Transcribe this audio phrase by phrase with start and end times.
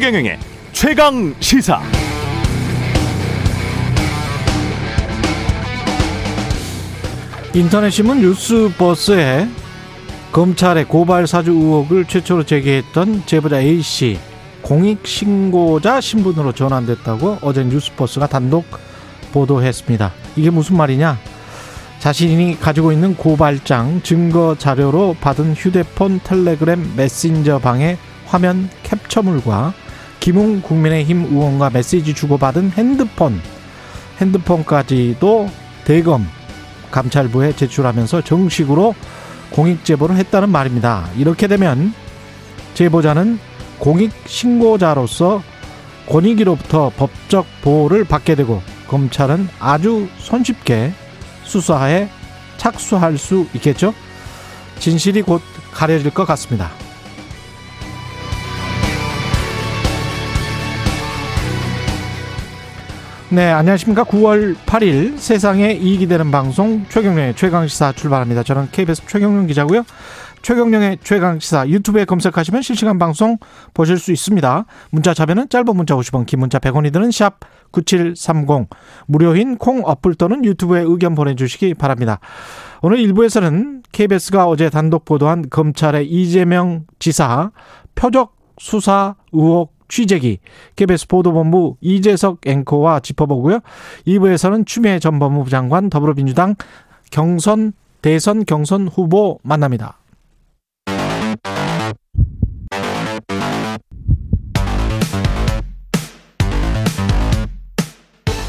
[0.00, 0.38] 최경영의
[0.72, 1.78] 최강 시사.
[7.52, 9.46] 인터넷 신문 뉴스버스에
[10.32, 14.18] 검찰의 고발 사주 의혹을 최초로 제기했던 제보자 A 씨
[14.62, 18.64] 공익 신고자 신분으로 전환됐다고 어제 뉴스버스가 단독
[19.32, 20.12] 보도했습니다.
[20.36, 21.18] 이게 무슨 말이냐?
[21.98, 29.74] 자신이 가지고 있는 고발장 증거 자료로 받은 휴대폰 텔레그램 메신저 방의 화면 캡처물과
[30.20, 33.40] 김웅 국민의힘 의원과 메시지 주고받은 핸드폰
[34.20, 35.48] 핸드폰까지도
[35.84, 36.28] 대검
[36.90, 38.94] 감찰부에 제출하면서 정식으로
[39.50, 41.08] 공익 제보를 했다는 말입니다.
[41.16, 41.92] 이렇게 되면
[42.74, 43.38] 제보자는
[43.78, 45.42] 공익 신고자로서
[46.06, 50.92] 권익위로부터 법적 보호를 받게 되고 검찰은 아주 손쉽게
[51.44, 52.08] 수사에
[52.56, 53.94] 착수할 수 있겠죠?
[54.78, 55.40] 진실이 곧
[55.72, 56.70] 가려질 것 같습니다.
[63.32, 64.02] 네, 안녕하십니까.
[64.02, 68.42] 9월 8일 세상에 이익이 되는 방송 최경령의 최강시사 출발합니다.
[68.42, 69.84] 저는 KBS 최경령 기자고요.
[70.42, 73.38] 최경령의 최강시사 유튜브에 검색하시면 실시간 방송
[73.72, 74.64] 보실 수 있습니다.
[74.90, 77.38] 문자 자면은 짧은 문자 50원, 긴 문자 100원이 드는 샵
[77.70, 78.68] 9730.
[79.06, 82.18] 무료인 콩 어플 또는 유튜브에 의견 보내주시기 바랍니다.
[82.82, 87.52] 오늘 1부에서는 KBS가 어제 단독 보도한 검찰의 이재명 지사
[87.94, 90.38] 표적 수사 의혹 취재기
[90.76, 93.60] KBS 보도본부 이재석 앵커와 짚어보고요.
[94.06, 96.54] 2부에서는 추미애 전 법무부 장관 더불어민주당
[97.10, 99.98] 경선 대선 경선 후보 만납니다.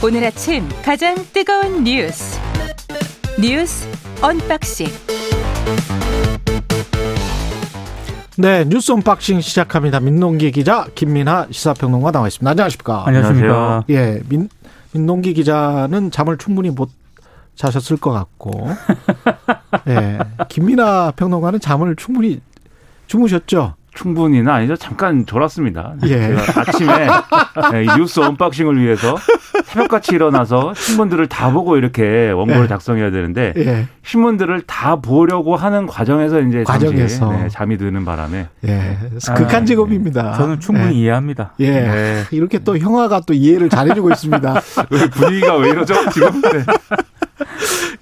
[0.04, 2.40] 오늘 아침 가장 뜨거운 뉴스
[3.40, 3.88] 뉴스
[4.20, 4.88] 언박싱
[8.38, 10.00] 네, 뉴스 언박싱 시작합니다.
[10.00, 12.50] 민동기 기자, 김민아 시사평론가 나와 있습니다.
[12.50, 13.04] 안녕하십니까?
[13.06, 13.84] 안녕하십니까?
[13.90, 14.48] 예, 민,
[14.94, 16.90] 민동기 기자는 잠을 충분히 못
[17.56, 18.70] 자셨을 것 같고,
[19.90, 22.40] 예, 김민아 평론가는 잠을 충분히
[23.08, 23.76] 주무셨죠?
[23.94, 24.76] 충분히는 아니죠.
[24.76, 25.96] 잠깐 졸았습니다.
[26.06, 26.08] 예.
[26.08, 27.08] 제가 아침에
[27.72, 29.18] 네, 이 뉴스 unboxing을 위해서
[29.66, 32.68] 새벽같이 일어나서 신문들을 다 보고 이렇게 원고를 예.
[32.68, 37.32] 작성해야 되는데 예, 신문들을 다 보려고 하는 과정에서 이제 잠시, 과정에서.
[37.32, 38.98] 네, 잠이 드는 바람에 예,
[39.36, 40.34] 극한 직업입니다.
[40.34, 41.00] 저는 충분히 예.
[41.00, 41.54] 이해합니다.
[41.60, 42.24] 예, 네.
[42.32, 44.62] 이렇게 또 형아가 또 이해를 잘해주고 있습니다.
[44.90, 46.42] 왜 분위기가 왜 이러죠 지금?
[46.42, 46.64] 네.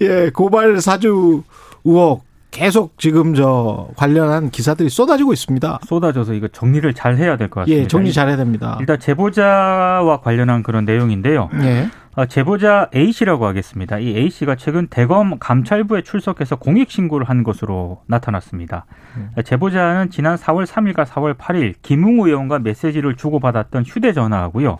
[0.02, 1.42] 예, 고발 사주
[1.84, 5.80] 의혹 계속 지금 저 관련한 기사들이 쏟아지고 있습니다.
[5.84, 7.82] 쏟아져서 이거 정리를 잘 해야 될 것 같습니다.
[7.82, 8.76] 예, 정리 잘 해야 됩니다.
[8.80, 11.48] 일단 제보자와 관련한 그런 내용인데요.
[11.62, 13.98] 예, 어, 제보자 A 씨라고 하겠습니다.
[13.98, 18.84] 이 A 씨가 최근 대검 감찰부에 출석해서 공익 신고를 한 것으로 나타났습니다.
[19.16, 19.30] 음.
[19.44, 24.78] 제보자는 지난 4월 3일과 4월 8일 김웅 의원과 메시지를 주고받았던 휴대전화하고요.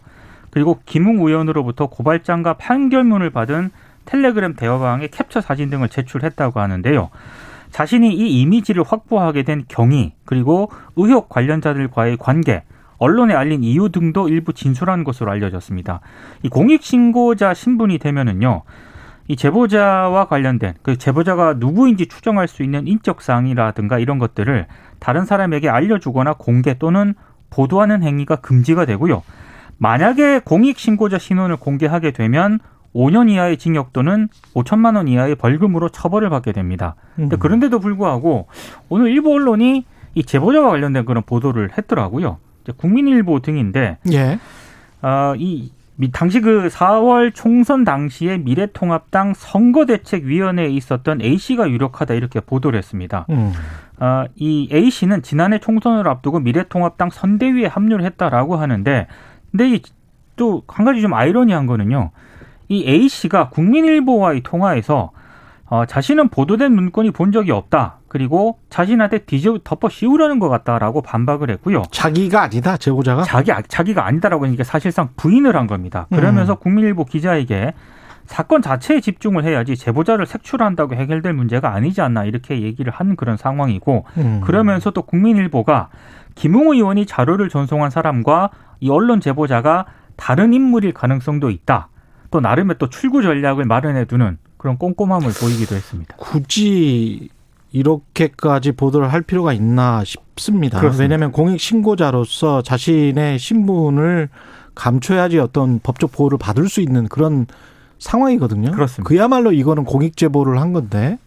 [0.50, 3.70] 그리고 김웅 의원으로부터 고발장과 판결문을 받은
[4.06, 7.10] 텔레그램 대화방의 캡처 사진 등을 제출했다고 하는데요.
[7.70, 12.62] 자신이 이 이미지를 확보하게 된 경위 그리고 의혹 관련자들과의 관계
[12.98, 16.00] 언론에 알린 이유 등도 일부 진술한 것으로 알려졌습니다.
[16.42, 18.62] 이 공익 신고자 신분이 되면은요.
[19.28, 24.66] 이 제보자와 관련된 그 제보자가 누구인지 추정할 수 있는 인적 사항이라든가 이런 것들을
[24.98, 27.14] 다른 사람에게 알려주거나 공개 또는
[27.48, 29.22] 보도하는 행위가 금지가 되고요.
[29.78, 32.58] 만약에 공익 신고자 신원을 공개하게 되면
[32.94, 36.96] 5년 이하의 징역 또는 5천만 원 이하의 벌금으로 처벌을 받게 됩니다.
[37.16, 37.38] 근데 음.
[37.38, 38.48] 그런데도 불구하고
[38.88, 39.84] 오늘 일부 언론이
[40.14, 42.38] 이 제보자와 관련된 그런 보도를 했더라고요.
[42.76, 44.38] 국민일보 등인데 예,
[45.02, 52.40] 어, 이 미- 당시 그 4월 총선 당시에 미래통합당 선거대책위원회에 있었던 A 씨가 유력하다 이렇게
[52.40, 53.26] 보도를 했습니다.
[53.30, 53.52] 음,
[53.98, 59.06] 아, 이 A 씨는 지난해 총선을 앞두고 미래통합당 선대위에 합류를 했다라고 하는데,
[59.50, 59.78] 근데
[60.36, 62.10] 또한 가지 좀 아이러니한 거는요.
[62.70, 65.10] 이 A 씨가 국민일보와의 통화에서
[65.66, 67.98] 어, 자신은 보도된 문건이 본 적이 없다.
[68.08, 71.82] 그리고 자신한테 뒤져 덮어 씌우려는 것 같다라고 반박을 했고요.
[71.90, 73.22] 자기가 아니다 제보자가.
[73.22, 76.06] 자기 자기가 아니다라고 하니까 사실상 부인을 한 겁니다.
[76.10, 76.58] 그러면서 음.
[76.58, 77.74] 국민일보 기자에게
[78.26, 84.04] 사건 자체에 집중을 해야지 제보자를 색출한다고 해결될 문제가 아니지 않나 이렇게 얘기를 한 그런 상황이고
[84.18, 84.40] 음.
[84.44, 85.88] 그러면서 또 국민일보가
[86.36, 89.86] 김웅 의원이 자료를 전송한 사람과 이 언론 제보자가
[90.16, 91.88] 다른 인물일 가능성도 있다.
[92.30, 96.14] 또 나름의 또 출구 전략을 마련해 두는 그런 꼼꼼함을 보이기도 했습니다.
[96.16, 97.28] 굳이
[97.72, 100.80] 이렇게까지 보도를 할 필요가 있나 싶습니다.
[100.80, 101.02] 그렇습니다.
[101.02, 104.28] 왜냐하면 공익 신고자로서 자신의 신분을
[104.74, 107.46] 감춰야지 어떤 법적 보호를 받을 수 있는 그런
[107.98, 108.72] 상황이거든요.
[108.72, 109.08] 그렇습니다.
[109.08, 111.18] 그야말로 이거는 공익 제보를 한 건데.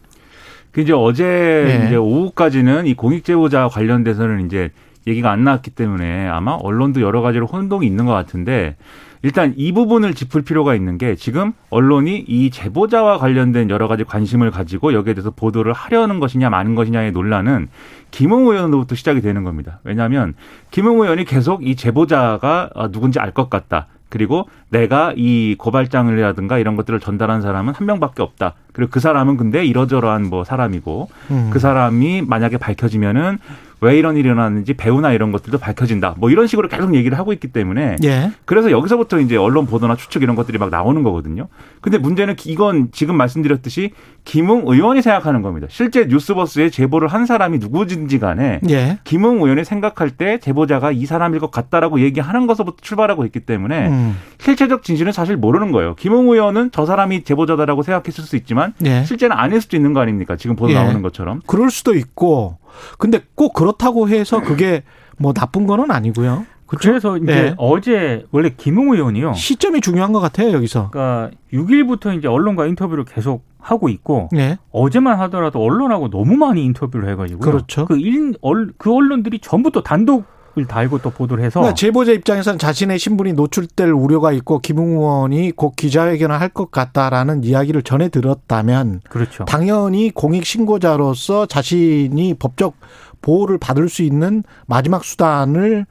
[0.71, 1.85] 그 이제 어제 예.
[1.85, 4.71] 이제 오후까지는 이 공익 제보자 관련돼서는 이제
[5.05, 8.75] 얘기가 안 나왔기 때문에 아마 언론도 여러 가지로 혼동이 있는 것 같은데
[9.23, 14.51] 일단 이 부분을 짚을 필요가 있는 게 지금 언론이 이 제보자와 관련된 여러 가지 관심을
[14.51, 17.69] 가지고 여기에 대해서 보도를 하려는 것이냐 마는 것이냐의 논란은
[18.11, 19.79] 김웅 의원으로부터 시작이 되는 겁니다.
[19.85, 20.33] 왜냐하면
[20.71, 23.87] 김웅 의원이 계속 이 제보자가 아, 누군지 알 것 같다.
[24.09, 28.53] 그리고 내가 이 고발장이라든가 이런 것들을 전달한 사람은 한 명밖에 없다.
[28.71, 31.49] 그리고 그 사람은 근데 이러저러한 뭐 사람이고 음.
[31.51, 33.39] 그 사람이 만약에 밝혀지면은
[33.83, 36.15] 왜 이런 일이 일어났는지 배우나 이런 것들도 밝혀진다.
[36.17, 38.31] 뭐 이런 식으로 계속 얘기를 하고 있기 때문에 예.
[38.45, 41.49] 그래서 여기서부터 이제 언론 보도나 추측 이런 것들이 막 나오는 거거든요.
[41.81, 43.91] 근데 문제는 이건 지금 말씀드렸듯이
[44.23, 45.67] 김웅 의원이 생각하는 겁니다.
[45.69, 48.99] 실제 뉴스버스에 제보를 한 사람이 누구든지 간에 예.
[49.03, 54.17] 김웅 의원이 생각할 때 제보자가 이 사람일 것 같다라고 얘기하는 것부터 출발하고 있기 때문에 음.
[54.39, 55.95] 실체적 진실은 사실 모르는 거예요.
[55.95, 59.03] 김웅 의원은 저 사람이 제보자다라고 생각했을 수 있지만 예.
[59.03, 60.37] 실제는 아닐 수도 있는 거 아닙니까?
[60.37, 60.75] 지금 보도 예.
[60.75, 61.41] 나오는 것처럼.
[61.45, 62.57] 그럴 수도 있고
[62.97, 64.83] 근데 꼭 그렇다고 해서 그게
[65.17, 66.45] 뭐 나쁜 거는 아니고요.
[66.65, 66.89] 그렇죠?
[66.89, 67.53] 그래서 이제 네.
[67.57, 69.33] 어제 원래 김웅 의원이요.
[69.33, 70.89] 시점이 중요한 것 같아요 여기서.
[70.89, 74.57] 그러니까 6일부터 이제 언론과 인터뷰를 계속 하고 있고 예.
[74.71, 77.85] 어제만 하더라도 언론하고 너무 많이 인터뷰를 해가지고 그렇죠.
[77.85, 82.11] 그, 일, 얼- 그 언론들이 전부 또 단독 을 달고 또 보도를 해서 그러니까 제보자
[82.11, 88.09] 입장에서는 자신의 신분이 노출될 우려가 있고 김웅 의원이 곧 기자회견을 할 것 같다라는 이야기를 전해
[88.09, 89.45] 들었다면 그렇죠.
[89.45, 92.75] 당연히 공익 신고자로서 자신이 법적
[93.23, 95.87] 보호를 받을 수 있는 마지막 수단을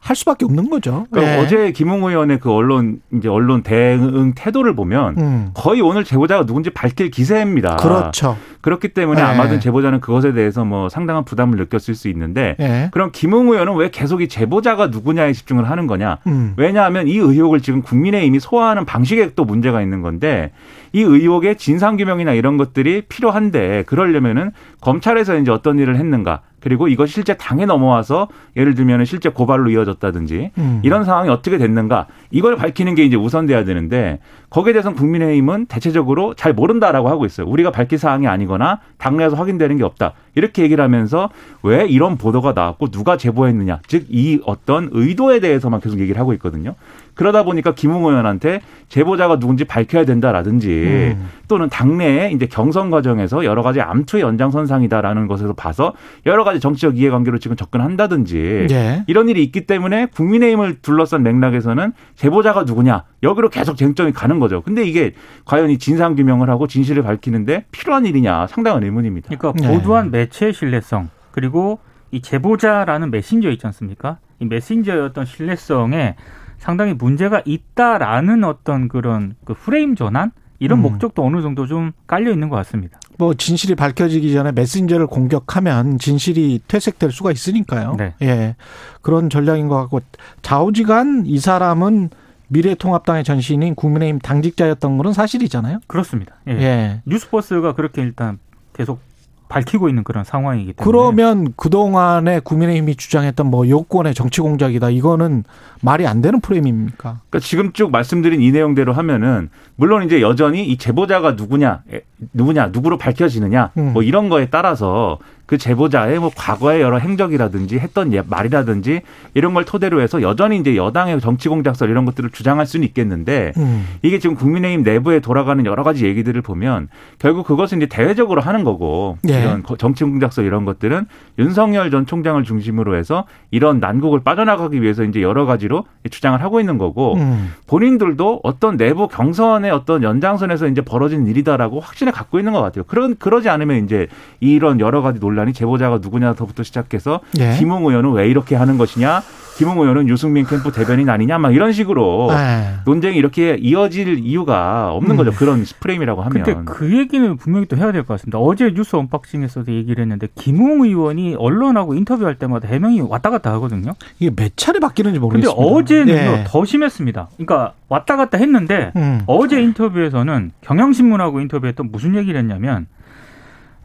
[0.00, 1.06] 할 수밖에 없는 거죠.
[1.10, 1.40] 그러니까 예.
[1.40, 5.50] 어제 김웅 의원의 그 언론 이제 언론 대응 태도를 보면 음.
[5.54, 7.76] 거의 오늘 제보자가 누군지 밝힐 기세입니다.
[7.76, 8.36] 그렇죠.
[8.60, 9.26] 그렇기 때문에 네.
[9.26, 12.88] 아마도 제보자는 그것에 대해서 뭐 상당한 부담을 느꼈을 수 있는데 예.
[12.92, 16.18] 그럼 김웅 의원은 왜 계속 이 제보자가 누구냐에 집중을 하는 거냐?
[16.26, 16.54] 음.
[16.56, 20.52] 왜냐하면 이 의혹을 지금 국민의힘이 소화하는 방식에 또 문제가 있는 건데
[20.92, 24.50] 이 의혹의 진상규명이나 이런 것들이 필요한데 그러려면은
[24.80, 30.50] 검찰에서 이제 어떤 일을 했는가 그리고 이것이 실제 당에 넘어와서 예를 들면 실제 고발로 이어졌다든지
[30.58, 30.80] 음.
[30.82, 34.18] 이런 상황이 어떻게 됐는가 이걸 밝히는 게 이제 우선돼야 되는데
[34.50, 37.46] 거기에 대해서는 국민의힘은 대체적으로 잘 모른다라고 하고 있어요.
[37.46, 40.14] 우리가 밝힐 사항이 아니거나 당내에서 확인되는 게 없다.
[40.34, 41.30] 이렇게 얘기를 하면서
[41.62, 43.80] 왜 이런 보도가 나왔고 누가 제보했느냐.
[43.86, 46.74] 즉 이 어떤 의도에 대해서만 계속 얘기를 하고 있거든요.
[47.18, 50.68] 그러다 보니까 김웅 의원한테 제보자가 누군지 밝혀야 된다라든지
[51.16, 51.28] 음.
[51.48, 55.94] 또는 당내에 이제 경선 과정에서 여러 가지 암투의 연장선상이다라는 것에서 봐서
[56.26, 59.02] 여러 가지 정치적 이해관계로 지금 접근한다든지 예.
[59.08, 64.62] 이런 일이 있기 때문에 국민의힘을 둘러싼 맥락에서는 제보자가 누구냐 여기로 계속 쟁점이 가는 거죠.
[64.62, 65.12] 근데 이게
[65.44, 69.36] 과연 이 진상 규명을 하고 진실을 밝히는데 필요한 일이냐 상당한 의문입니다.
[69.36, 69.74] 그러니까 네.
[69.74, 71.80] 보도한 매체의 신뢰성 그리고
[72.12, 74.18] 이 제보자라는 메신저 있지 않습니까?
[74.38, 76.14] 이 메신저의 어떤 신뢰성에
[76.58, 80.82] 상당히 문제가 있다라는 어떤 그런 그 프레임 전환 이런 음.
[80.82, 82.98] 목적도 어느 정도 좀 깔려 있는 것 같습니다.
[83.16, 87.96] 뭐 진실이 밝혀지기 전에 메신저를 공격하면 진실이 퇴색될 수가 있으니까요.
[87.96, 88.14] 네.
[88.22, 88.56] 예.
[89.02, 90.00] 그런 전략인 것 같고
[90.42, 92.10] 좌우지간 이 사람은
[92.48, 95.80] 미래통합당의 전신인 국민의힘 당직자였던 거는 사실이잖아요.
[95.86, 96.36] 그렇습니다.
[96.48, 96.52] 예.
[96.52, 97.02] 예.
[97.06, 98.38] 뉴스버스가 그렇게 일단
[98.72, 99.00] 계속
[99.48, 104.90] 밝히고 있는 그런 상황이기 때문에 그러면 그동안에 국민의힘이 주장했던 뭐 요건의 정치 공작이다.
[104.90, 105.44] 이거는
[105.82, 107.20] 말이 안 되는 프레임입니까?
[107.30, 112.00] 그러니까 지금 쭉 말씀드린 이 내용대로 하면은 물론 이제 여전히 이 제보자가 누구냐 에,
[112.32, 113.92] 누구냐 누구로 밝혀지느냐 음.
[113.92, 119.00] 뭐 이런 거에 따라서 그 제보자의 뭐 과거의 여러 행적이라든지 했던 예- 말이라든지
[119.32, 123.86] 이런 걸 토대로 해서 여전히 이제 여당의 정치 공작설 이런 것들을 주장할 수는 있겠는데 음.
[124.02, 126.88] 이게 지금 국민의힘 내부에 돌아가는 여러 가지 얘기들을 보면
[127.18, 129.40] 결국 그것은 이제 대외적으로 하는 거고 예.
[129.40, 131.06] 이런 거- 정치 공작설 이런 것들은
[131.38, 136.76] 윤석열 전 총장을 중심으로 해서 이런 난국을 빠져나가기 위해서 이제 여러 가지로 주장을 하고 있는
[136.76, 137.52] 거고 음.
[137.66, 142.84] 본인들도 어떤 내부 경선의 어떤 연장선에서 이제 벌어진 일이다라고 확신을 갖고 있는 것 같아요.
[142.84, 144.08] 그런 그러지 않으면 이제
[144.40, 147.52] 이런 여러 가지 논란 이 제보자가 누구냐부터 시작해서 예.
[147.58, 149.22] 김웅 의원은 왜 이렇게 하는 것이냐,
[149.58, 152.76] 김웅 의원은 유승민 캠프 대변인 아니냐, 막 이런 식으로 예.
[152.84, 155.16] 논쟁이 이렇게 이어질 이유가 없는 음.
[155.16, 155.32] 거죠.
[155.32, 156.42] 그런 프레임이라고 하면.
[156.44, 158.38] 근데 그 얘기는 분명히 또 해야 될 것 같습니다.
[158.38, 163.92] 어제 뉴스 언박싱에서도 얘기를 했는데 김웅 의원이 언론하고 인터뷰할 때마다 해명이 왔다 갔다 하거든요.
[164.20, 165.60] 이게 몇 차례 바뀌는지 근데 모르겠습니다.
[165.60, 166.44] 어제는요 예.
[166.46, 167.28] 더 심했습니다.
[167.36, 169.22] 그러니까 왔다 갔다 했는데 음.
[169.26, 172.86] 어제 인터뷰에서는 경향신문하고 인터뷰했던 무슨 얘기를 했냐면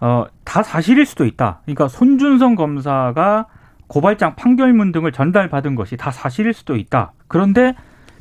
[0.05, 1.61] 어, 다 사실일 수도 있다.
[1.63, 3.45] 그러니까 손준성 검사가
[3.87, 7.13] 고발장 판결문 등을 전달받은 것이 다 사실일 수도 있다.
[7.29, 7.73] 그런데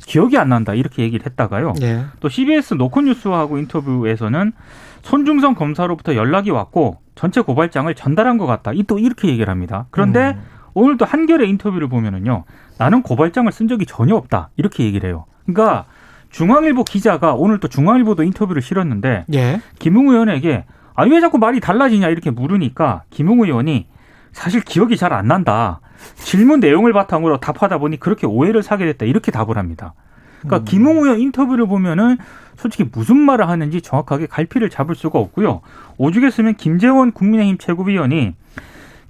[0.05, 0.73] 기억이 안 난다.
[0.75, 1.73] 이렇게 얘기를 했다가요.
[1.81, 2.05] 예.
[2.21, 4.53] 또 CBS 노컷뉴스하고 인터뷰에서는
[5.01, 8.71] 손중성 검사로부터 연락이 왔고 전체 고발장을 전달한 것 같다.
[8.73, 9.87] 이 또 이렇게 얘기를 합니다.
[9.91, 10.41] 그런데 음.
[10.73, 12.45] 오늘 또 한겨레 인터뷰를 보면은요.
[12.77, 14.51] 나는 고발장을 쓴 적이 전혀 없다.
[14.55, 15.25] 이렇게 얘기를 해요.
[15.45, 15.83] 그러니까
[16.29, 19.59] 중앙일보 기자가 오늘 또 중앙일보도 인터뷰를 실었는데 예.
[19.79, 20.63] 김웅 의원에게
[20.95, 23.87] 아 왜 자꾸 말이 달라지냐 이렇게 물으니까 김웅 의원이
[24.31, 25.79] 사실 기억이 잘 안 난다.
[26.15, 29.93] 질문 내용을 바탕으로 답하다 보니 그렇게 오해를 사게 됐다 이렇게 답을 합니다.
[30.41, 30.65] 그러니까 음.
[30.65, 32.17] 김웅 의원 인터뷰를 보면은
[32.57, 35.61] 솔직히 무슨 말을 하는지 정확하게 갈피를 잡을 수가 없고요.
[35.97, 38.33] 오죽했으면 김재원 국민의힘 최고위원이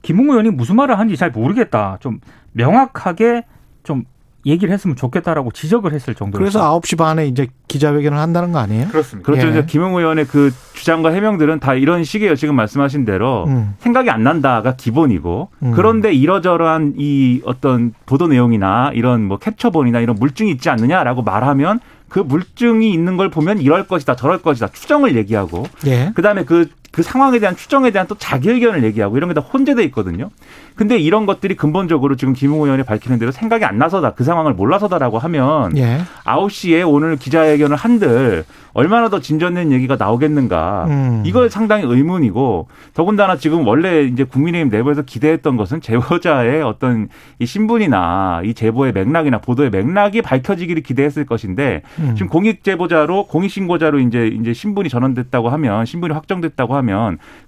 [0.03, 1.97] 김웅 의원이 무슨 말을 하는지 잘 모르겠다.
[1.99, 2.19] 좀
[2.51, 3.45] 명확하게
[3.83, 4.03] 좀
[4.45, 6.41] 얘기를 했으면 좋겠다라고 지적을 했을 정도로.
[6.41, 8.87] 그래서 9시 반에 이제 기자회견을 한다는 거 아니에요?
[8.89, 9.25] 그렇습니다.
[9.25, 9.47] 그렇죠.
[9.47, 9.51] 예.
[9.51, 12.35] 이제 김용 의원의 그 주장과 해명들은 다 이런 식이에요.
[12.35, 13.75] 지금 말씀하신 대로 음.
[13.79, 15.71] 생각이 안 난다가 기본이고 음.
[15.71, 22.19] 그런데 이러저러한 이 어떤 보도 내용이나 이런 뭐 캡처본이나 이런 물증이 있지 않느냐라고 말하면 그
[22.19, 26.11] 물증이 있는 걸 보면 이럴 것이다 저럴 것이다 추정을 얘기하고 예.
[26.13, 29.83] 그다음에 그, 그 상황에 대한 추정에 대한 또 자기 의견을 얘기하고 이런 게 다 혼재돼
[29.85, 30.29] 있거든요.
[30.75, 35.19] 근데 이런 것들이 근본적으로 지금 김웅 의원이 밝히는 대로 생각이 안 나서다 그 상황을 몰라서다라고
[35.19, 36.01] 하면 예.
[36.25, 40.85] 9시에 오늘 기자회견을 한들 얼마나 더 진전된 얘기가 나오겠는가.
[40.89, 41.23] 음.
[41.25, 47.07] 이걸 상당히 의문이고 더군다나 지금 원래 이제 국민의힘 내부에서 기대했던 것은 제보자의 어떤
[47.39, 52.13] 이 신분이나 이 제보의 맥락이나 보도의 맥락이 밝혀지기를 기대했을 것인데 음.
[52.15, 56.82] 지금 공익 제보자로 공익 신고자로 이제 이제 신분이 전환됐다고 하면 신분이 확정됐다고 하면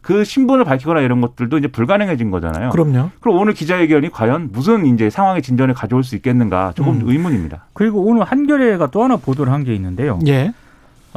[0.01, 2.69] 그 신분을 밝히거나 이런 것들도 이제 불가능해진 거잖아요.
[2.69, 3.09] 그럼요.
[3.19, 7.09] 그럼 오늘 기자회견이 과연 무슨 이제 상황의 진전을 가져올 수 있겠는가 조금 음.
[7.09, 7.65] 의문입니다.
[7.73, 10.19] 그리고 오늘 한겨레가 또 하나 보도를 한 게 있는데요.
[10.27, 10.53] 예.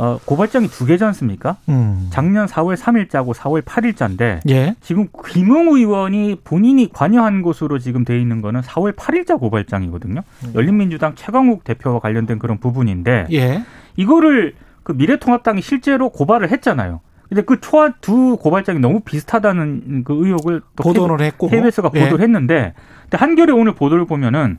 [0.01, 1.57] 어, 고발장이 두 개지 않습니까?
[1.69, 2.07] 음.
[2.11, 4.75] 작년 4월 3일자고 4월 8일자인데 예.
[4.81, 10.21] 지금 김웅 의원이 본인이 관여한 것으로 지금 돼 있는 거는 4월 8일자 고발장이거든요.
[10.55, 13.65] 열린민주당 최강욱 대표와 관련된 그런 부분인데 예.
[13.97, 17.01] 이거를 그 미래통합당이 실제로 고발을 했잖아요.
[17.29, 21.49] 근데 그 초안 두 고발장이 너무 비슷하다는 그 의혹을 또 보도를 했고.
[21.49, 22.05] KBS가 예.
[22.05, 24.59] 보도를 했는데 근데 한겨레 오늘 보도를 보면은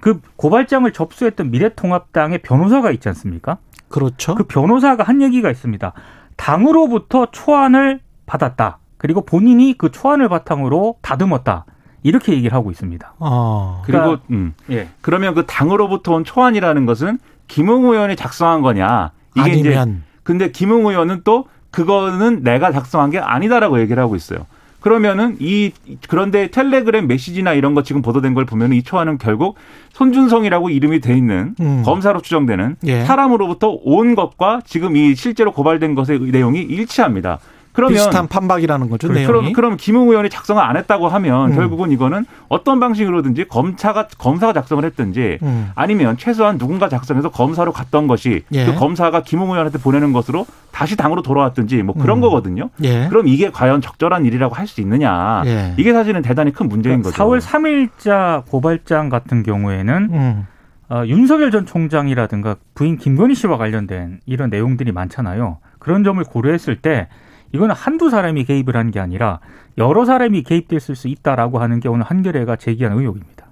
[0.00, 3.58] 그 고발장을 접수했던 미래통합당의 변호사가 있지 않습니까?
[3.88, 4.34] 그렇죠.
[4.34, 5.92] 그 변호사가 한 얘기가 있습니다.
[6.36, 8.78] 당으로부터 초안을 받았다.
[8.98, 11.64] 그리고 본인이 그 초안을 바탕으로 다듬었다.
[12.02, 13.14] 이렇게 얘기를 하고 있습니다.
[13.18, 13.82] 어.
[13.84, 14.54] 그리고 그러니까- 음.
[14.70, 14.88] 예.
[15.00, 17.18] 그러면 그 당으로부터 온 초안이라는 것은
[17.48, 19.12] 김웅 의원이 작성한 거냐?
[19.34, 24.46] 이게 이제 아니면 근데 김웅 의원은 또 그거는 내가 작성한 게 아니다라고 얘기를 하고 있어요.
[24.80, 25.72] 그러면은 이
[26.08, 29.56] 그런데 텔레그램 메시지나 이런 거 지금 보도된 걸 보면 이 초안은 결국
[29.94, 31.82] 손준성이라고 이름이 돼 있는 음.
[31.84, 33.04] 검사로 추정되는 예.
[33.04, 37.40] 사람으로부터 온 것과 지금 이 실제로 고발된 것의 내용이 일치합니다.
[37.76, 39.52] 그러면 비슷한 판박이라는 거죠, 그럼, 내용이.
[39.52, 41.54] 그럼 김웅 의원이 작성을 안 했다고 하면 음.
[41.54, 45.70] 결국은 이거는 어떤 방식으로든지 검사가 검사가 작성을 했든지 음.
[45.74, 48.66] 아니면 최소한 누군가 작성해서 검사로 갔던 것이 예.
[48.66, 52.20] 그 검사가 김웅 의원한테 보내는 것으로 다시 당으로 돌아왔든지 뭐 그런 음.
[52.22, 52.70] 거거든요.
[52.82, 53.06] 예.
[53.08, 55.42] 그럼 이게 과연 적절한 일이라고 할 수 있느냐?
[55.46, 55.74] 예.
[55.76, 57.16] 이게 사실은 대단히 큰 문제인 거죠.
[57.22, 60.46] 4월 3일자 고발장 같은 경우에는 음.
[60.88, 65.58] 어, 윤석열 전 총장이라든가 부인 김건희 씨와 관련된 이런 내용들이 많잖아요.
[65.78, 67.08] 그런 점을 고려했을 때
[67.52, 69.40] 이거는 한두 사람이 개입을 한 게 아니라
[69.78, 73.46] 여러 사람이 개입됐을 수 있다라고 하는 게 오늘 한겨레가 제기한 의혹입니다.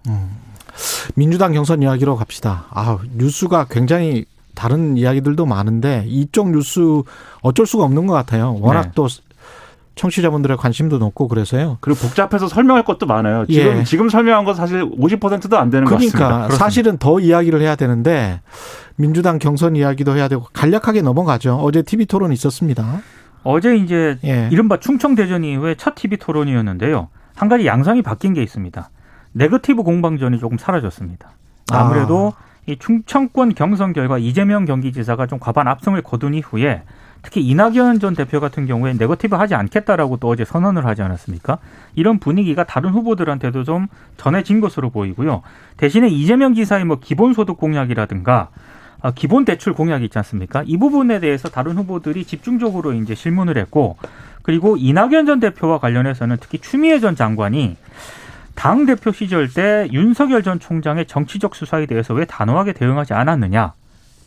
[1.14, 2.64] 민주당 경선 이야기로 갑시다.
[2.70, 4.24] 아, 뉴스가 굉장히
[4.54, 6.80] 다른 이야기들도 많은데 이쪽 뉴스
[7.42, 8.56] 어쩔 수가 없는 것 같아요.
[8.60, 8.90] 워낙 네.
[8.94, 9.06] 또
[9.96, 11.78] 청취자분들의 관심도 높고 그래서요.
[11.80, 13.46] 그리고 복잡해서 설명할 것도 많아요.
[13.46, 13.84] 지금 예.
[13.84, 16.18] 지금 설명한 건 사실 50%도 안 되는 것 같습니다.
[16.18, 16.56] 그러니까.
[16.56, 18.40] 사실은 더 이야기를 해야 되는데
[18.96, 21.56] 민주당 경선 이야기도 해야 되고 간략하게 넘어가죠.
[21.56, 23.00] 어제 TV 토론 있었습니다.
[23.44, 24.48] 어제 이제 예.
[24.50, 27.08] 이른바 충청대전 이후에 첫 TV 토론이었는데요.
[27.36, 28.90] 한 가지 양상이 바뀐 게 있습니다.
[29.32, 31.30] 네거티브 공방전이 조금 사라졌습니다.
[31.72, 32.32] 아무래도
[32.66, 36.82] 이 충청권 경선 결과 이재명 경기지사가 좀 과반 압승을 거둔 이후에
[37.22, 41.58] 특히 이낙연 전 대표 같은 경우에 네거티브 하지 않겠다라고 또 어제 선언을 하지 않았습니까?
[41.94, 45.42] 이런 분위기가 다른 후보들한테도 좀 전해진 것으로 보이고요.
[45.78, 48.48] 대신에 이재명 지사의 뭐 기본소득 공약이라든가 아,
[49.10, 50.62] 기본 대출 공약이 있지 않습니까?
[50.66, 53.96] 이 부분에 대해서 다른 후보들이 집중적으로 이제 질문을 했고
[54.42, 57.76] 그리고 이낙연 전 대표와 관련해서는 특히 추미애 전 장관이
[58.54, 63.72] 당 대표 시절 때 윤석열 전 총장의 정치적 수사에 대해서 왜 단호하게 대응하지 않았느냐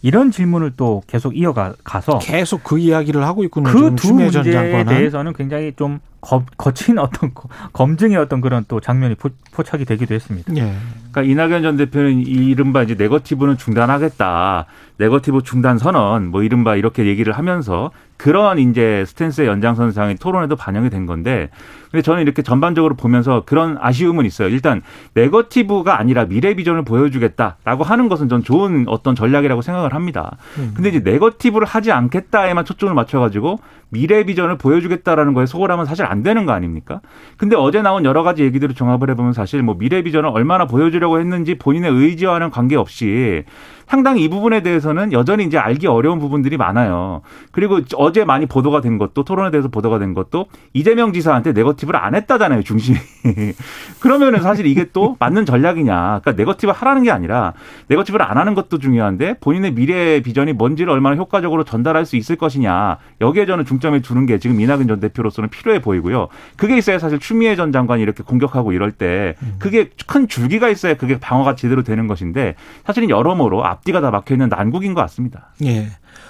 [0.03, 3.72] 이런 질문을 또 계속 이어가서 계속 그 이야기를 하고 있군요.
[3.72, 4.84] 그 두 문제에.
[4.86, 10.13] 대해서는 굉장히 좀 거, 거친 어떤 거- 검증의 어떤 그런 또 장면이 포, 포착이 되기도
[10.15, 10.53] 했습니다.
[10.57, 10.74] 예.
[11.12, 14.65] 그러니까 이낙연 전 대표는 이른바 이제 네거티브는 중단하겠다.
[15.00, 21.05] 네거티브 중단 선언 뭐 이른바 이렇게 얘기를 하면서 그런 이제 스탠스의 연장선상의 토론에도 반영이 된
[21.05, 21.50] 건데
[21.91, 24.50] 근데 저는 이렇게 전반적으로 보면서 그런 아쉬움은 있어요.
[24.50, 24.81] 일단
[25.13, 30.36] 네거티브가 아니라 미래 비전을 보여주겠다라고 하는 것은 전 좋은 어떤 전략이라고 생각을 합니다.
[30.57, 30.74] 음.
[30.75, 33.59] 근데 이제 네거티브를 하지 않겠다에만 초점을 맞춰 가지고
[33.89, 37.01] 미래 비전을 보여주겠다라는 거에 소홀하면 사실 안 되는 거 아닙니까?
[37.38, 41.55] 근데 어제 나온 여러 가지 얘기들을 종합을 해보면 사실 뭐 미래 비전을 얼마나 보여주려고 했는지
[41.55, 43.43] 본인의 의지와는 관계없이
[43.88, 47.22] 상당히 이 부분에 대해서는 여전히 이제 알기 어려운 부분들이 많아요.
[47.51, 52.13] 그리고 어제 많이 보도가 된 것도 토론에 대해서 보도가 된 것도 이재명 지사한테 네거티브를 안
[52.13, 52.98] 했다잖아요, 중심이.
[54.01, 56.20] 그러면은 사실 이게 또 맞는 전략이냐.
[56.22, 57.53] 그러니까 네거티브 하라는 게 아니라
[57.88, 62.98] 네거티브를 안 하는 것도 중요한데 본인의 미래 비전이 뭔지를 얼마나 효과적으로 전달할 수 있을 것이냐.
[63.22, 66.27] 여기에 저는 중점을 두는 게 지금 이낙연 전 대표로서는 필요해 보이고요.
[66.58, 71.17] 그게 있어야 사실 추미애 전 장관이 이렇게 공격하고 이럴 때 그게 큰 줄기가 있어야 그게
[71.20, 75.50] 방어가 제대로 되는 것인데 사실은 여러모로 앞 뒤가 다 막혀 있는 난국인 것 같습니다.
[75.63, 75.88] 예.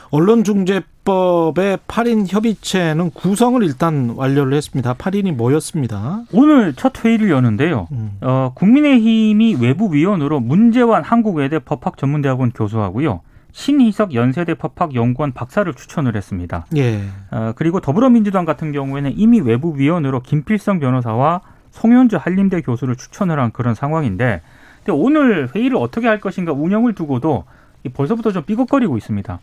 [0.09, 4.93] 언론중재법의 8인 협의체는 구성을 일단 완료를 했습니다.
[4.93, 6.23] 8인이 모였습니다.
[6.33, 7.87] 오늘 첫 회의를 여는데요.
[7.91, 8.17] 음.
[8.21, 13.21] 어, 국민의힘이 외부 위원으로 문재환 한국외대 법학전문대학원 교수하고요.
[13.51, 16.67] 신희석 연세대 법학연구원 박사를 추천을 했습니다.
[16.77, 17.01] 예.
[17.31, 23.51] 어, 그리고 더불어민주당 같은 경우에는 이미 외부 위원으로 김필성 변호사와 송현주 한림대 교수를 추천을 한
[23.51, 24.41] 그런 상황인데
[24.87, 27.43] 근데 오늘 회의를 어떻게 할 것인가 운영을 두고도
[27.83, 29.39] 이 벌써부터 좀 삐걱거리고 있습니다.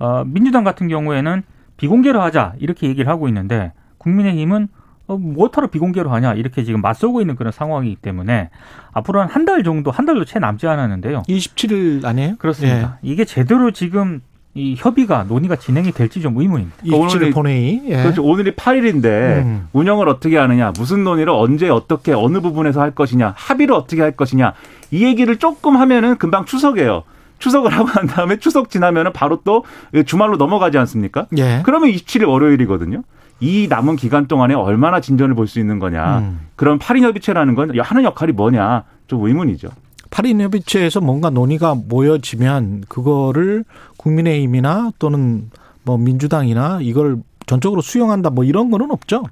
[0.00, 1.44] 어, 민주당 같은 경우에는
[1.76, 4.66] 비공개로 하자 이렇게 얘기를 하고 있는데 국민의힘은
[5.06, 8.50] 어, 뭐하러 비공개로 하냐 이렇게 지금 맞서고 있는 그런 상황이기 때문에
[8.92, 11.22] 앞으로 한 한 달 정도 한 달도 채 남지 않았는데요.
[11.28, 12.34] 27일 아니에요?
[12.38, 12.98] 그렇습니다.
[13.02, 14.22] 이게 제대로 지금
[14.54, 16.76] 이 협의가 논의가 진행이 될지 좀 의문입니다.
[16.86, 16.90] 예.
[16.90, 17.82] 27일 오늘이- 본회의.
[17.86, 18.02] 예.
[18.02, 18.24] 그렇죠.
[18.24, 19.04] 오늘이 8일인데
[19.44, 19.68] 음.
[19.72, 24.54] 운영을 어떻게 하느냐, 무슨 논의를 언제 어떻게 어느 부분에서 할 것이냐, 합의를 어떻게 할 것이냐
[24.90, 27.04] 이 얘기를 조금 하면은 금방 추석이에요.
[27.38, 29.64] 추석을 하고 난 다음에 추석 지나면은 바로 또
[30.04, 31.26] 주말로 넘어가지 않습니까?
[31.38, 31.62] 예.
[31.64, 33.02] 그러면 27일 월요일이거든요.
[33.42, 36.18] 이 남은 기간 동안에 얼마나 진전을 볼 수 있는 거냐.
[36.18, 36.40] 음.
[36.56, 38.82] 그런 8인 협의체라는 건 하는 역할이 뭐냐.
[39.06, 39.68] 좀 의문이죠.
[40.10, 43.64] 8인 협의체에서 뭔가 논의가 모여지면 그거를
[43.96, 45.50] 국민의힘이나 또는
[45.82, 49.24] 뭐 민주당이나 이걸 전적으로 수용한다 뭐 이런 거는 없죠.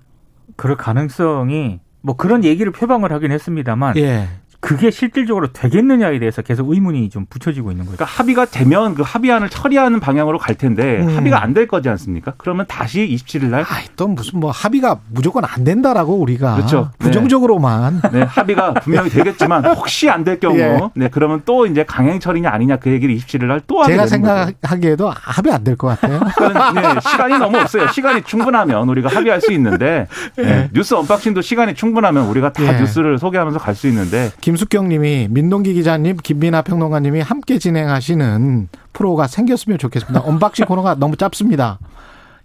[0.57, 4.29] 그럴 가능성이 뭐 그런 얘기를 표방을 하긴 했습니다만 예.
[4.61, 7.97] 그게 실질적으로 되겠느냐에 대해서 계속 의문이 좀 붙여지고 있는 거죠.
[7.97, 11.17] 그러니까 합의가 되면 그 합의안을 처리하는 방향으로 갈 텐데 음.
[11.17, 12.35] 합의가 안 될 거지 않습니까?
[12.37, 13.65] 그러면 다시 27일 날
[13.97, 16.90] 또 무슨 뭐 합의가 무조건 안 된다라고 우리가 그렇죠.
[16.99, 17.07] 네.
[17.07, 20.79] 부정적으로만 네, 합의가 분명히 되겠지만 혹시 안 될 경우 예.
[20.94, 24.07] 네 그러면 또 이제 강행 처리냐 아니냐 그 얘기를 27일 날 또 하게 제가.
[24.07, 26.21] 생각하기에도 합의 안 될 것 같아요.
[26.37, 27.88] 그러니까 네, 시간이 너무 없어요.
[27.88, 32.81] 시간이 충분하면 우리가 합의할 수 있는데 네, 뉴스 언박싱도 시간이 충분하면 우리가 다 예.
[32.81, 39.77] 뉴스를 소개하면서 갈 수 있는데 김숙경 님이 민동기 기자님, 김민아 평론가님이 함께 진행하시는 프로가 생겼으면
[39.77, 40.23] 좋겠습니다.
[40.25, 41.79] 언박싱 코너가 너무 짧습니다.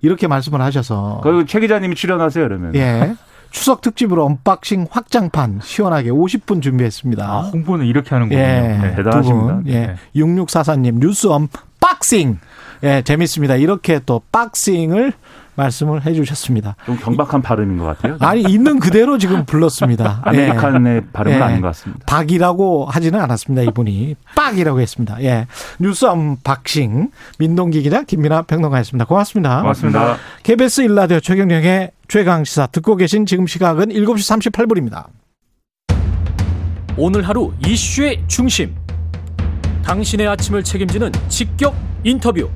[0.01, 1.21] 이렇게 말씀을 하셔서.
[1.23, 2.75] 거기 최 기자님이 출연하세요 그러면.
[2.75, 3.15] 예.
[3.51, 7.25] 추석 특집으로 언박싱 확장판 시원하게 50분 준비했습니다.
[7.25, 8.37] 아, 홍보는 이렇게 하는군요.
[8.37, 8.43] 예.
[8.81, 8.95] 네.
[8.97, 9.47] 대단하십니다.
[9.59, 9.67] 두 분.
[9.67, 9.87] 예.
[9.87, 9.95] 네.
[10.13, 12.37] 6644님 뉴스 언박싱.
[12.83, 13.55] 예, 재밌습니다.
[13.55, 15.13] 이렇게 또 박싱을
[15.55, 16.75] 말씀을 해 주셨습니다.
[16.85, 18.17] 좀 경박한 발음인 것 같아요.
[18.19, 20.23] 아니 있는 그대로 지금 불렀습니다.
[20.33, 20.49] 예.
[20.49, 21.41] 아메리칸의 발음은 예.
[21.41, 22.05] 아닌 것 같습니다.
[22.05, 23.63] 박이라고 하지는 않았습니다.
[23.69, 25.21] 이분이 빡이라고 했습니다.
[25.23, 25.47] 예.
[25.79, 29.05] 뉴스 언박싱 민동기 기자 김민아 평론가였습니다.
[29.05, 29.61] 고맙습니다.
[29.61, 30.17] 고맙습니다.
[30.43, 35.05] KBS 일라디오 최경영의 최강 시사 듣고 계신 지금 시각은 7시 38분입니다.
[36.95, 38.75] 오늘 하루 이슈의 중심.
[39.83, 42.49] 당신의 아침을 책임지는 직격 인터뷰.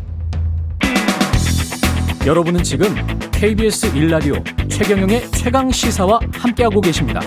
[2.28, 2.94] 여러분은 지금
[3.32, 4.36] KBS 일라디오
[4.68, 7.22] 최경영의 최강 시사와 함께하고 계십니다.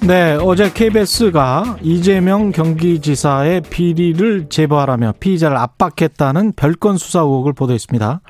[0.00, 8.22] 네, 어제 KBS가 이재명 경기지사의 비리를 제보하라며 피의자를 압박했다는 별건 수사 의혹을 보도했습니다.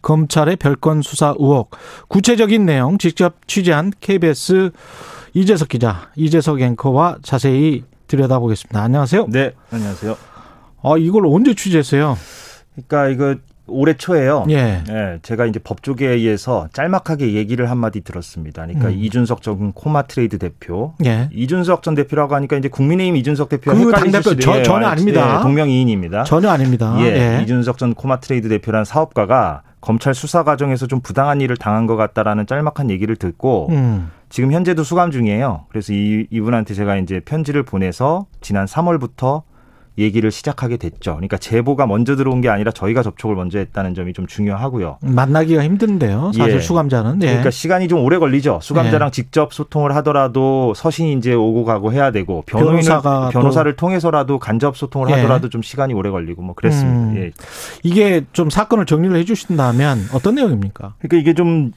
[0.00, 1.76] 검찰의 별건 수사 의혹.
[2.08, 4.70] 구체적인 내용 직접 취재한 KBS
[5.34, 8.82] 이재석 기자, 이재석 앵커와 자세히 들여다보겠습니다.
[8.82, 9.26] 안녕하세요.
[9.28, 10.16] 네, 안녕하세요.
[10.82, 12.16] 아, 이걸 언제 취재했어요?
[12.76, 13.36] 그러니까 이거
[13.68, 14.46] 올해 초에요.
[14.50, 14.82] 예.
[14.88, 18.64] 예, 제가 이제 법조계에서 짤막하게 얘기를 한마디 들었습니다.
[18.64, 18.94] 그러니까 음.
[18.94, 20.94] 이준석 전 코마 트레이드 대표.
[21.04, 21.28] 예.
[21.32, 25.38] 이준석 전 대표라고 하니까 이제 국민의힘 이준석 대표가 그 헷갈리실 예, 전혀 아닙니다.
[25.38, 26.24] 예, 동명이인입니다.
[26.24, 26.94] 전혀 아닙니다.
[27.00, 27.42] 예, 예.
[27.42, 32.46] 이준석 전 코마 트레이드 대표란 사업가가 검찰 수사 과정에서 좀 부당한 일을 당한 것 같다라는
[32.46, 34.10] 짤막한 얘기를 듣고 음.
[34.28, 35.66] 지금 현재도 수감 중이에요.
[35.68, 39.42] 그래서 이, 이분한테 제가 이제 편지를 보내서 지난 3월부터
[39.98, 41.14] 얘기를 시작하게 됐죠.
[41.14, 44.98] 그러니까 제보가 먼저 들어온 게 아니라 저희가 접촉을 먼저 했다는 점이 좀 중요하고요.
[45.00, 46.32] 만나기가 힘든데요.
[46.36, 46.60] 사실 예.
[46.60, 47.22] 수감자는.
[47.22, 47.26] 예.
[47.26, 48.60] 그러니까 시간이 좀 오래 걸리죠.
[48.62, 55.10] 수감자랑 직접 소통을 하더라도 서신이 이제 오고 가고 해야 되고 변호사가 변호사를 통해서라도 간접 소통을
[55.10, 55.14] 예.
[55.14, 56.98] 하더라도 좀 시간이 오래 걸리고 뭐 그랬습니다.
[56.98, 57.16] 음.
[57.16, 57.32] 예.
[57.82, 60.94] 이게 좀 사건을 정리를 해 주신다면 어떤 내용입니까?
[60.98, 61.72] 그러니까 이게 좀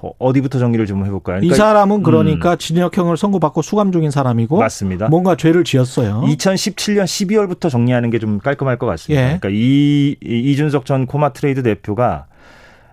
[0.00, 1.38] 어, 어디부터 정리를 좀 해볼까요?
[1.38, 5.08] 이 그러니까 사람은 그러니까 진역형을 선고받고 수감 중인 사람이고 맞습니다.
[5.08, 6.22] 뭔가 죄를 지었어요.
[6.26, 9.22] 2017년 12월부터 정리하는 게 좀 깔끔할 것 같습니다.
[9.22, 9.26] 예.
[9.38, 12.26] 그러니까 이, 이- 이준석 전 코마 트레이드 대표가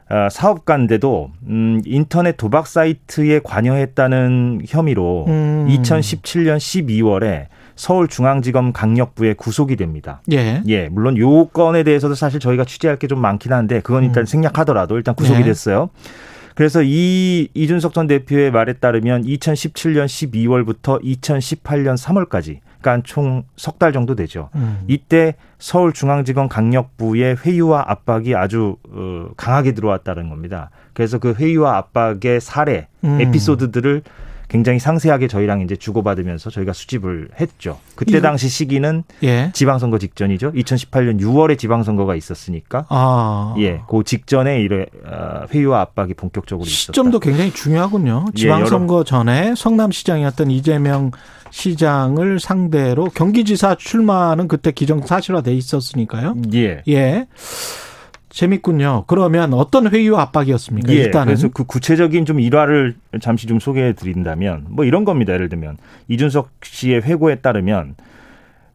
[0.09, 5.67] 아, 사업가인데도 음, 인터넷 도박 사이트에 관여했다는 혐의로 음.
[5.69, 10.21] 2017년 12월에 서울중앙지검 강력부에 구속이 됩니다.
[10.31, 10.63] 예.
[10.67, 14.25] 예, 물론 요 건에 대해서도 사실 저희가 취재할 게 좀 많긴 한데 그건 일단 음.
[14.25, 15.45] 생략하더라도 일단 구속이 네.
[15.45, 15.89] 됐어요.
[16.55, 23.91] 그래서 이 이준석 전 대표의 말에 따르면 2017년 12월부터 2018년 3월까지 그러니까 총 석 달
[23.93, 24.49] 정도 되죠.
[24.55, 24.83] 음.
[24.87, 30.69] 이때 서울중앙지검 강력부의 회유와 압박이 아주 어, 강하게 들어왔다는 겁니다.
[30.93, 33.19] 그래서 그 회유와 압박의 사례, 음.
[33.21, 34.01] 에피소드들을
[34.47, 37.79] 굉장히 상세하게 저희랑 이제 주고받으면서 저희가 수집을 했죠.
[37.95, 39.51] 그때 당시 시기는 예.
[39.53, 40.53] 지방선거 직전이죠.
[40.53, 42.85] 2018년 6월에 지방선거가 있었으니까.
[42.89, 43.55] 아.
[43.59, 46.93] 예, 그 직전에 이래 어, 회유와 압박이 본격적으로 있었다.
[46.93, 48.25] 시점도 굉장히 중요하군요.
[48.35, 51.11] 예, 지방선거 전에 성남시장이었던 이재명
[51.49, 56.35] 시장을 상대로 경기지사 출마는 그때 기정 사실화돼 있었으니까요.
[56.53, 56.83] 예.
[56.87, 57.27] 예.
[58.37, 59.05] 재밌군요.
[59.07, 60.93] 그러면 어떤 회유와 압박이었습니까?
[60.93, 65.33] 예, 일단은 그래서 그 구체적인 좀 일화를 잠시 좀 소개해 드린다면 뭐 이런 겁니다.
[65.33, 67.95] 예를 들면 이준석 씨의 회고에 따르면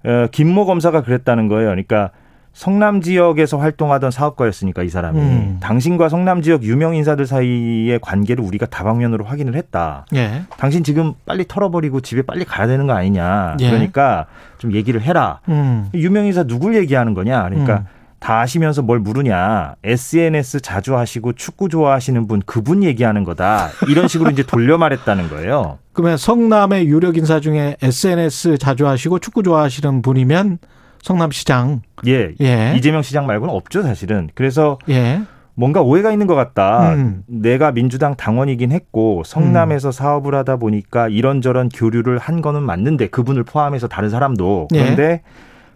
[0.04, 1.68] 어, 김모 검사가 그랬다는 거예요.
[1.68, 2.10] 그러니까
[2.52, 5.58] 성남 지역에서 활동하던 사업가였으니까 이 사람이 음.
[5.60, 10.06] 당신과 성남 지역 유명 인사들 사이의 관계를 우리가 다방면으로 확인을 했다.
[10.16, 10.42] 예.
[10.58, 13.58] 당신 지금 빨리 털어버리고 집에 빨리 가야 되는 거 아니냐.
[13.60, 13.70] 예.
[13.70, 14.26] 그러니까
[14.58, 15.38] 좀 얘기를 해라.
[15.48, 15.88] 음.
[15.94, 17.44] 유명 인사 누굴 얘기하는 거냐.
[17.48, 18.01] 그러니까 음.
[18.22, 19.74] 다 아시면서 뭘 물으냐.
[19.82, 23.70] SNS 자주 하시고 축구 좋아하시는 분 그분 얘기하는 거다.
[23.88, 25.78] 이런 식으로 이제 돌려 말했다는 거예요.
[25.92, 30.58] 그러면 성남의 유력 인사 중에 SNS 자주 하시고 축구 좋아하시는 분이면
[31.02, 31.82] 성남시장.
[32.06, 32.30] 예.
[32.40, 32.74] 예.
[32.76, 34.30] 이재명 시장 말고는 없죠, 사실은.
[34.36, 35.22] 그래서 예.
[35.54, 36.94] 뭔가 오해가 있는 것 같다.
[36.94, 37.24] 음.
[37.26, 43.88] 내가 민주당 당원이긴 했고 성남에서 사업을 하다 보니까 이런저런 교류를 한 거는 맞는데 그분을 포함해서
[43.88, 44.78] 다른 사람도 예.
[44.80, 45.22] 그런데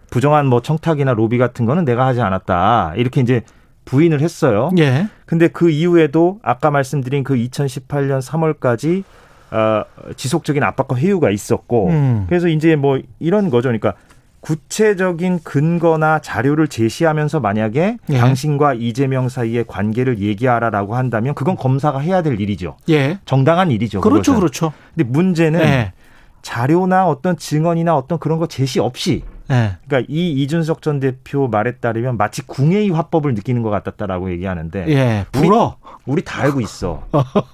[0.09, 2.93] 부정한 뭐 청탁이나 로비 같은 거는 내가 하지 않았다.
[2.95, 3.41] 이렇게 이제
[3.85, 4.69] 부인을 했어요.
[4.77, 5.07] 예.
[5.25, 9.03] 근데 그 이후에도 아까 말씀드린 그 2018년 3월까지
[9.51, 9.83] 어,
[10.15, 12.25] 지속적인 압박과 회유가 있었고 음.
[12.27, 13.69] 그래서 이제 뭐 이런 거죠.
[13.69, 13.93] 그러니까
[14.41, 18.17] 구체적인 근거나 자료를 제시하면서 만약에 예.
[18.17, 22.77] 당신과 이재명 사이의 관계를 얘기하라라고 한다면 그건 검사가 해야 될 일이죠.
[22.89, 23.19] 예.
[23.25, 24.01] 정당한 일이죠.
[24.01, 24.39] 그렇죠, 그것은.
[24.39, 24.73] 그렇죠.
[24.95, 25.93] 근데 문제는 예.
[26.41, 29.77] 자료나 어떤 증언이나 어떤 그런 거 제시 없이 예.
[29.87, 35.25] 그러니까 이 이준석 전 대표 말에 따르면 마치 궁예의 화법을 느끼는 것 같았다라고 얘기하는데 예.
[35.31, 35.77] 불어.
[36.05, 37.03] 우리 다 알고 있어.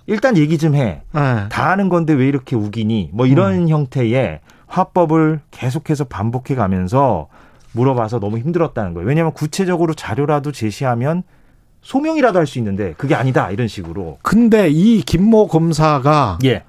[0.07, 1.01] 일단 얘기 좀 해.
[1.15, 1.49] 예.
[1.49, 3.09] 다 아는 건데 왜 이렇게 우기니?
[3.13, 7.27] 뭐 이런 형태의 화법을 계속해서 반복해 가면서
[7.73, 9.07] 물어봐서 너무 힘들었다는 거예요.
[9.07, 11.23] 왜냐하면 구체적으로 자료라도 제시하면
[11.81, 14.17] 소명이라도 할 수 있는데 그게 아니다 이런 식으로.
[14.21, 16.63] 근데 이 김모 검사가 예.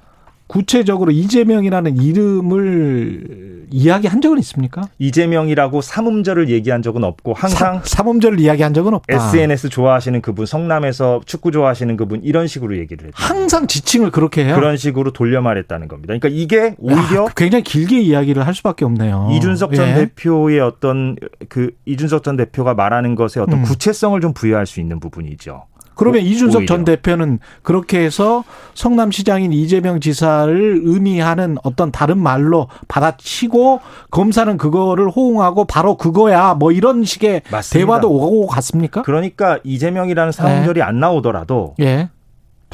[0.47, 4.83] 구체적으로 이재명이라는 이름을 이야기한 적은 있습니까?
[4.99, 9.15] 이재명이라고 삼음절을 얘기한 적은 없고 항상 사, 삼음절을 이야기한 적은 없다.
[9.15, 13.17] SNS 좋아하시는 그분, 성남에서 축구 좋아하시는 그분 이런 식으로 얘기를 했죠.
[13.17, 14.55] 항상 지칭을 그렇게 해요.
[14.55, 16.15] 그런 식으로 돌려 말했다는 겁니다.
[16.15, 19.31] 그러니까 이게 오히려 야, 굉장히 길게 이야기를 할 수밖에 없네요.
[19.33, 19.95] 이준석 전 예.
[19.95, 21.17] 대표의 어떤
[21.49, 23.63] 그 이준석 전 대표가 말하는 것에 어떤 음.
[23.63, 25.65] 구체성을 좀 부여할 수 있는 부분이죠.
[25.95, 26.67] 그러면 오- 이준석 오히려.
[26.67, 33.81] 전 대표는 그렇게 해서 성남시장인 이재명 지사를 의미하는 어떤 다른 말로 받아치고
[34.11, 37.87] 검사는 그거를 호응하고 바로 그거야 뭐 이런 식의 맞습니다.
[37.87, 39.03] 대화도 오고 갔습니까?
[39.03, 42.09] 그러니까 이재명이라는 삼음절이 안 나오더라도 예.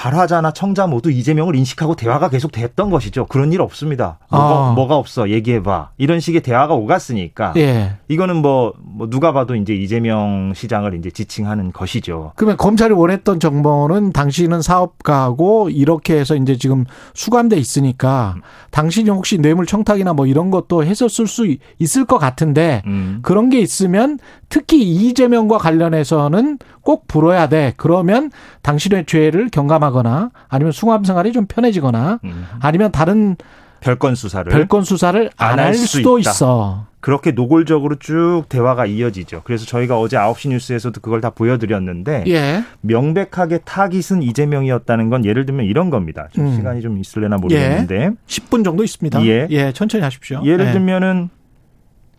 [0.00, 3.26] 발화자나 청자 모두 이재명을 인식하고 대화가 계속 됐던 것이죠.
[3.26, 4.18] 그런 일 없습니다.
[4.30, 4.72] 뭐가, 아.
[4.72, 5.90] 뭐가 없어 얘기해봐.
[5.98, 7.96] 이런 식의 대화가 오갔으니까 예.
[8.08, 12.32] 이거는 뭐, 뭐 누가 봐도 이제 이재명 시장을 이제 지칭하는 것이죠.
[12.36, 18.36] 그러면 검찰이 원했던 정보는 당신은 사업가고 이렇게 해서 이제 지금 수감돼 있으니까
[18.70, 21.46] 당신이 혹시 뇌물 청탁이나 뭐 이런 것도 했었을 수
[21.78, 23.18] 있을 것 같은데 음.
[23.20, 27.74] 그런 게 있으면 특히 이재명과 관련해서는 꼭 불어야 돼.
[27.76, 28.30] 그러면
[28.62, 32.46] 당신의 죄를 경감하 거나 아니면 수감 생활이 좀 편해지거나 음.
[32.60, 33.36] 아니면 다른
[33.80, 36.30] 별건 수사를 별건 수사를 안안할수 수도 있다.
[36.30, 36.86] 있어.
[37.00, 39.40] 그렇게 노골적으로 쭉 대화가 이어지죠.
[39.44, 42.62] 그래서 저희가 어제 9시 뉴스에서도 그걸 다 보여드렸는데 예.
[42.82, 46.28] 명백하게 타깃은 이재명이었다는 건 예를 들면 이런 겁니다.
[46.32, 46.56] 좀 음.
[46.56, 49.24] 시간이 좀 있을래나 모르겠는데 10분 정도 있습니다.
[49.24, 49.72] 예.
[49.72, 50.42] 천천히 하십시오.
[50.44, 50.72] 예를 예.
[50.72, 51.30] 들면은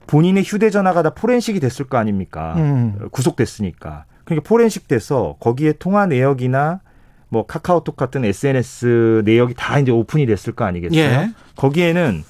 [0.08, 2.56] 본인의 휴대전화가 다 포렌식이 됐을 거 아닙니까?
[2.58, 2.98] 음.
[3.12, 4.06] 구속됐으니까.
[4.26, 6.82] 그러니까 포렌식 돼서 거기에 통화 내역이나
[7.32, 11.00] 뭐 카카오톡 같은 SNS 내역이 다 이제 오픈이 됐을 거 아니겠어요?
[11.00, 11.32] 예.
[11.56, 12.24] 거기에는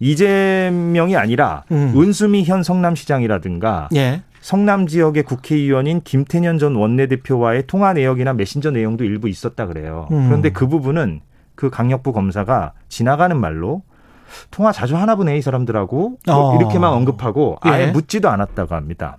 [0.00, 1.94] 이재명이 아니라 음.
[1.96, 4.22] 은수미 현 성남시장이라든가 예.
[4.40, 10.08] 성남 지역의 국회의원인 김태년 전 원내대표와의 통화 내역이나 메신저 내용도 일부 있었다 그래요.
[10.10, 10.26] 음.
[10.26, 11.20] 그런데 그 부분은
[11.54, 13.82] 그 강력부 검사가 지나가는 말로
[14.50, 16.56] 통화 자주 하나 보네 이 사람들하고 뭐 어.
[16.56, 17.90] 이렇게만 언급하고 아예 예.
[17.92, 19.18] 묻지도 않았다고 합니다.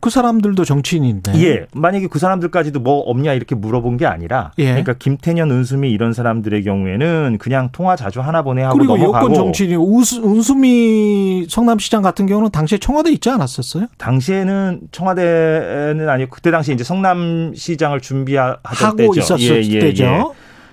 [0.00, 1.32] 그 사람들도 정치인인데.
[1.42, 4.68] 예, 만약에 그 사람들까지도 뭐 없냐 이렇게 물어본 게 아니라, 예.
[4.68, 9.26] 그러니까 김태년, 은수미 이런 사람들의 경우에는 그냥 통화 자주 하나 보내 하고 그리고 넘어가고.
[9.26, 13.86] 여권 정치인이 우수, 은수미 성남시장 같은 경우는 당시에 청와대 있지 않았었어요?
[13.98, 19.20] 당시에는 청와대는 아니고 그때 당시 이제 성남시장을 준비하던 하고 때죠.
[19.20, 20.04] 있었을 예, 예, 때죠.
[20.04, 20.22] 예.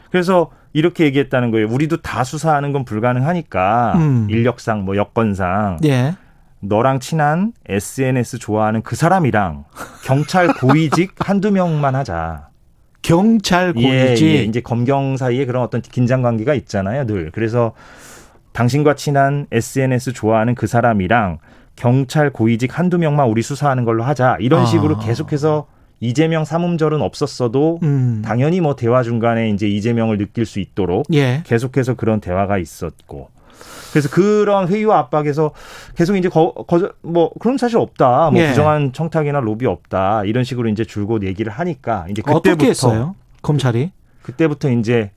[0.10, 1.68] 그래서 이렇게 얘기했다는 거예요.
[1.70, 4.28] 우리도 다 수사하는 건 불가능하니까 음.
[4.30, 6.16] 인력상 뭐 여건상 예.
[6.60, 9.66] 너랑 친한 SNS 좋아하는 그 사람이랑
[10.04, 12.50] 경찰 고위직 한두 명만 하자.
[13.02, 14.28] 경찰 고위직.
[14.28, 14.44] 예, 예.
[14.44, 17.32] 이제 검경 사이에 그런 어떤 긴장 관계가 있잖아요, 늘.
[17.32, 17.74] 그래서
[18.54, 21.38] 당신과 친한 SNS 좋아하는 그 사람이랑
[21.76, 24.38] 경찰 고위직 한두 명만 우리 수사하는 걸로 하자.
[24.40, 24.66] 이런 아.
[24.66, 25.68] 식으로 계속해서
[26.00, 28.22] 이재명 삼음절은 없었어도 음.
[28.26, 31.44] 당연히 뭐 대화 중간에 이제 이재명을 느낄 수 있도록 예.
[31.46, 33.30] 계속해서 그런 대화가 있었고.
[33.92, 35.52] 그래서 그런 회의와 압박에서
[35.96, 38.32] 계속 이제 거, 거, 뭐 그런 사실 없다.
[38.32, 38.50] 뭐 예.
[38.50, 40.24] 부정한 청탁이나 로비 없다.
[40.26, 43.16] 이런 식으로 이제 줄곧 얘기를 하니까 이제 그때부터 어떻게 했어요?
[43.42, 43.92] 검찰이?
[44.24, 45.12] 그때부터 이제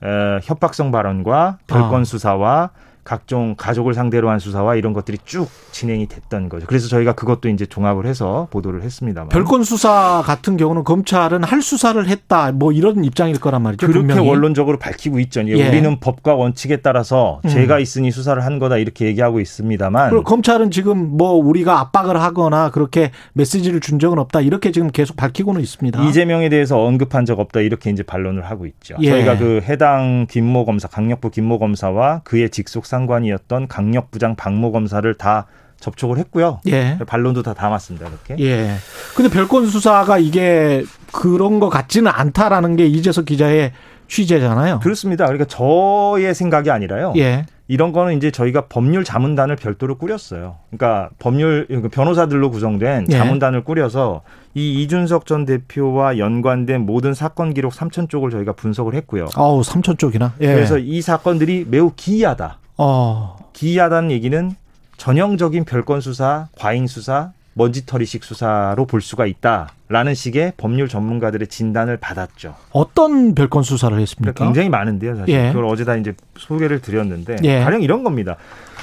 [0.00, 2.04] 어, 협박성 발언과 별건 아.
[2.04, 2.70] 수사와
[3.04, 6.66] 각종 가족을 상대로 한 수사와 이런 것들이 쭉 진행이 됐던 거죠.
[6.66, 9.28] 그래서 저희가 그것도 이제 종합을 해서 보도를 했습니다만.
[9.30, 12.52] 별건 수사 같은 경우는 검찰은 할 수사를 했다.
[12.52, 13.86] 뭐 이런 입장일 거란 말이죠.
[13.86, 14.28] 그렇게 분명히.
[14.28, 15.42] 원론적으로 밝히고 있죠.
[15.48, 15.68] 예, 예.
[15.68, 17.50] 우리는 법과 원칙에 따라서 음.
[17.50, 22.70] 죄가 있으니 수사를 한 거다 이렇게 얘기하고 있습니다만 그리고 검찰은 지금 뭐 우리가 압박을 하거나
[22.70, 24.40] 그렇게 메시지를 준 적은 없다.
[24.40, 26.02] 이렇게 지금 계속 밝히고는 있습니다.
[26.04, 28.94] 이재명에 대해서 언급한 적 없다 이렇게 이제 반론을 하고 있죠.
[29.00, 29.10] 예.
[29.10, 35.46] 저희가 그 해당 김모 검사, 강력부 김모 검사와 그의 직속 상관이었던 강력부장 박모 검사를 다
[35.80, 36.60] 접촉을 했고요.
[36.68, 36.98] 예.
[37.06, 38.06] 반론도 다 담았습니다.
[38.06, 38.44] 이렇게.
[38.44, 38.74] 예.
[39.16, 43.72] 근데 별건 수사가 이게 그런 것 같지는 않다라는 게 이재석 기자의
[44.08, 44.80] 취재잖아요.
[44.80, 45.24] 그렇습니다.
[45.24, 47.14] 그러니까 저의 생각이 아니라요.
[47.16, 47.46] 예.
[47.66, 50.56] 이런 거는 이제 저희가 법률 자문단을 별도로 꾸렸어요.
[50.70, 53.16] 그러니까 법률 그러니까 변호사들로 구성된 예.
[53.16, 54.20] 자문단을 꾸려서
[54.54, 59.28] 이 이준석 전 대표와 연관된 모든 사건 기록 3천 쪽을 저희가 분석을 했고요.
[59.34, 60.34] 아우, 삼천 쪽이나.
[60.42, 60.52] 예.
[60.52, 62.58] 그래서 이 사건들이 매우 기이하다.
[62.76, 63.36] 어.
[63.52, 64.54] 기이하다는 얘기는
[64.96, 72.54] 전형적인 별건 수사, 과잉 수사, 먼지털이식 수사로 볼 수가 있다라는 식의 법률 전문가들의 진단을 받았죠.
[72.70, 74.44] 어떤 별건 수사를 그러니까 했습니까?
[74.44, 75.34] 굉장히 많은데요, 사실.
[75.34, 75.48] 예.
[75.48, 77.60] 그걸 어제 다 이제 소개를 드렸는데 예.
[77.60, 78.36] 가령 이런 겁니다.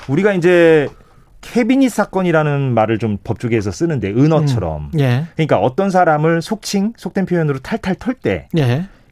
[0.07, 0.87] 우리가 이제
[1.41, 4.91] 캐비닛 사건이라는 말을 좀 법조계에서 쓰는데 은어처럼.
[4.99, 5.25] 예.
[5.35, 8.49] 그러니까 어떤 사람을 속칭, 속된 표현으로 탈탈 털 때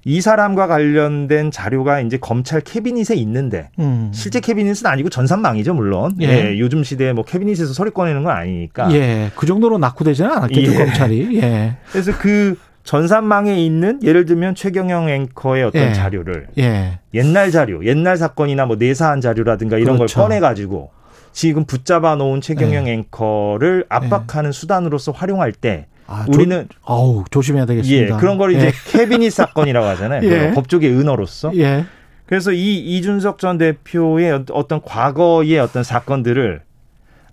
[0.08, 0.22] 이 예.
[0.22, 4.10] 사람과 관련된 자료가 이제 검찰 캐비닛에 있는데 음.
[4.13, 6.15] 실제 캐비닛은 아니고 전산망이죠, 물론.
[6.22, 6.28] 예.
[6.28, 8.89] 예, 요즘 시대에 뭐 캐비닛에서 서류 꺼내는 건 아니니까.
[8.93, 9.32] 예.
[9.36, 10.76] 그 정도로 낙후되지는 않았겠죠, 예.
[10.78, 11.41] 검찰이.
[11.41, 11.76] 예.
[11.91, 15.93] 그래서 그 전산망에 있는 예를 들면 최경영 앵커의 어떤 예.
[15.93, 17.00] 자료를 예.
[17.13, 20.15] 옛날 자료, 옛날 사건이나 뭐 내사한 자료라든가 이런 그렇죠.
[20.15, 20.91] 걸 꺼내 가지고
[21.38, 27.65] 지금 붙잡아 놓은 최경영 앵커를 압박하는 수단으로서 활용할 때 아, 우리는 조, 어우, 조심해야 예,
[27.67, 28.17] 되겠습니다.
[28.17, 28.71] 그런 걸 이제 예.
[28.89, 30.23] 캐비닛 사건이라고 하잖아요.
[30.23, 30.52] 예.
[30.56, 31.56] 법조계 은어로서.
[31.56, 31.86] 예.
[32.26, 36.63] 그래서 이 이준석 전 대표의 어떤 과거의 어떤 사건들을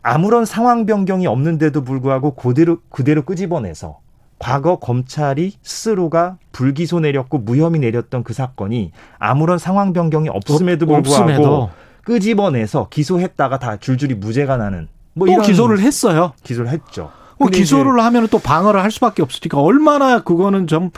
[0.02, 4.00] 아무런 상황 변경이 없는데도 불구하고 그대로 그대로 끄집어내서
[4.38, 11.22] 과거 검찰이 스스로가 불기소 내렸고 무혐의 내렸던 그 사건이 아무런 상황 변경이 없음에도 없- 불구하고
[11.32, 11.70] 없음에도.
[12.04, 16.32] 끄집어내서 기소했다가 다 줄줄이 무죄가 나는 뭐 또 기소를 했어요.
[16.42, 17.10] 기소를 했죠.
[17.38, 20.90] 뭐 기소를 하면 또 방어를 할 수밖에 없으니까 얼마나 그거는 좀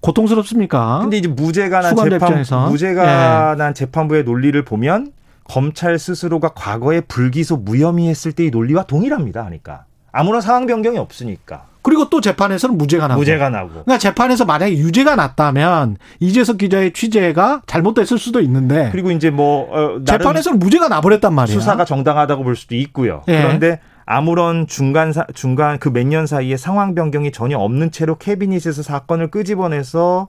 [0.00, 1.00] 고통스럽습니까?
[1.00, 2.66] 근데 이제 무죄가 난 재판 입장에서.
[2.66, 2.70] 예.
[2.70, 5.12] 무죄가 난 재판부의 논리를 보면
[5.44, 9.42] 검찰 스스로가 과거에 불기소 무혐의했을 때의 논리와 동일합니다.
[9.44, 13.20] 그러니까 아무런 상황 변경이 없으니까 그리고 또 재판에서는 무죄가 나고.
[13.20, 19.30] 무죄가 나고 그러니까 재판에서 만약에 유죄가 났다면 이재석 기자의 취재가 잘못됐을 수도 있는데 그리고 이제
[19.30, 21.60] 뭐 어, 재판에서는 무죄가 나버렸단 말이에요.
[21.60, 23.22] 수사가 정당하다고 볼 수도 있고요.
[23.28, 23.42] 예.
[23.42, 28.82] 그런데 아무런 중간 사, 중간 그 몇 년 사이에 상황 변경이 전혀 없는 채로 캐비닛에서
[28.82, 30.28] 사건을 끄집어내서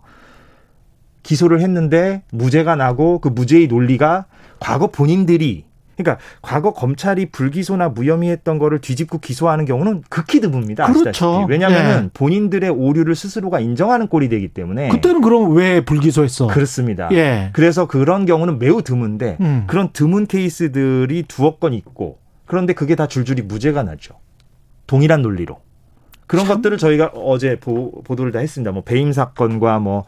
[1.23, 4.25] 기소를 했는데 무죄가 나고 그 무죄의 논리가
[4.59, 5.65] 과거 본인들이
[5.97, 10.91] 그러니까 과거 검찰이 불기소나 무혐의했던 거를 뒤집고 기소하는 경우는 극히 드뭅니다.
[10.93, 11.45] 그렇죠.
[11.49, 12.09] 왜냐하면 예.
[12.13, 16.47] 본인들의 오류를 스스로가 인정하는 꼴이 되기 때문에 그때는 그럼 왜 불기소했어?
[16.47, 17.09] 그렇습니다.
[17.11, 17.49] 예.
[17.53, 19.63] 그래서 그런 경우는 매우 드문데 음.
[19.67, 24.15] 그런 드문 케이스들이 두어 건 있고 그런데 그게 다 줄줄이 무죄가 나죠.
[24.87, 25.59] 동일한 논리로.
[26.27, 28.71] 그런 것들을 저희가 어제 보, 보도를 다 했습니다.
[28.71, 30.05] 뭐 배임 사건과 뭐,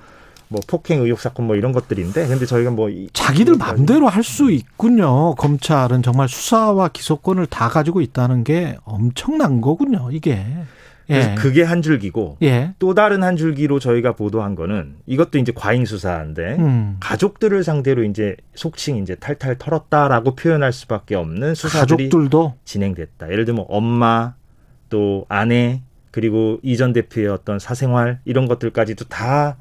[0.50, 4.52] 뭐 폭행 의혹 사건 뭐 이런 것들인데 근데 저희가 뭐 이- 자기들 마음대로 할 수
[4.52, 5.36] 있군요.
[5.36, 10.10] 검찰은 정말 수사와 기소권을 다 가지고 있다는 게 엄청난 거군요.
[10.12, 10.46] 이게.
[11.08, 11.36] 그래서 예.
[11.36, 12.74] 그게 한 줄기고 예.
[12.80, 16.98] 또 다른 한 줄기로 저희가 보도한 거는 이것도 이제 과잉 수사인데 음.
[17.00, 23.32] 가족들을 상대로 이제 속칭 이제 탈탈 털었다라고 표현할 수밖에 없는 수사들이 가족들도 진행됐다.
[23.32, 24.34] 예를 들면 엄마
[24.90, 25.82] 또 아내
[26.12, 29.56] 그리고 이전 대표의 어떤 사생활 이런 것들까지도 다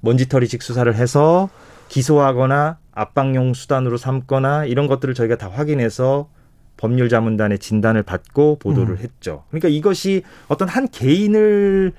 [0.00, 1.48] 먼지털이식 수사를 해서
[1.88, 6.28] 기소하거나 압박용 수단으로 삼거나 이런 것들을 저희가 다 확인해서
[6.76, 8.98] 법률 자문단의 진단을 받고 보도를 음.
[8.98, 9.44] 했죠.
[9.50, 11.92] 그러니까 이것이 어떤 한 개인을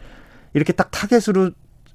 [0.54, 1.52] 이렇게 딱 타겟으로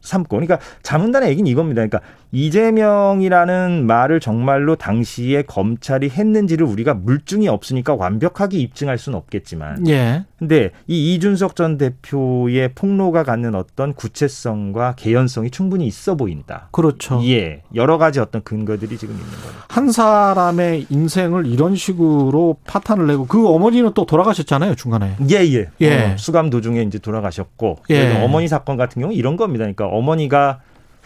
[0.06, 1.86] 삼고 그러니까 자문단의 얘기는 이겁니다.
[1.86, 2.00] 그러니까
[2.32, 10.24] 이재명이라는 말을 정말로 당시에 검찰이 했는지를 우리가 물증이 없으니까 완벽하게 입증할 수는 없겠지만 예.
[10.38, 16.68] 근데 이 이준석 전 대표의 폭로가 갖는 어떤 구체성과 개연성이 충분히 있어 보인다.
[16.72, 17.20] 그렇죠.
[17.24, 19.56] 예, 여러 가지 어떤 근거들이 지금 있는 거예요.
[19.68, 25.16] 한 사람의 인생을 이런 식으로 파탄을 내고 그 어머니는 또 돌아가셨잖아요 중간에.
[25.30, 25.70] 예, 예.
[25.80, 26.12] 예.
[26.12, 28.22] 어, 수감 도중에 이제 돌아가셨고 예.
[28.22, 29.62] 어머니 사건 같은 경우 이런 겁니다.
[29.62, 30.60] 그러니까 어머니가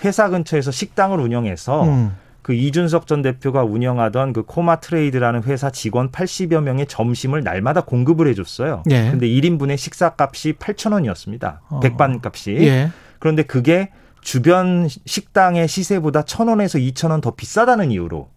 [0.04, 2.16] 회사 근처에서 식당을 운영해서 음.
[2.42, 8.26] 그 이준석 전 대표가 운영하던 그 코마 트레이드라는 회사 직원 80여 명의 점심을 날마다 공급을
[8.28, 8.82] 해줬어요.
[8.90, 9.10] 예.
[9.10, 11.60] 근데 1인분의 식사값이 8천 원이었습니다.
[11.68, 11.80] 어.
[11.80, 12.56] 백반값이.
[12.60, 12.90] 예.
[13.18, 13.90] 그런데 그게
[14.22, 18.28] 주변 식당의 시세보다 천 원에서 이천 원 더 비싸다는 이유로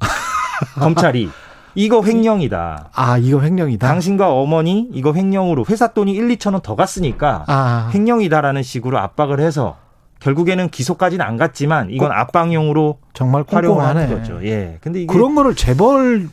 [0.78, 1.28] 검찰이
[1.74, 2.90] 이거 횡령이다.
[2.92, 3.86] 아 이거 횡령이다.
[3.86, 9.40] 당신과 어머니 이거 횡령으로 회사 돈이 1, 2천 원 더 갔으니까 아 횡령이다라는 식으로 압박을
[9.40, 9.76] 해서
[10.20, 14.00] 결국에는 기소까지는 안 갔지만 이건 압박용으로 정말 활용을 꼼꼼하네.
[14.02, 14.44] 하는 거죠.
[14.46, 14.78] 예.
[14.80, 16.28] 근데 그런 거를 재벌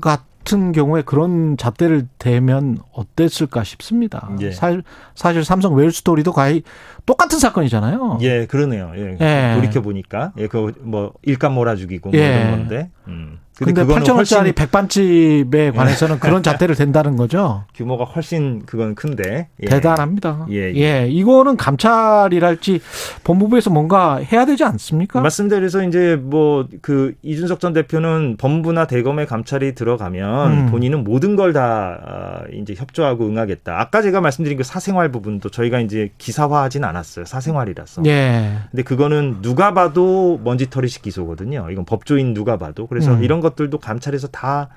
[0.00, 4.30] 같은 경우에 그런 잣대를 대면 어땠을까 싶습니다.
[4.40, 4.50] 예.
[4.50, 4.82] 사실,
[5.14, 6.62] 사실 삼성 웰스토리도 거의
[7.06, 8.18] 똑같은 사건이잖아요.
[8.22, 8.92] 예, 그러네요.
[8.96, 9.16] 예.
[9.20, 9.54] 예.
[9.54, 12.24] 돌이켜 보니까 예, 그 뭐 일감 몰아주기고 뭐 예.
[12.40, 12.90] 이런 건데.
[13.06, 13.38] 음.
[13.58, 17.64] 근데 그거는 8천 원짜리 백반집에 관해서는 그런 잣대를 댄다는 거죠.
[17.74, 19.48] 규모가 훨씬 그건 큰데.
[19.62, 19.66] 예.
[19.66, 20.46] 대단합니다.
[20.50, 21.06] 예, 예, 예.
[21.08, 22.80] 이거는 감찰이랄지
[23.24, 25.20] 법무부에서 뭔가 해야 되지 않습니까?
[25.20, 25.56] 맞습니다.
[25.56, 30.66] 그래서 이제 뭐 그 이준석 전 대표는 법무부나 대검의 감찰이 들어가면 음.
[30.70, 33.80] 본인은 모든 걸 다 이제 협조하고 응하겠다.
[33.80, 37.24] 아까 제가 말씀드린 그 사생활 부분도 저희가 이제 기사화하진 않았어요.
[37.24, 38.02] 사생활이라서.
[38.06, 38.52] 예.
[38.70, 41.68] 근데 그거는 누가 봐도 먼지털이식 기소거든요.
[41.70, 42.86] 이건 법조인 누가 봐도.
[42.86, 43.24] 그래서 음.
[43.24, 44.68] 이런 것들도 감찰에서 다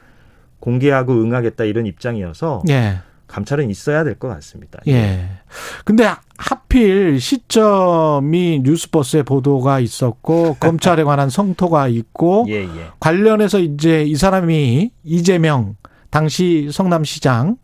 [0.59, 2.99] 공개하고 응하겠다 이런 입장이어서 예.
[3.27, 4.79] 감찰은 있어야 될 것 같습니다.
[4.87, 5.29] 예.
[5.85, 12.87] 근데 하필 시점이 뉴스버스에 보도가 있었고 검찰에 관한 성토가 있고 예, 예.
[12.99, 15.75] 관련해서 이제 이 사람이 이재명
[16.09, 17.57] 당시 성남시장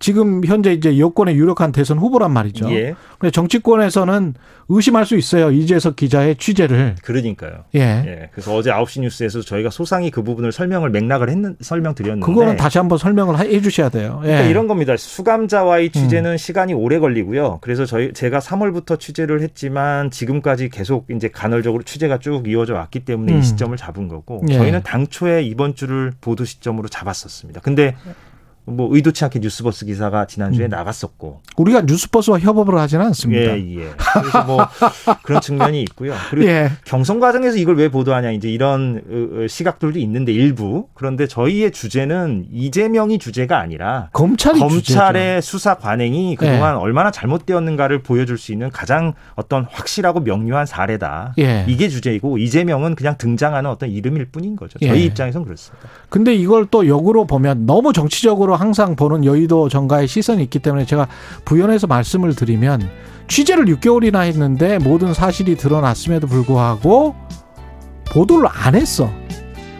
[0.00, 2.72] 지금 현재 이제 여권의 유력한 대선 후보란 말이죠.
[2.72, 2.94] 예.
[3.18, 4.34] 근데 정치권에서는
[4.70, 5.50] 의심할 수 있어요.
[5.50, 6.94] 이재석 기자의 취재를.
[7.02, 7.64] 그러니까요.
[7.74, 7.80] 예.
[7.80, 8.30] 예.
[8.32, 12.96] 그래서 어제 9시 뉴스에서 저희가 소상히 그 부분을 설명을 맥락을 했는 설명드렸는데 그거는 다시 한번
[12.96, 14.20] 설명을 해 주셔야 돼요.
[14.22, 14.28] 예.
[14.28, 14.96] 그러니까 이런 겁니다.
[14.96, 17.58] 수감자와의 취재는 시간이 오래 걸리고요.
[17.60, 23.34] 그래서 저희 제가 3월부터 취재를 했지만 지금까지 계속 이제 간헐적으로 취재가 쭉 이어져 왔기 때문에
[23.34, 23.38] 음.
[23.40, 24.54] 이 시점을 잡은 거고 예.
[24.54, 27.60] 저희는 당초에 이번 주를 보도 시점으로 잡았었습니다.
[27.60, 27.96] 근데
[28.70, 30.70] 뭐 의도치 않게 뉴스버스 기사가 지난주에 음.
[30.70, 33.56] 나갔었고 우리가 뉴스버스와 협업을 하지는 않습니다.
[33.58, 33.90] 예, 예.
[34.20, 34.66] 그래서 뭐
[35.22, 36.14] 그런 측면이 있고요.
[36.30, 36.70] 그리고 예.
[36.84, 43.58] 경선 과정에서 이걸 왜 보도하냐 이제 이런 시각들도 있는데 일부 그런데 저희의 주제는 이재명이 주제가
[43.58, 46.80] 아니라 검찰이 검찰의 수사 관행이 그동안 네.
[46.80, 51.34] 얼마나 잘못되었는가를 보여줄 수 있는 가장 어떤 확실하고 명료한 사례다.
[51.38, 51.64] 예.
[51.68, 54.78] 이게 주제이고 이재명은 그냥 등장하는 어떤 이름일 뿐인 거죠.
[54.78, 55.04] 저희 예.
[55.04, 55.88] 입장에선 그렇습니다.
[56.08, 61.08] 근데 이걸 또 역으로 보면 너무 정치적으로 항상 보는 여의도 정가의 시선이 있기 때문에 제가
[61.46, 62.90] 부연해서 말씀을 드리면
[63.26, 67.14] 취재를 6개월이나 했는데 모든 사실이 드러났음에도 불구하고
[68.12, 69.10] 보도를 안 했어.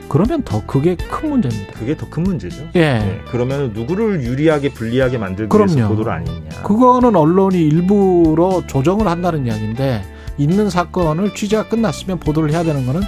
[0.09, 1.75] 그러면 더 그게 큰 문제입니다.
[1.79, 2.69] 그게 더 큰 문제죠.
[2.75, 2.81] 예.
[2.81, 3.21] 네.
[3.31, 5.89] 그러면 누구를 유리하게 불리하게 만들기 위해서 그럼요.
[5.91, 6.63] 보도를 안 했냐.
[6.63, 10.03] 그거는 언론이 일부러 조정을 한다는 이야기인데
[10.39, 13.03] 있는 사건을 취재가 끝났으면 보도를 해야 되는 거는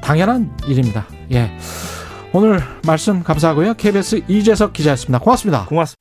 [0.00, 1.06] 당연한 일입니다.
[1.32, 1.50] 예.
[2.34, 3.74] 오늘 말씀 감사하고요.
[3.74, 5.18] KBS 이재석 기자였습니다.
[5.18, 5.66] 고맙습니다.
[5.66, 6.00] 고맙습니다.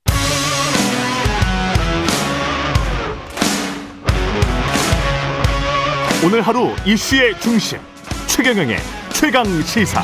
[6.26, 7.80] 오늘 하루 이슈의 중심
[8.28, 8.78] 최경영의
[9.12, 10.02] 최강 시사.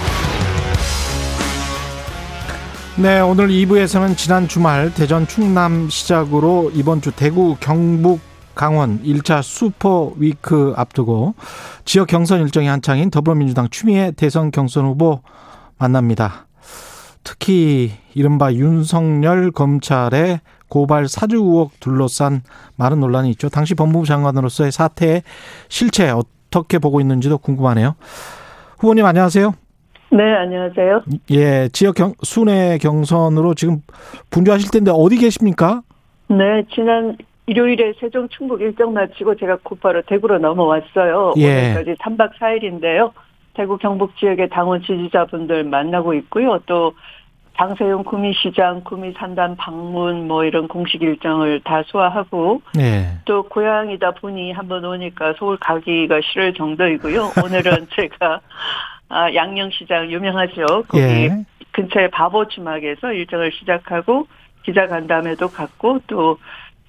[2.97, 8.19] 네, 오늘 2부에서는 지난 주말 대전 충남 시작으로 이번 주 대구 경북
[8.53, 11.35] 강원 1차 슈퍼 위크 앞두고
[11.85, 15.21] 지역 경선 일정이 한창인 더불어민주당 추미애 대선 경선 후보
[15.79, 16.47] 만납니다.
[17.23, 22.41] 특히 이른바 윤석열 검찰의 고발 사주 의혹 둘러싼
[22.77, 23.49] 많은 논란이 있죠.
[23.49, 25.23] 당시 법무부 장관으로서의 사태의
[25.69, 27.95] 실체 어떻게 보고 있는지도 궁금하네요.
[28.79, 29.53] 후보님 안녕하세요.
[30.09, 31.03] 네, 안녕하세요.
[31.31, 33.81] 예, 지역 경, 순회 경선으로 지금
[34.29, 35.81] 분주하실 텐데 어디 계십니까?
[36.29, 41.33] 네, 지난 일요일에 세종 충북 일정 마치고 제가 곧바로 대구로 넘어왔어요.
[41.37, 41.71] 예.
[41.73, 43.11] 오늘까지 3박 4일인데요.
[43.57, 46.59] 대구 경북 지역의 당원 지지자분들 만나고 있고요.
[46.67, 46.93] 또
[47.57, 53.17] 장세용 구미시장, 구미산단 방문 뭐 이런 공식 일정을 다 소화하고 네.
[53.25, 57.31] 또 고향이다 보니 한번 오니까 서울 가기가 싫을 정도이고요.
[57.43, 58.41] 오늘은 제가
[59.09, 60.83] 아, 양령시장 유명하죠.
[60.87, 61.29] 거기 예.
[61.71, 64.27] 근처에 바보 주막에서 일정을 시작하고
[64.61, 66.37] 기자 간담회도 갖고 또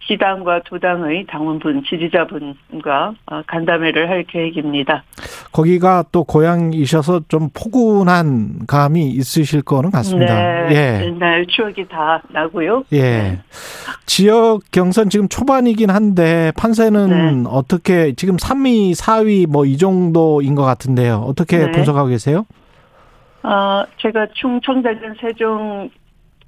[0.09, 5.05] 시당과 도당의 당원분 지지자분과 어, 간담회를 할 계획입니다.
[5.53, 10.35] 거기가 또 고향이셔서 좀 포근한 감이 있으실 거는 같습니다.
[10.35, 11.07] 네, 예.
[11.07, 12.85] 옛날 추억이 다 나고요.
[12.93, 13.01] 예.
[13.03, 13.39] 네.
[14.07, 17.49] 지역 경선 지금 초반이긴 한데 판세는 네.
[17.51, 21.17] 어떻게 지금 3위, 4위 뭐 이 정도인 것 같은데요.
[21.27, 21.71] 어떻게 네.
[21.73, 22.47] 분석하고 계세요?
[23.43, 25.91] 어, 제가 충청대전 세종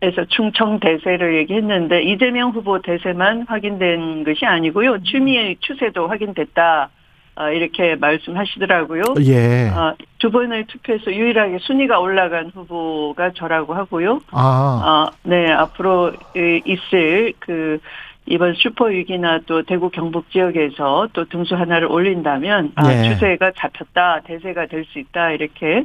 [0.03, 5.03] 에서 충청 대세를 얘기했는데 이재명 후보 대세만 확인된 것이 아니고요.
[5.03, 6.89] 추미애 추세도 확인됐다.
[7.37, 9.03] 어, 이렇게 말씀하시더라고요.
[9.27, 9.69] 예.
[9.69, 14.21] 어, 두 번의 투표에서 유일하게 순위가 올라간 후보가 저라고 하고요.
[14.33, 17.79] 아, 어, 네, 앞으로 이- 있을 그
[18.27, 23.03] 이번 슈퍼위기나 또 대구 경북 지역에서 또 등수 하나를 올린다면 아, 예.
[23.05, 25.85] 추세가 잡혔다, 대세가 될 수 있다 이렇게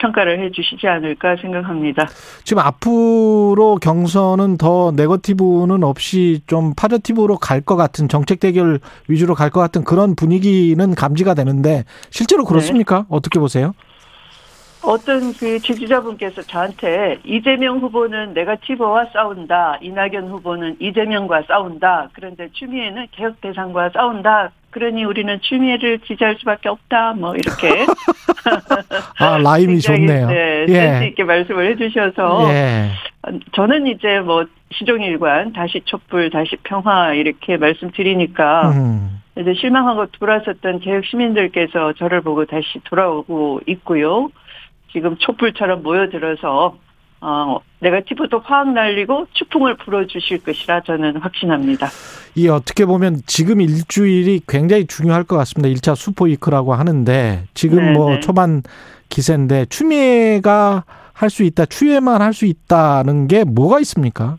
[0.00, 2.08] 평가를 해주시지 않을까 생각합니다.
[2.44, 9.50] 지금 앞으로 경선은 더 네거티브는 없이 좀 파저티브로 갈 것 같은 정책 대결 위주로 갈
[9.50, 13.04] 것 같은 그런 분위기는 감지가 되는데 실제로 그렇습니까?
[13.08, 13.72] 어떻게 보세요?
[14.82, 23.40] 어떤 그 지지자분께서 저한테 이재명 후보는 네가티브와 싸운다, 이낙연 후보는 이재명과 싸운다, 그런데 추미애는 개혁
[23.40, 24.52] 대상과 싸운다.
[24.70, 27.14] 그러니 우리는 추미애를 지지할 수밖에 없다.
[27.14, 27.86] 뭐 이렇게
[29.18, 30.26] 아, 라임이 굉장히, 좋네요.
[30.28, 30.72] 네, 예.
[30.72, 32.90] 센스 있게 말씀을 해주셔서 예.
[33.52, 39.20] 저는 이제 뭐 시종일관 다시 촛불 다시 평화 이렇게 말씀드리니까 음.
[39.36, 44.30] 이제 실망하고 돌아섰던 개혁 시민들께서 저를 보고 다시 돌아오고 있고요.
[44.92, 46.76] 지금 촛불처럼 모여들어서
[47.22, 51.88] 어, 네가티브도 확 날리고 추풍을 불어주실 것이라 저는 확신합니다.
[52.34, 55.68] 이 어떻게 보면 지금 일주일이 굉장히 중요할 것 같습니다.
[55.68, 58.20] 1차 슈퍼이크라고 하는데 지금 네, 뭐 네.
[58.20, 58.62] 초반
[59.10, 64.38] 기세인데 추미애가 할 수 있다, 추미애만 할 수 있다는 게 뭐가 있습니까?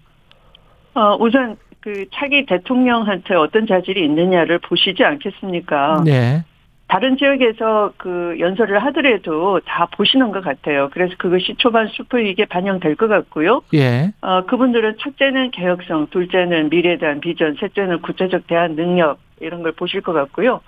[0.96, 6.02] 어, 우선 그 차기 대통령한테 어떤 자질이 있느냐를 보시지 않겠습니까?
[6.04, 6.44] 네.
[6.92, 10.90] 다른 지역에서 그 연설을 하더라도 다 보시는 것 같아요.
[10.92, 13.62] 그래서 그것이 초반 슈퍼이익에 반영될 것 같고요.
[13.74, 14.12] 예.
[14.20, 20.02] 어, 그분들은 첫째는 개혁성, 둘째는 미래에 대한 비전, 셋째는 구체적 대안 능력 이런 걸 보실
[20.02, 20.60] 것 같고요.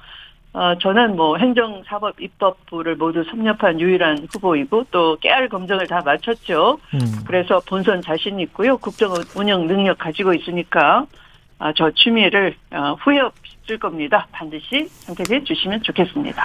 [0.53, 6.80] 어, 저는 뭐 행정 사법 입법부를 모두 섭렵한 유일한 후보이고 또 깨알 검증을 다 마쳤죠.
[6.93, 6.99] 음.
[7.28, 8.78] 그래서 본선 자신 있고요.
[8.78, 11.05] 국정 운영 능력 가지고 있으니까
[11.59, 13.19] 아, 저 추미애를 어, 후회
[13.66, 14.28] 쓸 겁니다.
[14.32, 16.43] 반드시 선택해 주시면 좋겠습니다.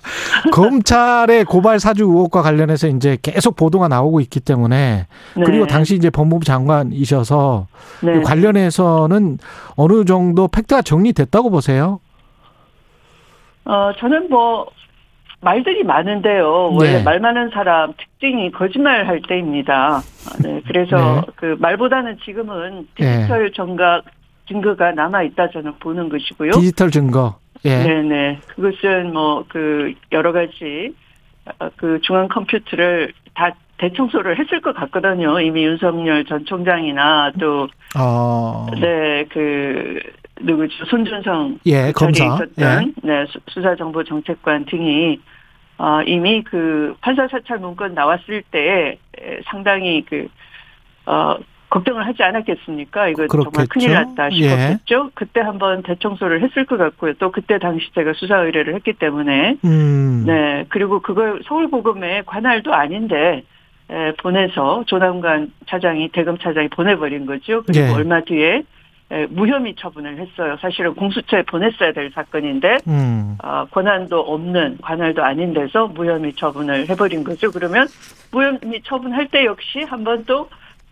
[0.52, 5.06] 검찰의 고발 사주 의혹과 관련해서 이제 계속 보도가 나오고 있기 때문에
[5.36, 5.44] 네.
[5.44, 7.66] 그리고 당시 이제 법무부 장관이셔서
[8.02, 8.18] 네.
[8.18, 9.38] 이 관련해서는
[9.76, 12.00] 어느 정도 팩트가 정리됐다고 보세요.
[13.66, 14.66] 어, 저는 뭐,
[15.40, 16.72] 말들이 많은데요.
[16.72, 17.02] 원래 네.
[17.02, 19.96] 말 많은 사람 특징이 거짓말 할 때입니다.
[19.98, 20.62] 아, 네.
[20.66, 20.96] 그래서
[21.26, 21.32] 네.
[21.36, 24.04] 그 말보다는 지금은 디지털 정각
[24.46, 26.52] 증거가 남아 있다 저는 보는 것이고요.
[26.52, 27.38] 디지털 증거.
[27.64, 27.78] 예.
[27.82, 28.40] 네네.
[28.48, 30.94] 그것은 뭐, 그, 여러 가지,
[31.58, 35.40] 어, 그 중앙 컴퓨터를 다 대청소를 했을 것 같거든요.
[35.40, 37.68] 이미 윤석열 전 총장이나 또,
[37.98, 38.66] 어.
[38.80, 39.98] 네, 그,
[40.40, 40.84] 누구죠?
[40.86, 42.24] 손준성 예, 그 검사.
[42.24, 45.20] 있었던 네, 수- 수사정보정책관 등이
[45.78, 50.26] 어, 이미 그 판사 사찰 문건 나왔을 때 에, 상당히 그
[51.06, 51.36] 어,
[51.74, 53.08] 걱정을 하지 않았겠습니까?
[53.08, 53.68] 이거 정말 그렇겠죠.
[53.68, 54.36] 큰일 났다 예.
[54.36, 55.10] 싶었겠죠.
[55.14, 57.14] 그때 한번 대청소를 했을 것 같고요.
[57.18, 60.22] 또 그때 당시 제가 수사 의뢰를 했기 때문에 음.
[60.24, 63.42] 네 그리고 그걸 서울고검의 관할도 아닌데
[63.90, 67.64] 에, 보내서 조남관 차장이 대검 차장이 보내버린 거죠.
[67.64, 67.92] 그리고 예.
[67.92, 68.62] 얼마 뒤에
[69.10, 70.56] 에, 무혐의 처분을 했어요.
[70.60, 73.36] 사실은 공수처에 보냈어야 될 사건인데 음.
[73.42, 77.50] 어, 권한도 없는 관할도 아닌 데서 무혐의 처분을 해버린 거죠.
[77.50, 77.88] 그러면
[78.30, 80.48] 무혐의 처분할 때 역시 한번 또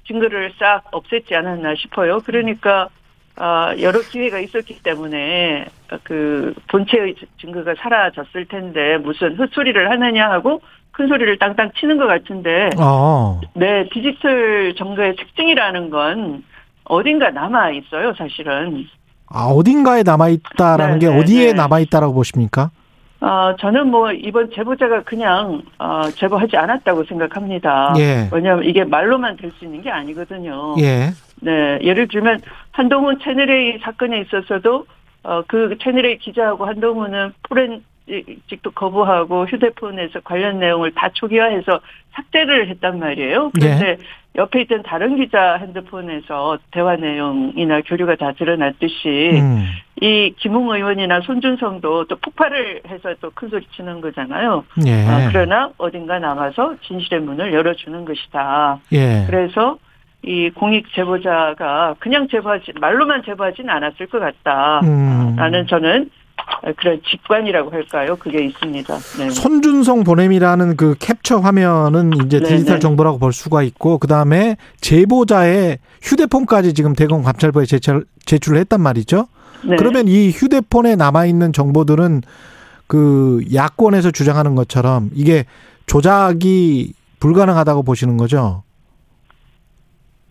[0.06, 2.20] 증거를 싹 없앴지 않았나 싶어요.
[2.20, 2.88] 그러니까
[3.36, 5.66] 어, 여러 기회가 있었기 때문에
[6.02, 12.68] 그 본체의 증거가 사라졌을 텐데 무슨 헛소리를 하느냐 하고 큰 소리를 땅땅 치는 것 같은데
[12.78, 13.40] 어.
[13.54, 16.44] 네 디지털 정거의 특징이라는 건
[16.84, 18.86] 어딘가 남아 있어요, 사실은.
[19.28, 21.52] 아, 어딘가에 남아 있다라는 네, 게 네, 어디에 네.
[21.54, 22.70] 남아 있다라고 보십니까?
[23.22, 27.94] 어, 저는 뭐 이번 제보자가 그냥 어, 제보하지 않았다고 생각합니다.
[27.96, 28.28] 예.
[28.32, 30.74] 왜냐하면 이게 말로만 될 수 있는 게 아니거든요.
[30.80, 31.10] 예.
[31.40, 32.40] 네, 예를 들면
[32.72, 34.86] 한동훈 채널A 사건에 있어서도
[35.22, 37.84] 어, 그 채널A 기자하고 한동훈은 포렌
[38.48, 41.80] 직도 거부하고 휴대폰에서 관련 내용을 다 초기화해서
[42.14, 43.50] 삭제를 했단 말이에요.
[43.54, 43.96] 그런데
[44.36, 49.66] 옆에 있던 다른 기자 핸드폰에서 대화 내용이나 교류가 다 드러났듯이 음.
[50.00, 54.64] 이 김웅 의원이나 손준성도 또 폭발을 해서 또 큰 소리 치는 거잖아요.
[54.86, 55.06] 예.
[55.06, 58.80] 아, 그러나 어딘가 남아서 진실의 문을 열어주는 것이다.
[58.92, 59.24] 예.
[59.26, 59.76] 그래서
[60.24, 64.80] 이 공익 제보자가 그냥 제보하지 말로만 제보하지는 않았을 것 같다.
[64.84, 65.34] 음.
[65.36, 66.10] 라는 저는
[66.78, 68.16] 그런 직관이라고 할까요?
[68.16, 68.98] 그게 있습니다.
[69.18, 69.30] 네.
[69.30, 72.80] 손준성 보냄이라는 그 캡처 화면은 이제 네, 디지털 네.
[72.80, 79.26] 정보라고 볼 수가 있고 그 다음에 제보자의 휴대폰까지 지금 대검 감찰부에 제출, 제출을 했단 말이죠.
[79.64, 79.76] 네.
[79.76, 82.22] 그러면 이 휴대폰에 남아 있는 정보들은
[82.86, 85.46] 그 야권에서 주장하는 것처럼 이게
[85.86, 88.62] 조작이 불가능하다고 보시는 거죠.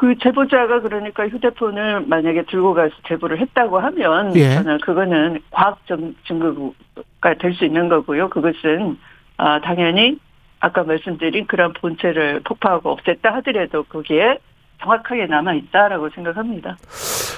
[0.02, 4.56] 그 제보자가 그러니까 휴대폰을 만약에 들고 가서 제보를 했다고 하면 예.
[4.56, 8.28] 저는 그거는 과학 점- 증거가 될 수 있는 거고요.
[8.32, 8.98] 그것은
[9.38, 10.18] 아, 당연히
[10.60, 14.40] 아까 말씀드린 그런 본체를 폭파하고 없앴다 하더라도 거기에
[14.82, 16.78] 정확하게 남아 있다라고 생각합니다.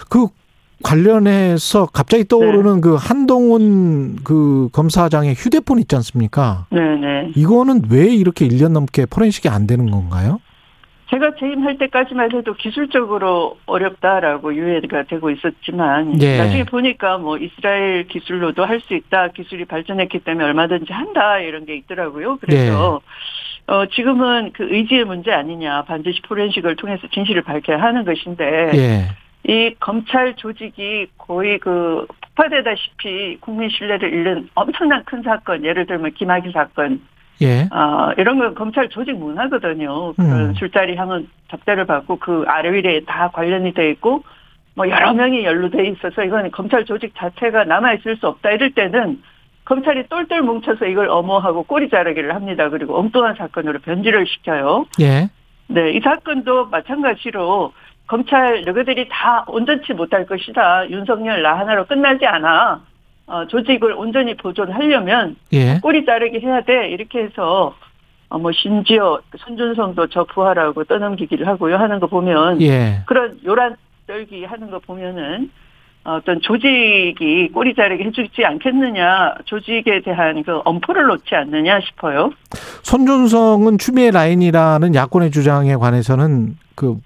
[0.10, 0.28] 그
[0.84, 6.68] 관련해서 갑자기 떠오르는 그 한동훈 그 검사장의 휴대폰 있지 않습니까?
[6.70, 7.34] 네네.
[7.36, 10.40] 이거는 왜 이렇게 1년 넘게 포렌식이 안 되는 건가요?
[11.14, 16.38] 제가 재임할 때까지만 해도 기술적으로 어렵다라고 유예가 되고 있었지만 예.
[16.38, 21.76] 나중에 보니까 뭐 이스라엘 기술로도 할 수 있다 기술이 발전했기 때문에 얼마든지 한다 이런 게
[21.76, 22.38] 있더라고요.
[22.42, 23.72] 그래서 예.
[23.72, 29.08] 어 지금은 그 의지의 문제 아니냐 반드시 포렌식을 통해서 진실을 밝혀야 하는 것인데 예.
[29.46, 32.06] 이 검찰 조직이 거의 그
[32.36, 37.02] 폭파되다시피 국민 신뢰를 잃는 엄청난 큰 사건 예를 들면 김학의 사건
[37.44, 37.68] 예.
[37.72, 40.14] 아, 이런 건 검찰 조직 문화거든요.
[40.14, 40.54] 그런 음.
[40.56, 44.24] 술자리 향은 접대를 받고 그 아래 위에 다 관련이 돼 있고
[44.76, 49.22] 뭐 여러 명이 연루돼 있어서 이건 검찰 조직 자체가 남아 있을 수 없다 이럴 때는
[49.66, 52.70] 검찰이 똘똘 뭉쳐서 이걸 엄호하고 꼬리 자르기를 합니다.
[52.70, 54.86] 그리고 엉뚱한 사건으로 변질을 시켜요.
[55.00, 55.30] 예.
[55.68, 57.72] 네, 이 사건도 마찬가지로
[58.08, 60.90] 검찰 너희들이 다 온전치 못할 것이다.
[60.90, 62.82] 윤석열 나 하나로 끝나지 않아.
[63.26, 65.80] 어, 조직을 온전히 보존하려면 예.
[65.82, 67.76] 꼬리 자르기 해야 돼 이렇게 해서
[68.30, 73.04] 어, 뭐 심지어 손준성도 저 부하라고 떠넘기기를 하고요 하는 거 보면 예.
[73.06, 73.76] 그런 요란
[74.08, 75.50] 떨기 하는 거 보면은
[76.04, 82.32] 어떤 조직이 꼬리 자르기 해주지 않겠느냐 조직에 대한 그 엄포를 놓지 않느냐 싶어요.
[82.82, 86.98] 손준성은 추미애 라인이라는 야권의 주장에 관해서는 그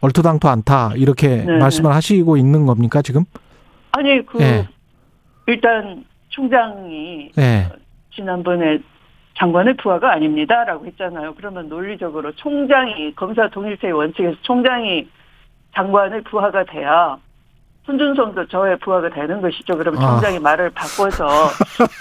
[0.00, 1.58] 얼토당토 않다 이렇게 네.
[1.58, 3.24] 말씀을 하시고 있는 겁니까 지금?
[3.92, 4.66] 아니 그 예.
[5.46, 7.68] 일단 총장이 예.
[8.14, 8.78] 지난번에
[9.36, 11.34] 장관의 부하가 아닙니다라고 했잖아요.
[11.34, 15.08] 그러면 논리적으로 총장이 검사 동일체의 원칙에서 총장이
[15.74, 17.16] 장관의 부하가 돼야
[17.86, 19.76] 손준성도 저의 부하가 되는 것이죠.
[19.76, 20.10] 그러면 아.
[20.10, 21.26] 총장이 말을 바꿔서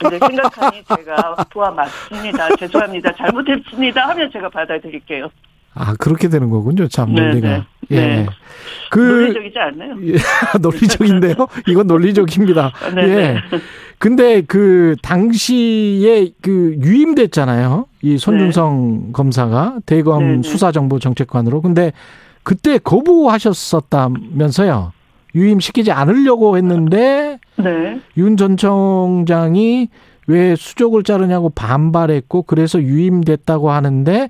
[0.06, 2.56] 이제 생각하니 제가 부하 맞습니다.
[2.58, 3.14] 죄송합니다.
[3.14, 4.10] 잘못했습니다.
[4.10, 5.30] 하면 제가 받아들일게요.
[5.80, 6.90] 아 그렇게 되는 거군요.
[6.90, 7.48] 참 네, 논리가.
[7.48, 7.64] 네.
[7.92, 7.96] 예.
[7.96, 8.26] 네.
[8.92, 9.96] 그 논리적이지 않나요?
[10.04, 10.16] 예,
[10.62, 11.36] 논리적인데요.
[11.68, 12.74] 이건 논리적입니다.
[12.94, 13.16] 네, 예.
[13.16, 13.38] 네.
[13.98, 17.86] 근데 그 당시에 그 유임됐잖아요.
[18.02, 20.42] 이 손준성 검사가 대검 네, 네.
[20.50, 21.62] 수사정보정책관으로.
[21.62, 21.94] 근데
[22.44, 24.92] 그때 거부하셨었다면서요.
[25.36, 28.02] 유임시키지 않으려고 했는데 네.
[28.18, 29.88] 윤전 청장이
[30.30, 34.30] 왜 수족을 자르냐고 반발했고 그래서 유임됐다고 하는데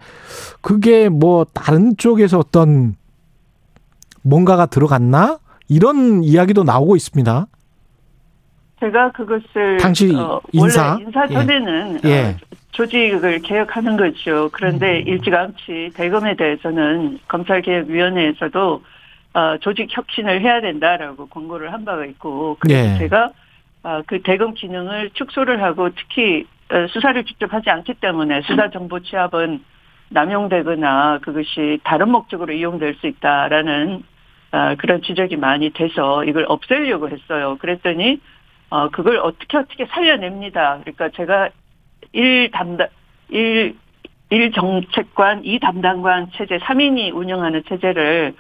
[0.61, 2.95] 그게 뭐 다른 쪽에서 어떤
[4.23, 7.47] 뭔가가 들어갔나 이런 이야기도 나오고 있습니다.
[8.79, 10.93] 제가 그것을 당시 어, 인사?
[10.93, 12.19] 원래 인사 전에는 예.
[12.21, 12.35] 어,
[12.71, 14.49] 조직을 개혁하는 거죠.
[14.53, 15.07] 그런데 음.
[15.07, 18.83] 일찌감치 대검에 대해서는 검찰개혁위원회에서도
[19.33, 22.97] 어, 조직 혁신을 해야 된다라고 권고를 한 바가 있고 그래서 예.
[22.99, 23.48] 제가 어,
[24.07, 29.63] 그 대검 기능을 축소를 하고 특히 어, 수사를 직접 하지 않기 때문에 수사 정보 취합은
[30.09, 34.03] 남용되거나 그것이 다른 목적으로 이용될 수 있다라는
[34.51, 37.57] 어, 그런 지적이 많이 돼서 이걸 없애려고 했어요.
[37.59, 38.19] 그랬더니
[38.69, 40.79] 어, 그걸 어떻게 어떻게 살려냅니다.
[40.81, 41.49] 그러니까 제가
[42.13, 42.87] 일 담당,
[43.29, 43.75] 일,
[44.29, 48.35] 일 정책관, 이 담당관 체제, 3인이 운영하는 체제를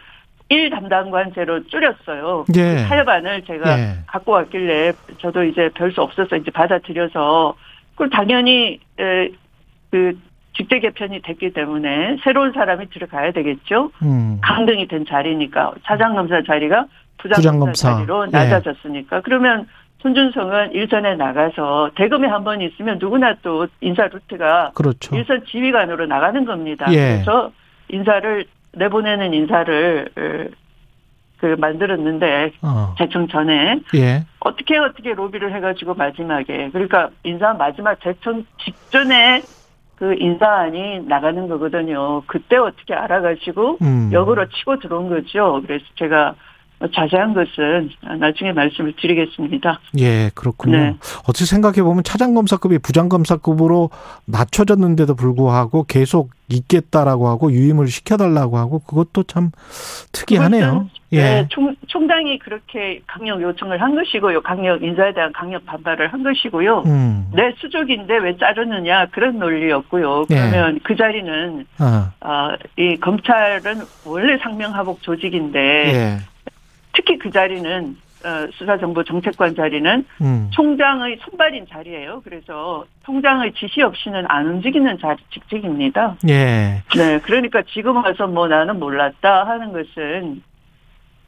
[0.49, 2.45] 일 담당관제로 줄였어요.
[2.57, 2.83] 예.
[2.87, 3.93] 타협안을 제가 예.
[4.07, 7.55] 갖고 왔길래 저도 이제 별 수 없어서 이제 받아들여서
[7.91, 9.29] 그걸 당연히 에,
[9.91, 10.17] 그
[10.57, 13.91] 직제 개편이 됐기 때문에 새로운 사람이 들어가야 되겠죠.
[14.01, 14.39] 음.
[14.41, 16.85] 강등이 된 자리니까 차장검사 자리가
[17.19, 17.95] 부장검사.
[17.97, 18.31] 자리로 예.
[18.31, 19.67] 낮아졌으니까 그러면
[20.01, 25.15] 손준성은 일선에 나가서 대검에 한 번 있으면 누구나 또 인사 루트가 그렇죠.
[25.15, 26.87] 일선 지휘관으로 나가는 겁니다.
[26.91, 27.15] 예.
[27.23, 27.51] 그래서
[27.89, 30.55] 인사를 내보내는 인사를 어,
[31.39, 32.95] 그 만들었는데 어.
[32.97, 34.25] 대청 전에 예.
[34.39, 39.41] 어떻게 어떻게 로비를 해가지고 마지막에 그러니까 인사 마지막 대청 직전에
[39.95, 42.23] 그 인사안이 나가는 거거든요.
[42.25, 44.09] 그때 어떻게 알아가지고 음.
[44.11, 45.61] 역으로 치고 들어온 거죠.
[45.65, 46.35] 그래서 제가
[46.93, 49.79] 자세한 것은 나중에 말씀을 드리겠습니다.
[49.99, 50.77] 예, 그렇군요.
[50.77, 50.95] 네.
[51.23, 53.89] 어떻게 생각해 보면 차장검사급이 부장검사급으로
[54.25, 59.51] 낮춰졌는데도 불구하고 계속 있겠다라고 하고 유임을 시켜달라고 하고 그것도 참
[60.11, 60.89] 특이하네요.
[61.11, 61.21] 예.
[61.21, 64.41] 네, 총, 총장이 그렇게 강력 요청을 한 것이고요.
[64.41, 66.83] 강력 인사에 대한 강력 반발을 한 것이고요.
[66.85, 67.31] 음.
[67.33, 70.25] 내 수족인데 왜 자르느냐 그런 논리였고요.
[70.29, 70.35] 예.
[70.35, 76.17] 그러면 그 자리는 아, 아, 이 검찰은 원래 상명하복 조직인데 예.
[76.93, 80.49] 특히 그 자리는 어, 수사정보 정책관 자리는 음.
[80.51, 82.21] 총장의 손발인 자리예요.
[82.23, 86.17] 그래서 총장의 지시 없이는 안 움직이는 자리 직책입니다.
[86.27, 86.83] 예.
[86.97, 90.43] 네, 그러니까 지금 와서 뭐 나는 몰랐다 하는 것은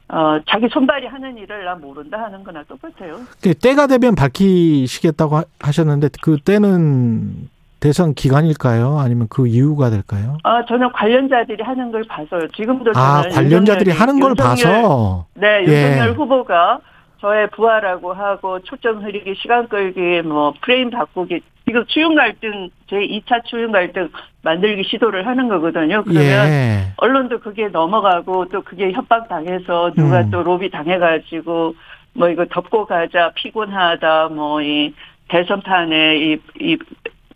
[0.08, 3.20] 어, 자기 손발이 하는 일을 나 모른다 하는 거나 똑같아요.
[3.42, 7.48] 그 때가 되면 밝히시겠다고 하- 하셨는데 그 때는
[7.82, 8.98] 대선 기간일까요?
[9.00, 10.38] 아니면 그 이유가 될까요?
[10.44, 12.46] 아, 저는 관련자들이 하는 걸 봐서요.
[12.54, 15.72] 지금도 아, 관련자들이 하는 걸 윤석열- 봐서 네, 예.
[15.88, 16.78] 윤석열 후보가
[17.20, 23.44] 저의 부하라고 하고 초점 흐리기, 시간 끌기, 뭐 프레임 바꾸기, 지금 추윤 갈등 제 2차
[23.46, 24.08] 추윤 갈등
[24.42, 26.04] 만들기 시도를 하는 거거든요.
[26.04, 26.92] 그러면 예.
[26.98, 30.30] 언론도 그게 넘어가고 또 그게 협박 당해서 누가 음.
[30.30, 31.74] 또 로비 당해가지고
[32.14, 34.92] 뭐 이거 덮고 가자 피곤하다 뭐 이
[35.28, 36.76] 대선판에 이 이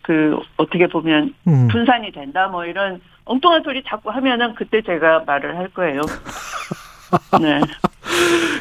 [0.07, 1.67] 그 어떻게 보면 음.
[1.67, 5.99] 분산이 된다 뭐 이런 엉뚱한 소리 자꾸 하면은 그때 제가 말을 할 거예요.
[7.41, 7.59] 네.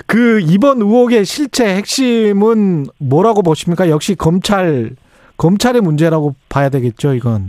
[0.09, 3.89] 그 이번 의혹의 실체 핵심은 뭐라고 보십니까?
[3.89, 4.91] 역시 검찰
[5.37, 7.47] 검찰의 문제라고 봐야 되겠죠, 이건.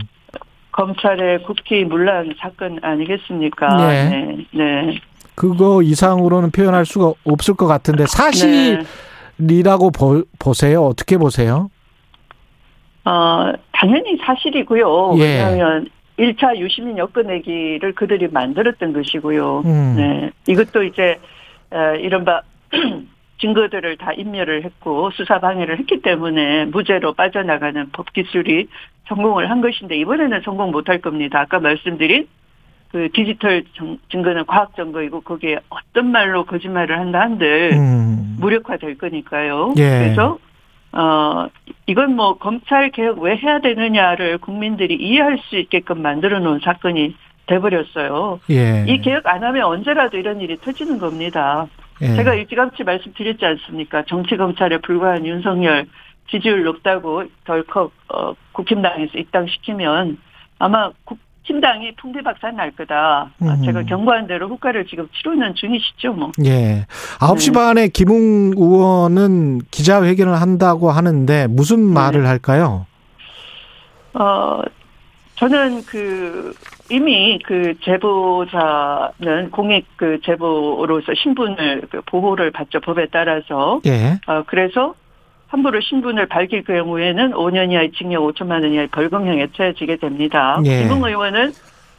[0.70, 3.66] 검찰의 국기 문란 사건 아니겠습니까?
[3.78, 4.08] 네.
[4.08, 4.46] 네.
[4.52, 5.00] 네.
[5.34, 8.76] 그거 이상으로는 표현할 수가 없을 것 같은데 네.
[9.38, 10.84] 사실이라고 보, 보세요.
[10.84, 11.68] 어떻게 보세요?
[13.08, 15.14] 어, 당연히 사실이고요.
[15.18, 15.22] 예.
[15.22, 15.88] 왜냐하면
[16.18, 19.62] 1차 유시민 엮어내기를 그들이 만들었던 것이고요.
[19.64, 19.94] 음.
[19.96, 20.30] 네.
[20.46, 21.18] 이것도 이제,
[21.70, 22.42] 어, 이른바,
[23.40, 28.66] 증거들을 다 인멸을 했고 수사 방해를 했기 때문에 무죄로 빠져나가는 법 기술이
[29.06, 31.40] 성공을 한 것인데 이번에는 성공 못할 겁니다.
[31.40, 32.26] 아까 말씀드린
[32.90, 38.36] 그 디지털 정- 증거는 과학 증거이고 거기에 어떤 말로 거짓말을 한다 한들 음.
[38.40, 39.74] 무력화될 거니까요.
[39.78, 39.82] 예.
[39.82, 40.38] 그래서
[40.92, 41.48] 어
[41.86, 47.14] 이건 뭐 검찰 개혁 왜 해야 되느냐를 국민들이 이해할 수 있게끔 만들어 놓은 사건이
[47.46, 48.40] 돼버렸어요.
[48.50, 48.84] 예.
[48.86, 51.66] 이 개혁 안 하면 언제라도 이런 일이 터지는 겁니다.
[52.00, 52.14] 예.
[52.14, 54.04] 제가 일찌감치 말씀드렸지 않습니까?
[54.06, 55.86] 정치 검찰에 불과한 윤석열
[56.30, 60.18] 지지율 높다고 덜컥 어, 국힘당에서 입당시키면
[60.58, 61.18] 아마 국
[61.48, 62.94] 힘당이 풍비박산 날 거다.
[62.96, 63.62] 아, 음.
[63.64, 66.30] 제가 경고한 대로 후과를 지금 치르는 중이시죠, 뭐.
[66.44, 66.84] 예.
[67.20, 67.58] 9시 네.
[67.58, 71.94] 반에 김웅 의원은 기자회견을 한다고 하는데 무슨 네.
[71.94, 72.86] 말을 할까요?
[74.12, 74.60] 어,
[75.36, 76.52] 저는 그
[76.90, 84.18] 이미 그 제보자는 공익 그 제보로서 신분을 그 보호를 받죠 법에 따라서 예.
[84.26, 84.94] 어, 그래서
[85.48, 90.60] 함부로 신분을 밝힐 경우에는 5년 이하의 징역 5천만 원 이하의 벌금형에 처해지게 됩니다.
[90.64, 90.82] 예.
[90.82, 91.52] 김웅 의원은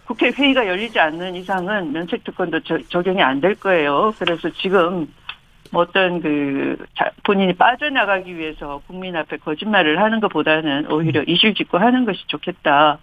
[0.06, 4.14] 국회 회의가 열리지 않는 이상은 면책특권도 저- 적용이 안 될 거예요.
[4.20, 5.08] 그래서 지금
[5.72, 12.06] 뭐 어떤 그 자- 본인이 빠져나가기 위해서 국민 앞에 거짓말을 하는 것보다는 오히려 이실직고 하는
[12.06, 12.98] 것이 좋겠다.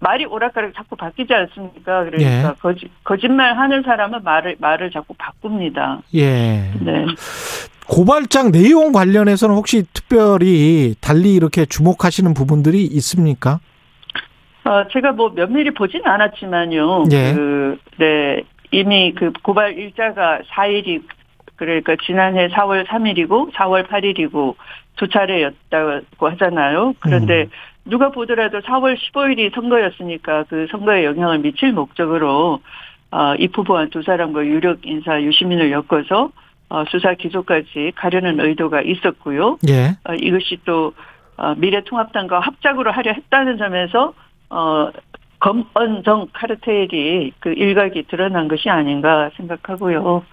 [0.00, 2.04] 말이 오락가락 자꾸 바뀌지 않습니까?
[2.04, 2.54] 그러니까 예.
[2.60, 6.00] 거짓 거짓말 하는 사람은 말을 말을 자꾸 바꿉니다.
[6.14, 6.70] 예.
[6.80, 7.06] 네.
[7.86, 13.60] 고발장 내용 관련해서는 혹시 특별히 달리 이렇게 주목하시는 부분들이 있습니까?
[14.64, 17.04] 어, 제가 뭐 면밀히 보진 않았지만요.
[17.12, 17.34] 예.
[17.34, 18.42] 그, 네.
[18.70, 21.02] 이미 그 고발 일자가 4일이,
[21.56, 24.54] 그러니까 지난해 4월 3일이고 4월 8일이고
[24.96, 26.94] 두 차례였다고 하잖아요.
[26.98, 27.50] 그런데 음.
[27.84, 32.60] 누가 보더라도 4월 15일이 선거였으니까 그 선거에 영향을 미칠 목적으로
[33.10, 36.30] 어, 이 후보한 두 사람과 유력 인사 유시민을 엮어서
[36.70, 39.58] 어, 수사 기소까지 가려는 의도가 있었고요.
[39.68, 39.96] 예.
[40.04, 40.92] 어, 이것이 또
[41.36, 44.14] 어, 미래통합당과 합작으로 하려 했다는 점에서
[44.50, 44.90] 어,
[45.40, 50.24] 검언정 카르텔이 그 일각이 드러난 것이 아닌가 생각하고요.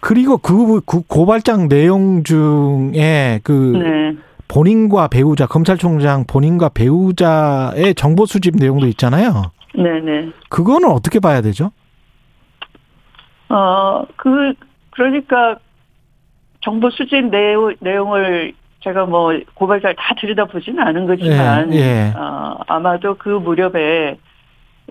[0.00, 4.16] 그리고 그, 그 고발장 내용 중에 그 네,
[4.50, 9.52] 본인과 배우자, 검찰총장 본인과 배우자의 정보 수집 내용도 있잖아요.
[9.76, 10.28] 네, 네.
[10.48, 11.70] 그거는 어떻게 봐야 되죠?
[13.48, 14.52] 어, 그
[14.90, 15.56] 그러니까
[16.62, 22.12] 정보 수집 내용, 내용을 제가 뭐 고발자를 다 들여다보지는 않은 거지만 예, 예.
[22.16, 24.18] 어, 아마도 그 무렵에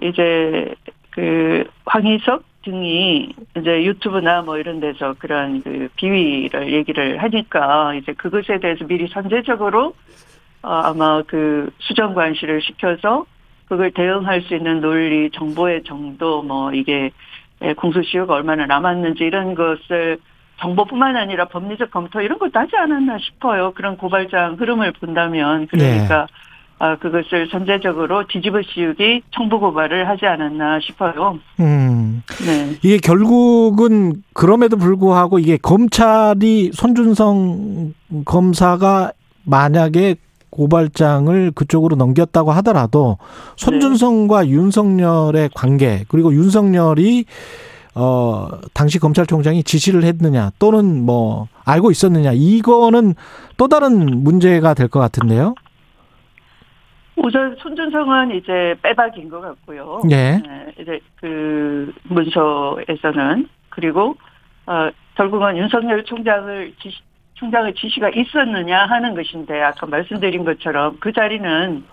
[0.02, 0.74] 이제
[1.10, 8.60] 그 황희석 등이 이제 유튜브나 뭐 이런 데서 그런 그 비위를 얘기를 하니까 이제 그것에
[8.60, 9.94] 대해서 미리 선제적으로
[10.62, 13.26] 어, 아마 그 수정 관시를 시켜서
[13.68, 17.12] 그걸 대응할 수 있는 논리, 정보의 정도, 뭐 이게
[17.62, 20.18] 예, 공소시효가 얼마나 남았는지 이런 것을
[20.60, 23.72] 정보뿐만 아니라 법리적 검토 이런 것도 하지 않았나 싶어요.
[23.74, 26.28] 그런 고발장 흐름을 본다면 그러니까 아,
[27.02, 31.40] 그것을 선제적으로 뒤집어 씌우기 청부 고발을 하지 않았나 싶어요.
[31.60, 32.24] 음.
[32.46, 32.78] 네.
[32.82, 37.94] 이게 결국은 그럼에도 불구하고 이게 검찰이 손준성
[38.26, 39.12] 검사가
[39.44, 40.16] 만약에
[40.52, 43.18] 고발장을 그쪽으로 넘겼다고 하더라도
[43.58, 47.26] 손준성과 윤석열의 관계 그리고 윤석열이
[47.96, 53.16] 어 당시 검찰총장이 지시를 했느냐 또는 뭐 알고 있었느냐 이거는
[53.58, 55.56] 또 다른 문제가 될 것 같은데요.
[57.24, 60.02] 우선 손준성은 이제 빼박인 것 같고요.
[60.12, 60.38] 예.
[60.38, 64.16] 네, 이제 그 문서에서는 그리고
[64.66, 66.98] 어 결국은 윤석열 총장을 지시,
[67.36, 71.84] 총장의 지시가 있었느냐 하는 것인데 아까 말씀드린 것처럼 그 자리는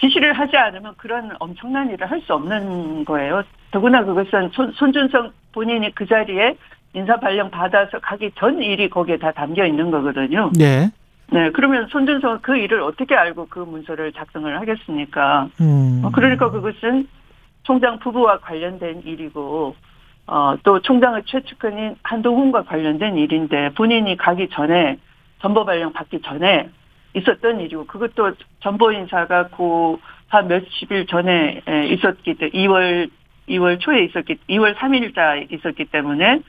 [0.00, 3.42] 지시를 하지 않으면 그런 엄청난 일을 할 수 없는 거예요.
[3.70, 6.56] 더구나 그것은 손, 손준성 본인이 그 자리에
[6.94, 10.50] 인사 발령 받아서 가기 전 일이 거기에 다 담겨 있는 거거든요.
[10.58, 10.90] 네.
[11.32, 15.48] 네, 그러면 손준성은 그 일을 어떻게 알고 그 문서를 작성을 하겠습니까?
[15.60, 16.02] 음.
[16.04, 17.06] 어, 그러니까 그것은
[17.62, 19.76] 총장 부부와 관련된 일이고,
[20.26, 24.96] 어, 또 총장의 최측근인 한동훈과 관련된 일인데 본인이 가기 전에
[25.40, 26.68] 전보 발령 받기 전에
[27.14, 33.10] 있었던 일이고 그것도 전보 인사가 그한 몇십 일 전에 에, 있었기 때문에 2월
[33.48, 36.40] 2월 초에 있었기 2월 3일자 있었기 때문에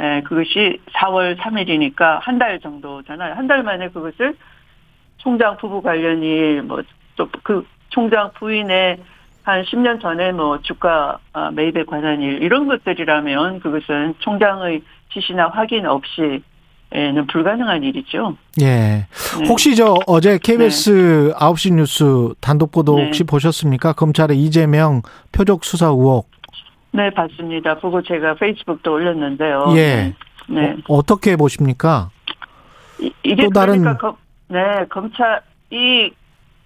[0.00, 3.34] 에, 그것이 4월 3일이니까 한 달 정도잖아요.
[3.34, 4.34] 한 달 만에 그것을
[5.18, 6.82] 총장 부부 관련 일, 뭐,
[7.16, 8.98] 또 그 총장 부인의
[9.42, 14.82] 한 10년 전에 뭐 주가 아, 매입에 관한 일, 이런 것들이라면 그것은 총장의
[15.12, 16.42] 지시나 확인 없이는
[17.32, 18.36] 불가능한 일이죠.
[18.60, 18.64] 예.
[18.66, 19.06] 네.
[19.48, 22.04] 혹시 저 어제 KBS 9시 뉴스
[22.40, 23.04] 단독 보도 네.
[23.06, 23.94] 혹시 보셨습니까?
[23.94, 26.28] 검찰의 이재명 표적 수사 의혹.
[26.92, 27.76] 네, 봤습니다.
[27.76, 29.66] 보고 제가 페이스북도 올렸는데요.
[29.76, 30.14] 예.
[30.48, 30.76] 네.
[30.88, 32.10] 어, 어떻게 보십니까?
[33.00, 34.16] 이- 이게 또 다른- 그러니까 검,
[34.48, 36.10] 네 검찰 이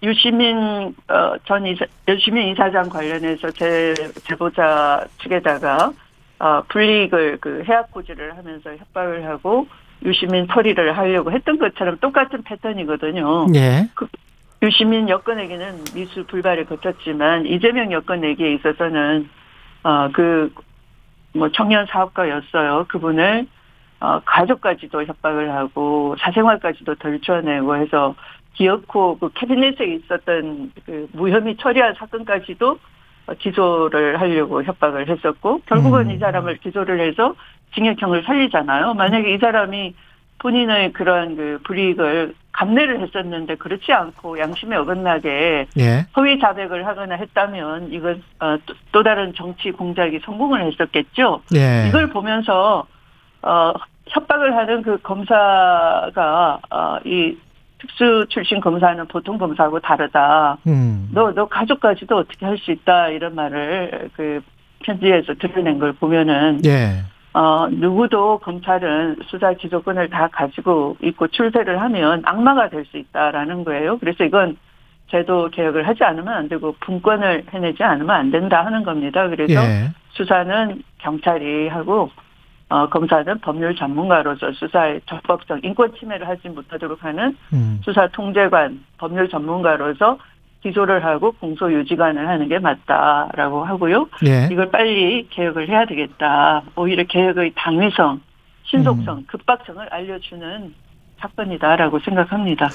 [0.01, 3.93] 유시민 어, 전 이사, 유시민 이사장 관련해서 제
[4.23, 5.91] 제보자 측에다가
[6.39, 9.67] 어, 불이익을 그 해약 고지를 하면서 협박을 하고
[10.05, 13.47] 유시민 처리를 하려고 했던 것처럼 똑같은 패턴이거든요.
[13.55, 13.87] 예.
[14.61, 19.29] 유시민 여건에게는 미수 불발을 거쳤지만 이재명 여건에게 있어서는
[19.83, 20.51] 어 그
[21.33, 22.85] 뭐 청년 사업가였어요.
[22.89, 23.47] 그분을
[23.99, 28.15] 어 가족까지도 협박을 하고 사생활까지도 덜쳐내고 해서
[28.53, 32.79] 기어코 그 캐비넷에 있었던 그 무혐의 처리한 사건까지도
[33.25, 36.11] 어, 기소를 하려고 협박을 했었고 결국은 음.
[36.11, 37.35] 이 사람을 기소를 해서
[37.73, 38.93] 징역형을 살리잖아요.
[38.93, 39.95] 만약에 이 사람이
[40.39, 46.05] 본인의 그런 그 불이익을 감내를 했었는데 그렇지 않고 양심에 어긋나게 예.
[46.15, 51.41] 허위 자백을 하거나 했다면 이건 어, 또- 또 다른 정치 공작이 성공을 했었겠죠.
[51.55, 51.87] 예.
[51.89, 52.85] 이걸 보면서
[53.41, 53.73] 어,
[54.07, 57.35] 협박을 하는 그 검사가 어, 이
[57.79, 60.57] 특수 출신 검사는 보통 검사하고 다르다.
[60.67, 61.09] 음.
[61.11, 64.41] 너 너 가족까지도 어떻게 할 수 있다 이런 말을 그
[64.83, 67.01] 편지에서 드러낸 걸 보면은 예.
[67.33, 73.97] 어, 누구도 검찰은 수사 기소권을 다 가지고 있고 출세를 하면 악마가 될 수 있다라는 거예요.
[73.97, 74.57] 그래서 이건
[75.09, 79.27] 제도 개혁을 하지 않으면 안 되고 분권을 해내지 않으면 안 된다 하는 겁니다.
[79.29, 79.89] 그래서 예.
[80.11, 82.09] 수사는 경찰이 하고
[82.69, 87.79] 어, 검사는 법률 전문가로서 수사의 적법성, 인권 침해를 하지 못하도록 하는 음.
[87.83, 90.17] 수사 통제관, 법률 전문가로서
[90.63, 94.07] 기소를 하고 공소 유지관을 하는 게 맞다라고 하고요.
[94.25, 94.47] 예.
[94.51, 96.63] 이걸 빨리 개혁을 해야 되겠다.
[96.75, 98.21] 오히려 개혁의 당위성,
[98.63, 99.23] 신속성, 음.
[99.27, 100.73] 급박성을 알려주는
[101.19, 102.69] 사건이다라고 생각합니다.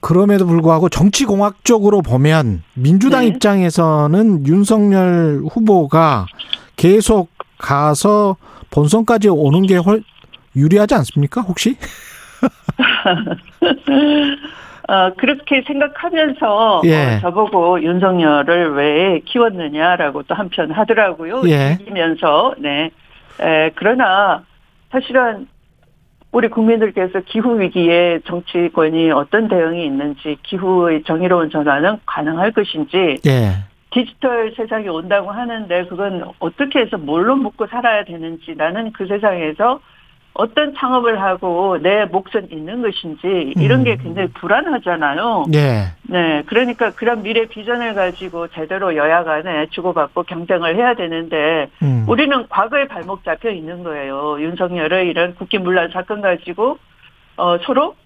[0.00, 3.26] 그럼에도 불구하고 정치공학적으로 보면 민주당 네.
[3.28, 6.26] 입장에서는 윤석열 후보가
[6.76, 8.36] 계속 가서
[8.70, 10.02] 본선까지 오는 게 훨
[10.56, 11.40] 유리하지 않습니까?
[11.42, 11.76] 혹시?
[14.88, 17.16] 어, 그렇게 생각하면서 예.
[17.16, 21.42] 어, 저보고 윤석열을 왜 키웠느냐라고 또 한편 하더라고요.
[21.46, 21.76] 예.
[21.80, 22.90] 이기면서 네.
[23.40, 24.42] 에, 그러나
[24.90, 25.46] 사실은
[26.32, 33.64] 우리 국민들께서 기후 위기에 정치권이 어떤 대응이 있는지 기후의 정의로운 전환은 가능할 것인지 예.
[33.90, 39.80] 디지털 세상이 온다고 하는데 그건 어떻게 해서 뭘로 먹고 살아야 되는지 나는 그 세상에서
[40.38, 43.98] 어떤 창업을 하고 내 몫은 있는 것인지 이런 게 음.
[44.00, 45.46] 굉장히 불안하잖아요.
[45.52, 45.92] 예.
[46.04, 52.04] 네, 그러니까 그런 미래 비전을 가지고 제대로 여야 간에 주고받고 경쟁을 해야 되는데 음.
[52.06, 54.40] 우리는 과거에 발목 잡혀 있는 거예요.
[54.40, 56.78] 윤석열의 이런 국기문란 사건 가지고
[57.36, 57.96] 어 서로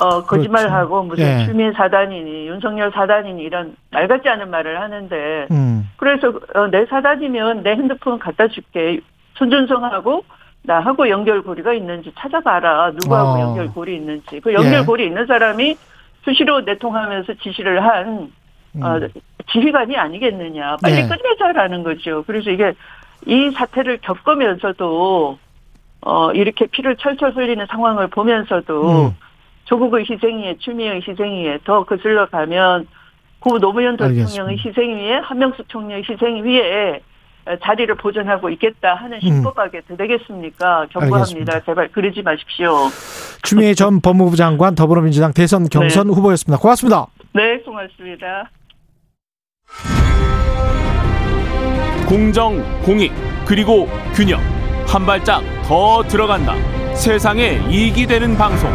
[0.00, 1.44] 어 거짓말하고 무슨 예.
[1.44, 5.88] 출민 사단이니 윤석열 사단이니 이런 말 같지 않은 말을 하는데 음.
[5.98, 8.98] 그래서 어, 내 사단이면 내 핸드폰 갖다 줄게.
[9.36, 10.24] 손준성하고
[10.64, 12.92] 나하고 연결고리가 있는지 찾아봐라.
[12.92, 13.40] 누구하고 어.
[13.40, 14.40] 연결고리 있는지.
[14.40, 15.76] 그 연결고리 있는 사람이
[16.24, 18.32] 수시로 내통하면서 지시를 한
[18.80, 18.98] 어,
[19.52, 20.76] 지휘관이 아니겠느냐.
[20.82, 21.08] 빨리 네.
[21.08, 22.24] 끝내자라는 거죠.
[22.26, 22.72] 그래서 이게
[23.26, 25.38] 이 사태를 겪으면서도
[26.00, 29.16] 어, 이렇게 피를 철철 흘리는 상황을 보면서도 음.
[29.64, 32.86] 조국의 희생 위에 추미의 희생 위에 더 거슬러 가면
[33.38, 34.58] 고 노무현 대통령의.
[34.58, 37.00] 희생 위에 한명숙 총리의 희생 위에
[37.62, 40.86] 자리를 보존하고 있겠다 하는 신법하게 되겠습니까?
[40.90, 41.06] 경고합니다.
[41.06, 41.12] 음.
[41.14, 41.64] 알겠습니다.
[41.64, 42.88] 제발 그러지 마십시오.
[43.42, 46.60] 추미애 전 법무부 장관 더불어민주당 대선 경선 후보였습니다.
[46.60, 47.06] 고맙습니다.
[47.34, 48.50] 네, 고맙습니다.
[52.08, 53.12] 공정, 공익,
[53.46, 54.40] 그리고 균형.
[54.86, 56.54] 한 발짝 더 들어간다.
[56.94, 58.70] 세상에 이익이 되는 방송.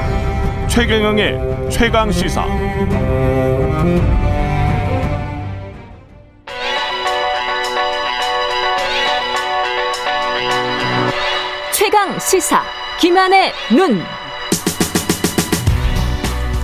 [0.67, 2.45] 최경영의 최강 시사.
[11.89, 12.61] 최강 시사
[13.01, 13.97] 김한의 눈.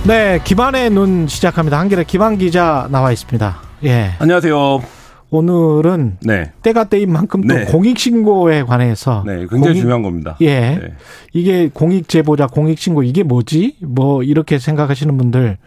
[0.06, 1.80] 네, 기반의 눈 시작합니다.
[1.80, 3.56] 한겨레 기반 기자 나와 있습니다.
[3.86, 4.12] 예.
[4.20, 4.84] 안녕하세요.
[5.30, 6.52] 오늘은 네.
[6.62, 7.64] 때가 때인 만큼 또 네.
[7.64, 10.36] 공익신고에 관해서 네, 굉장히 공익- 중요한 겁니다.
[10.42, 10.60] 예.
[10.60, 10.94] 네.
[11.32, 13.78] 이게 공익제보자, 공익신고 이게 뭐지?
[13.82, 15.58] 뭐 이렇게 생각하시는 분들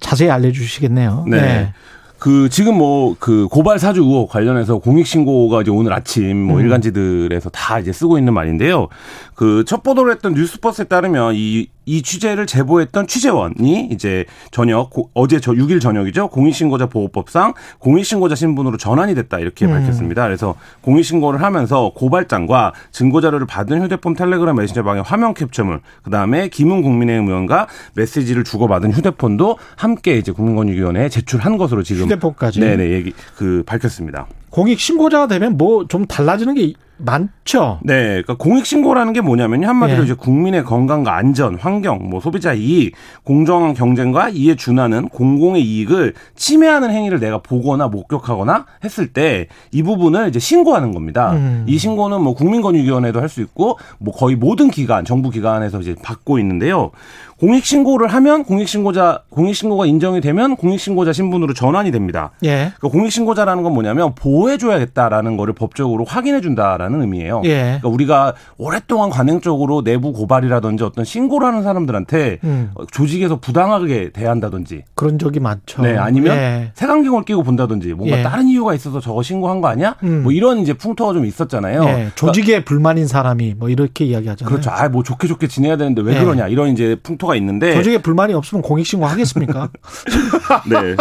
[0.00, 1.26] 자세히 알려주시겠네요.
[1.28, 1.74] 네.
[2.22, 6.62] 그 지금 뭐 그 고발 사주 의혹 관련해서 공익 신고가 이제 오늘 아침 뭐 음.
[6.62, 8.86] 일간지들에서 다 이제 쓰고 있는 말인데요.
[9.34, 15.52] 그 첫 보도를 했던 뉴스버스에 따르면 이이 취재를 제보했던 취재원이 이제 저녁 고- 어제 저
[15.52, 16.28] 6일 저녁이죠.
[16.28, 19.70] 공익신고자 보호법상 공익신고자 신분으로 전환이 됐다 이렇게 음.
[19.72, 20.22] 밝혔습니다.
[20.24, 26.82] 그래서 공익신고를 하면서 고발장과 증거 자료를 받은 휴대폰 텔레그램 메신저방의 화면 캡처물, 그 다음에 김웅
[26.82, 32.60] 국민의힘 의원과 메시지를 주고받은 휴대폰도 함께 이제 국민권익위원회에 제출한 것으로 지금 휴대폰까지?
[32.60, 34.26] 네네 얘기 그 밝혔습니다.
[34.50, 36.74] 공익 신고자가 되면 뭐 좀 달라지는 게
[37.04, 37.80] 많죠.
[37.82, 40.04] 네, 그러니까 공익 신고라는 게 뭐냐면요 한마디로 예.
[40.04, 42.94] 이제 국민의 건강과 안전, 환경, 뭐 소비자 이익,
[43.24, 50.28] 공정한 경쟁과 이에 준하는 공공의 이익을 침해하는 행위를 내가 보거나 목격하거나 했을 때 이 부분을
[50.28, 51.32] 이제 신고하는 겁니다.
[51.32, 51.64] 음.
[51.66, 56.38] 이 신고는 뭐 국민권익위원회도 할 수 있고 뭐 거의 모든 기관, 정부 기관에서 이제 받고
[56.38, 56.90] 있는데요.
[57.42, 62.30] 공익 신고를 하면 공익 신고자 공익 신고가 인정이 되면 공익 신고자 신분으로 전환이 됩니다.
[62.44, 62.70] 예.
[62.76, 67.42] 그러니까 공익신고자라는 건 뭐냐면 보호해줘야겠다라는 거를 법적으로 확인해준다라는 의미예요.
[67.46, 67.80] 예.
[67.80, 72.70] 그러니까 우리가 오랫동안 관행적으로 내부 고발이라든지 어떤 신고를 하는 사람들한테 음.
[72.76, 75.82] 어, 조직에서 부당하게 대한다든지, 그런 적이 많죠.
[75.82, 76.70] 네 아니면 예.
[76.74, 78.22] 색안경을 끼고 본다든지 뭔가 예.
[78.22, 79.96] 다른 이유가 있어서 저거 신고한 거 아니야?
[80.04, 80.22] 음.
[80.22, 81.82] 뭐 이런 이제 풍토가 좀 있었잖아요.
[81.88, 82.08] 예.
[82.14, 84.48] 조직에 불만인 사람이 뭐 이렇게 이야기하잖아요.
[84.48, 84.70] 그렇죠.
[84.70, 86.20] 아, 뭐 좋게 좋게 지내야 되는데 왜 예.
[86.20, 89.70] 그러냐 이런 이제 풍토가 있는데 조직에 불만이 없으면 공익 신고 하겠습니까?
[90.68, 90.96] 네.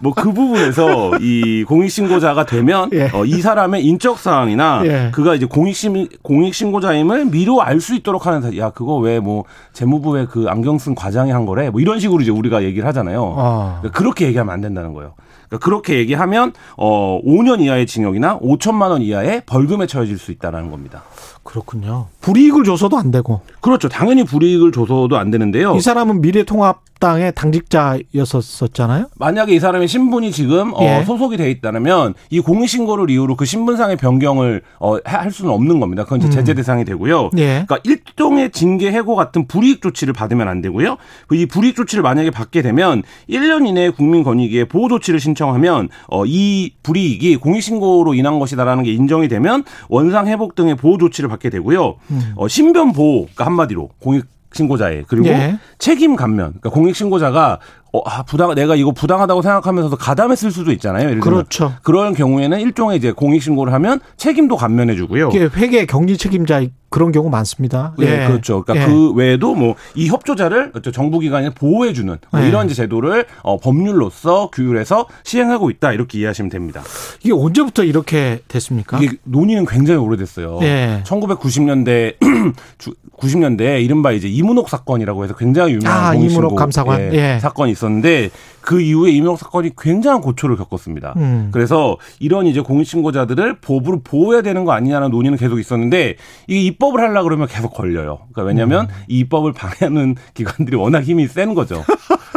[0.00, 3.10] 뭐 그 부분에서 이 공익 신고자가 되면 예.
[3.12, 5.10] 어, 이 사람의 인적 사항이나 예.
[5.12, 9.44] 그가 이제 공익 신 공익 신고자임을 미루 알수 있도록 하는 사- 야 그거 왜 뭐
[9.72, 13.22] 재무부의 그 안경 쓴 과장이 한 거래 뭐 이런 식으로 이제 우리가 얘기를 하잖아요.
[13.22, 13.78] 어.
[13.80, 15.14] 그러니까 그렇게 얘기하면 안 된다는 거예요.
[15.48, 21.02] 그러니까 그렇게 얘기하면 어 5년 이하의 징역이나 5천만 원 이하의 벌금에 처해질 수 있다라는 겁니다.
[21.44, 22.06] 그렇군요.
[22.22, 23.42] 불이익을 줘서도 안 되고.
[23.60, 23.88] 그렇죠.
[23.88, 25.76] 당연히 불이익을 줘서도 안 되는데요.
[25.76, 29.08] 이 사람은 미래통합당의 당직자였었잖아요.
[29.16, 31.04] 만약에 이 사람의 신분이 지금 어, 예.
[31.04, 36.04] 소속이 돼 있다면 이 공익신고를 이유로 그 신분상의 변경을 어, 할 수는 없는 겁니다.
[36.04, 36.30] 그건 이제 음.
[36.30, 37.30] 제재 대상이 되고요.
[37.36, 37.64] 예.
[37.66, 40.96] 그러니까 일종의 징계 해고 같은 불이익 조치를 받으면 안 되고요.
[41.32, 47.36] 이 불이익 조치를 만약에 받게 되면 1년 이내에 국민권익위에 보호 조치를 신청하면 어, 이 불이익이
[47.36, 51.96] 공익신고로 인한 것이다라는 게 인정이 되면 원상 회복 등의 보호 조치를 받게 되고요.
[52.36, 55.58] 어, 신변 보호, 그러니까 한마디로 공익 신고자의 그리고 예.
[55.78, 56.54] 책임 감면.
[56.60, 57.58] 그러니까 공익 신고자가
[57.92, 61.04] 어, 아, 부당 내가 이거 부당하다고 생각하면서도 가담했을 수도 있잖아요.
[61.08, 61.22] 예를 들면.
[61.22, 61.74] 그렇죠.
[61.84, 65.28] 그런 경우에는 일종의 이제 공익 신고를 하면 책임도 감면해 주고요.
[65.28, 67.94] 이게 회계 경리 책임자 그런 경우 많습니다.
[68.00, 68.62] 예, 그렇죠.
[68.62, 68.92] 그러니까 예.
[68.92, 72.48] 그 외에도 뭐 이 협조자를 정부 기관에 보호해 주는 뭐 네.
[72.48, 76.82] 이런 제도를 어, 법률로서 규율해서 시행하고 있다 이렇게 이해하시면 됩니다.
[77.22, 78.98] 이게 언제부터 이렇게 됐습니까?
[78.98, 80.58] 이게 논의는 굉장히 오래됐어요.
[80.62, 81.02] 예.
[81.04, 82.16] 1990년대
[83.24, 87.12] 90년대 이른바 이제 이문옥 사건이라고 해서 굉장히 유명한 아, 이문옥 감사관.
[87.14, 87.38] 예.
[87.40, 91.14] 사건이 있었는데 그 이후에 이문옥 사건이 굉장한 고초를 겪었습니다.
[91.16, 91.48] 음.
[91.52, 96.16] 그래서 이런 이제 공익신고자들을 법으로 보호해야 되는 거 아니냐는 논의는 계속 있었는데
[96.46, 98.20] 이게 입법을 하려 고 그러면 계속 걸려요.
[98.32, 98.94] 그러니까 왜냐하면 음.
[99.08, 101.82] 이 입법을 방해하는 기관들이 워낙 힘이 센 거죠.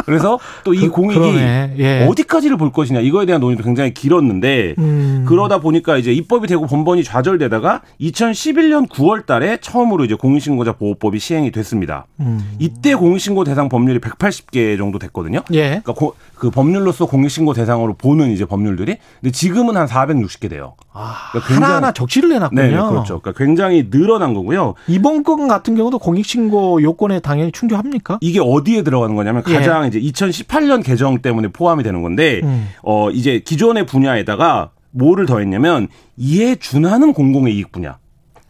[0.06, 1.36] 그래서 또 이 공익이.
[1.78, 2.06] 예.
[2.08, 5.24] 어디까지를 볼 것이냐 이거에 대한 논의도 굉장히 길었는데 음.
[5.26, 11.50] 그러다 보니까 이제 입법이 되고 번번이 좌절되다가 2011년 9월 달에 처음으로 이제 공익신고자 보호법이 시행이
[11.50, 12.06] 됐습니다.
[12.20, 12.56] 음.
[12.58, 15.40] 이때 공익신고 대상 법률이 180개 정도 됐거든요.
[15.52, 15.68] 예.
[15.68, 20.74] 그러니까 고- 그 법률로서 공익신고 대상으로 보는 이제 법률들이 근데 지금은 한 460개 돼요.
[20.92, 22.62] 아, 그러니까 굉장히- 하나하나 적시를 내놨군요.
[22.62, 23.20] 네, 네, 그렇죠.
[23.20, 24.74] 그러니까 굉장히 늘어난 거고요.
[24.86, 28.18] 이번 건 같은 경우도 공익신고 요건에 당연히 충족합니까?
[28.20, 29.52] 이게 어디에 들어가는 거냐면 예.
[29.54, 32.68] 가장 이제 2018년 개정 때문에 포함이 되는 건데 음.
[32.82, 37.98] 어 이제 기존의 분야에다가 뭐를 더했냐면 이에 준하는 공공의 이익 분야.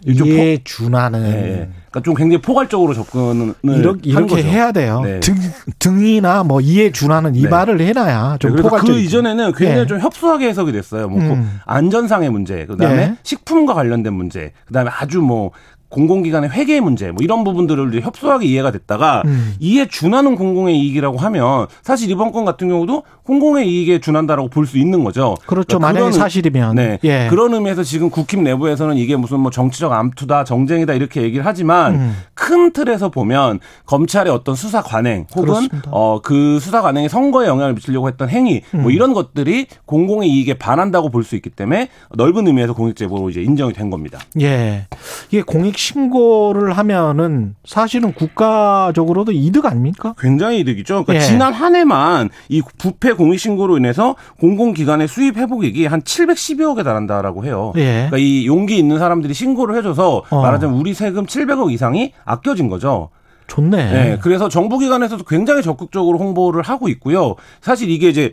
[0.06, 1.20] 이에 준하는.
[1.20, 1.68] 포- 예, 예.
[1.90, 4.48] 그러니까 좀 굉장히 포괄적으로 접근을 이렇게, 이렇게 거죠.
[4.48, 5.00] 해야 돼요.
[5.04, 5.20] 네.
[5.20, 5.34] 등,
[5.78, 7.48] 등이나 뭐 이에 준하는 이 네.
[7.48, 8.88] 말을 해놔야 좀 네, 포괄적.
[8.88, 9.86] 그 이전에는 굉장히 예.
[9.86, 11.08] 좀 협소하게 해석이 됐어요.
[11.08, 11.60] 뭐 음.
[11.64, 13.16] 안전상의 문제, 그다음에 네.
[13.22, 15.50] 식품과 관련된 문제, 그다음에 아주 뭐
[15.88, 19.54] 공공기관의 회계 문제, 뭐 이런 부분들을 협소하게 이해가 됐다가 음.
[19.58, 24.76] 이에 준하는 공공의 이익이라고 하면 사실 이번 건 같은 경우도 공공의 이익에 준한다라고 볼 수
[24.78, 25.34] 있는 거죠.
[25.46, 25.78] 그렇죠.
[25.78, 26.76] 그러니까 그런 사실이면.
[26.76, 26.98] 네.
[27.04, 27.26] 예.
[27.30, 32.16] 그런 의미에서 지금 국힘 내부에서는 이게 무슨 뭐 정치적 암투다, 정쟁이다 이렇게 얘기를 하지만 음.
[32.34, 35.68] 큰 틀에서 보면 검찰의 어떤 수사 관행 혹은.
[35.90, 38.82] 어 그 수사 관행이 선거에 영향을 미치려고 했던 행위 음.
[38.82, 43.72] 뭐 이런 것들이 공공의 이익에 반한다고 볼 수 있기 때문에 넓은 의미에서 공익제보로 이제 인정이
[43.72, 44.18] 된 겁니다.
[44.40, 44.86] 예.
[45.30, 50.14] 이게 공익 신고를 하면은 사실은 국가적으로도 이득 아닙니까?
[50.18, 51.04] 굉장히 이득이죠.
[51.04, 51.20] 그러니까 예.
[51.20, 57.72] 지난 한 해만 이 부패 공익신고로 인해서 공공기관의 수입 회복액이 한 712억에 달한다라고 해요.
[57.76, 58.08] 예.
[58.08, 60.42] 그러니까 이 용기 있는 사람들이 신고를 해줘서 어.
[60.42, 63.10] 말하자면 우리 세금 700억 이상이 아껴진 거죠.
[63.46, 63.92] 좋네.
[63.92, 67.34] 네, 그래서 정부기관에서도 굉장히 적극적으로 홍보를 하고 있고요.
[67.62, 68.32] 사실 이게 이제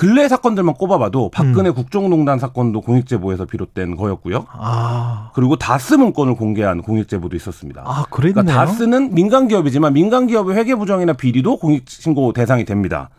[0.00, 4.46] 근래 사건들만 꼽아봐도 박근혜 국정농단 사건도 공익제보에서 비롯된 거였고요.
[4.50, 5.30] 아.
[5.34, 7.82] 그리고 다스 문건을 공개한 공익제보도 있었습니다.
[7.84, 8.44] 아, 그랬네요.
[8.44, 13.10] 그러니까 다스는 민간 기업이지만 민간 기업의 회계 부정이나 비리도 공익 신고 대상이 됩니다.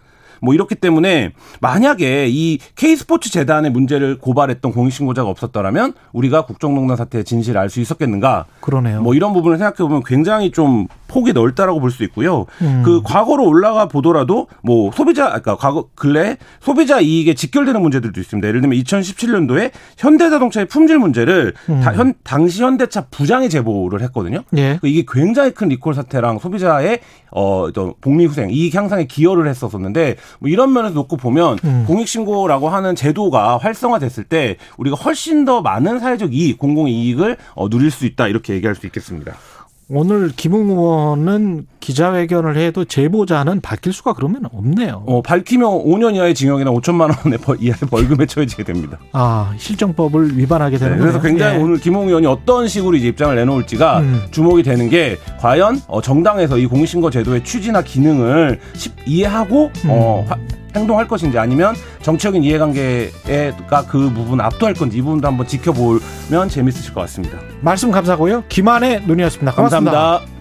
[0.41, 1.31] 뭐 이렇기 때문에
[1.61, 8.45] 만약에 이 K스포츠 재단의 문제를 고발했던 공익신고자가 없었더라면 우리가 국정농단 사태의 진실을 알 수 있었겠는가?
[8.59, 9.01] 그러네요.
[9.01, 12.45] 뭐 이런 부분을 생각해 보면 굉장히 좀 폭이 넓다라고 볼 수 있고요.
[12.61, 12.81] 음.
[12.85, 18.47] 그 과거로 올라가 보더라도 뭐 소비자 아까 과거 근래 소비자 이익에 직결되는 문제들도 있습니다.
[18.47, 21.81] 예를 들면 2017년도에 현대자동차의 품질 문제를 음.
[21.81, 24.43] 다- 현, 당시 현대차 부장이 제보를 했거든요.
[24.57, 24.79] 예.
[24.83, 26.99] 이게 굉장히 큰 리콜 사태랑 소비자의
[27.33, 31.86] 어, 또 복리 후생, 이익 향상에 기여를 했었었는데 뭐 이런 면에서 놓고 보면 음.
[31.88, 37.91] 공익신고라고 하는 제도가 활성화됐을 때 우리가 훨씬 더 많은 사회적 이익, 공공 이익을 어, 누릴
[37.91, 39.34] 수 있다 이렇게 얘기할 수 있겠습니다.
[39.93, 45.03] 오늘 김웅 의원은 기자회견을 해도 제보자는 바뀔 수가 그러면 없네요.
[45.05, 48.97] 어, 밝히면 5년 이하의 징역이나 5천만 원의 벌, 이하의 벌금에 처해지게 됩니다.
[49.11, 51.31] 아, 실정법을 위반하게 네, 되는 그래서 거네요.
[51.33, 51.61] 굉장히 예.
[51.61, 54.21] 오늘 김홍 의원이 어떤 식으로 이제 입장을 내놓을지가 음.
[54.31, 60.31] 주목이 되는 게 과연 어, 정당에서 이 공익신고 제도의 취지나 기능을 쉽- 이해하고 어, 음.
[60.31, 60.37] 화-
[60.76, 67.01] 행동할 것인지 아니면 정치적인 이해관계가 그 부분 압도할 건지 이 부분도 한번 지켜보면 재밌으실 것
[67.01, 67.38] 같습니다.
[67.61, 68.45] 말씀 감사하고요.
[68.49, 69.53] 김한의 눈이었습니다.
[69.53, 69.91] 고맙습니다.
[69.91, 70.40] 감사합니다.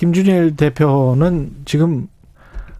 [0.00, 2.08] 김준일 대표는 지금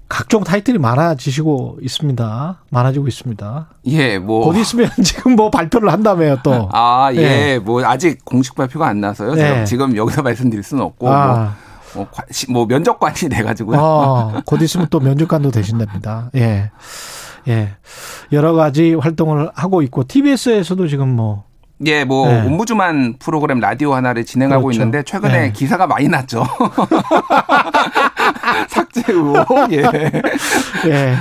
[0.08, 2.62] 각종 타이틀이 많아지시고 있습니다.
[2.70, 3.68] 많아지고 있습니다.
[3.88, 4.46] 예, 뭐.
[4.46, 6.70] 곧 있으면 지금 뭐 발표를 한다며요, 또.
[6.72, 7.58] 아, 예, 예.
[7.58, 9.34] 뭐 아직 공식 발표가 안 나서요.
[9.34, 9.42] 네.
[9.42, 11.56] 제가 지금 여기서 말씀드릴 수는 없고 아.
[11.94, 13.78] 뭐, 뭐, 뭐 면접관이 돼가지고요.
[13.78, 16.30] 어, 곧 있으면 또 면접관도 되신답니다.
[16.36, 16.70] 예.
[17.48, 17.68] 예.
[18.32, 21.44] 여러 가지 활동을 하고 있고, TBS에서도 지금 뭐,
[21.86, 22.42] 예, 뭐 네.
[22.46, 24.80] 옴부즈만 프로그램 라디오 하나를 진행하고 그렇죠.
[24.82, 25.52] 있는데 최근에 네.
[25.52, 26.44] 기사가 많이 났죠.
[28.68, 29.46] 삭제 의혹.
[29.72, 29.82] 예.
[30.86, 31.14] 예.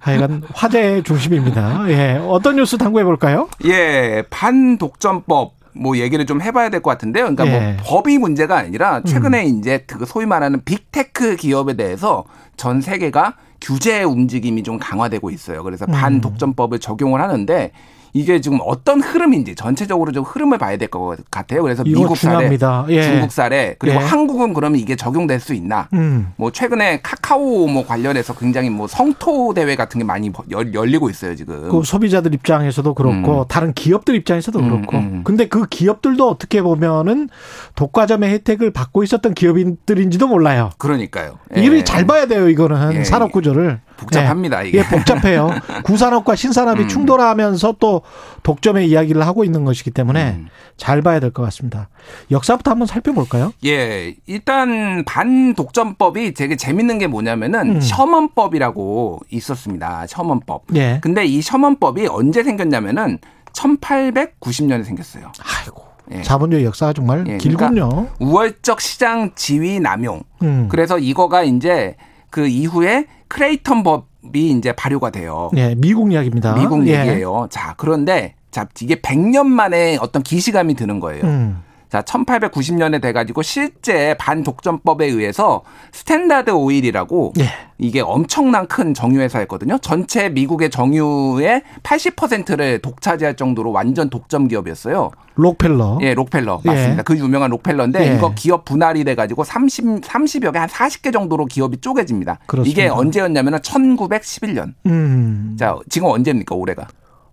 [0.00, 1.88] 하여간 화제의 중심입니다.
[1.90, 2.20] 예.
[2.26, 3.48] 어떤 뉴스 탐구해 볼까요?
[3.64, 5.54] 예, 반독점법.
[5.72, 7.32] 뭐 얘기를 좀 해봐야 될 것 같은데요.
[7.32, 7.50] 그러니까 예.
[7.50, 12.24] 뭐 법이 문제가 아니라 최근에 이제 그 소위 말하는 빅테크 기업에 대해서
[12.56, 15.62] 전 세계가 규제 움직임이 좀 강화되고 있어요.
[15.62, 15.92] 그래서 음.
[15.92, 17.70] 반독점법을 적용을 하는데
[18.12, 21.62] 이게 지금 어떤 흐름인지 전체적으로 좀 흐름을 봐야 될 것 같아요.
[21.62, 22.48] 그래서 미국 사례.
[22.88, 23.02] 예.
[23.02, 24.04] 중국 사례, 그리고 예.
[24.04, 25.88] 한국은 그러면 이게 적용될 수 있나?
[25.92, 26.32] 음.
[26.36, 31.34] 뭐 최근에 카카오 뭐 관련해서 굉장히 뭐 성토 대회 같은 게 많이 열- 열리고 있어요
[31.36, 31.68] 지금.
[31.70, 35.20] 그 소비자들 입장에서도 그렇고 다른 기업들 입장에서도 음, 그렇고 음.
[35.24, 37.28] 근데 그 기업들도 어떻게 보면은
[37.76, 40.70] 독과점의 혜택을 받고 있었던 기업인들인지도 몰라요.
[40.78, 41.38] 그러니까요.
[41.54, 41.84] 이를 예.
[41.84, 44.68] 잘 봐야 돼요 이거는 예, 산업 구조를 복잡합니다, 예.
[44.68, 44.78] 이게.
[44.78, 45.50] 예, 복잡해요.
[45.84, 46.88] 구산업과 신산업이 음.
[46.88, 48.02] 충돌하면서 또
[48.42, 50.48] 독점의 이야기를 하고 있는 것이기 때문에 음.
[50.76, 51.88] 잘 봐야 될 것 같습니다.
[52.30, 53.52] 역사부터 한번 살펴볼까요?
[53.64, 57.80] 예, 일단 반독점법이 되게 재밌는 게 뭐냐면은 음.
[57.80, 60.06] 셔먼법이라고 있었습니다.
[60.08, 60.64] 셔먼법.
[60.74, 60.98] 예.
[61.02, 63.18] 근데 이 셔먼법이 언제 생겼냐면은
[63.52, 65.32] 1890년에 생겼어요.
[65.42, 66.22] 아이고 예.
[66.22, 67.88] 자본주의 역사가 정말 예, 길군요.
[67.88, 70.22] 그러니까 우월적 시장 지위 남용.
[70.42, 70.68] 음.
[70.70, 71.96] 그래서 이거가 이제
[72.30, 75.50] 그 이후에 크레이턴 법이 이제 발효가 돼요.
[75.56, 76.54] 예, 미국 이야기입니다.
[76.54, 76.98] 미국 예.
[76.98, 77.46] 얘기예요.
[77.48, 81.24] 자, 그런데 자, 이게 100년 만에 어떤 기시감이 드는 거예요.
[81.24, 81.62] 음.
[81.90, 85.62] 자, 1890년에 돼가지고 실제 반독점법에 의해서
[85.92, 87.48] 스탠다드 오일이라고 예.
[87.78, 89.78] 이게 엄청난 큰 정유회사였거든요.
[89.78, 95.10] 전체 미국의 정유의 80%를 독차지할 정도로 완전 독점 기업이었어요.
[95.34, 95.98] 록펠러.
[96.02, 96.60] 예, 록펠러.
[96.64, 96.68] 예.
[96.68, 97.02] 맞습니다.
[97.02, 98.16] 그 유명한 록펠러인데 예.
[98.16, 102.38] 이거 기업 분할이 돼가지고 30, 30여 개, 한 40개 정도로 기업이 쪼개집니다.
[102.46, 102.70] 그렇습니다.
[102.70, 104.74] 이게 언제였냐면 1911년.
[104.86, 105.56] 음.
[105.58, 106.86] 자, 지금 언제입니까, 올해가?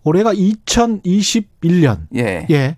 [0.04, 2.08] 올해가 2021년.
[2.16, 2.48] 예.
[2.50, 2.78] 예.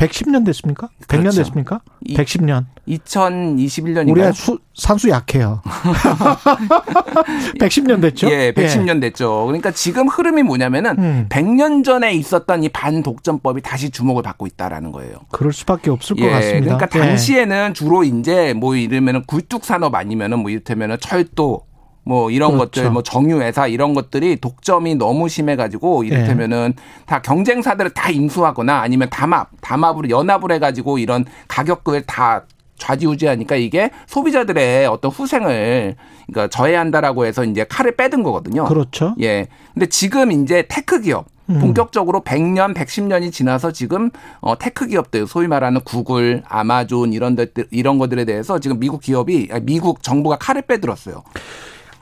[0.00, 0.88] 110년 됐습니까?
[1.08, 1.36] 100년 그렇죠.
[1.42, 1.80] 됐습니까?
[2.06, 2.64] 이- 110년.
[2.88, 4.10] 2021년인가요?
[4.10, 5.60] 우리가 수, 산수 약해요.
[7.60, 8.30] 110년 됐죠?
[8.30, 9.44] 예, 110년 됐죠.
[9.46, 11.26] 그러니까 지금 흐름이 뭐냐면은 음.
[11.28, 15.12] 100년 전에 있었던 이 반독점법이 다시 주목을 받고 있다라는 거예요.
[15.30, 16.76] 그럴 수밖에 없을 것 예, 같습니다.
[16.76, 17.06] 그러니까 예.
[17.08, 21.66] 당시에는 주로 이제 뭐 이러면은 굴뚝 산업 아니면은 뭐 이를테면은 철도
[22.10, 22.80] 뭐 이런 그렇죠.
[22.80, 27.04] 것들 뭐 정유회사 이런 것들이 독점이 너무 심해 가지고 이를테면은 예.
[27.06, 32.42] 다 경쟁사들을 다 인수하거나 아니면 담합 담합으로 연합을 해 가지고 이런 가격을 다
[32.78, 35.94] 좌지우지하니까 이게 소비자들의 어떤 후생을
[36.26, 38.64] 그러니까 저해한다라고 해서 이제 칼을 빼든 거거든요.
[38.64, 39.14] 그렇죠.
[39.20, 39.46] 예.
[39.72, 41.60] 근데 지금 이제 테크 기업 음.
[41.60, 47.98] 본격적으로 100년, 110년이 지나서 지금 어 테크 기업들 소위 말하는 구글, 아마존 이런 것들 이런
[47.98, 51.22] 것들에 대해서 지금 미국 기업이 미국 정부가 칼을 빼들었어요.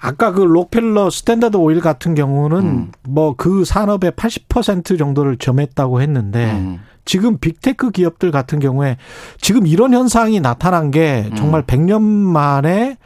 [0.01, 2.93] 아까 그 록펠러 스탠다드 오일 같은 경우는 음.
[3.09, 6.81] 뭐그 산업의 80% 정도를 점했다고 했는데 음.
[7.05, 8.97] 지금 빅테크 기업들 같은 경우에
[9.41, 11.37] 지금 이런 현상이 나타난 게 음.
[11.37, 12.97] 정말 100년 만에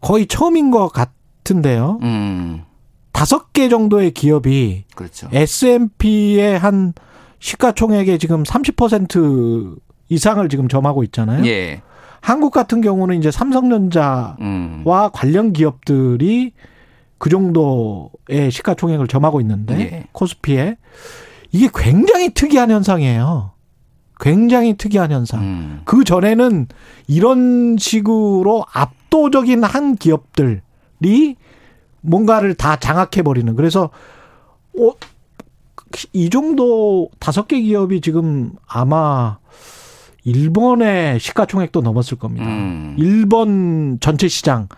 [0.00, 1.98] 거의 처음인 것 같은데요.
[2.02, 2.64] 음.
[3.12, 5.28] 다섯 개 정도의 기업이 그렇죠.
[5.32, 6.94] S&P의 한
[7.38, 9.78] 시가총액의 지금 30%
[10.08, 11.46] 이상을 지금 점하고 있잖아요.
[11.46, 11.82] 예.
[12.24, 14.82] 한국 같은 경우는 이제 삼성전자와 음.
[15.12, 16.54] 관련 기업들이
[17.18, 20.04] 그 정도의 시가총액을 점하고 있는데 예.
[20.12, 20.78] 코스피에
[21.52, 23.50] 이게 굉장히 특이한 현상이에요.
[24.18, 25.42] 굉장히 특이한 현상.
[25.42, 25.80] 음.
[25.84, 26.68] 그 전에는
[27.08, 31.36] 이런 식으로 압도적인 한 기업들이
[32.00, 33.54] 뭔가를 다 장악해 버리는.
[33.54, 33.90] 그래서
[34.80, 34.92] 어,
[36.14, 39.36] 이 정도 다섯 개 기업이 지금 아마
[40.24, 42.46] 일본의 시가총액도 넘었을 겁니다.
[42.46, 42.96] 음.
[42.98, 44.68] 일본 전체 시장이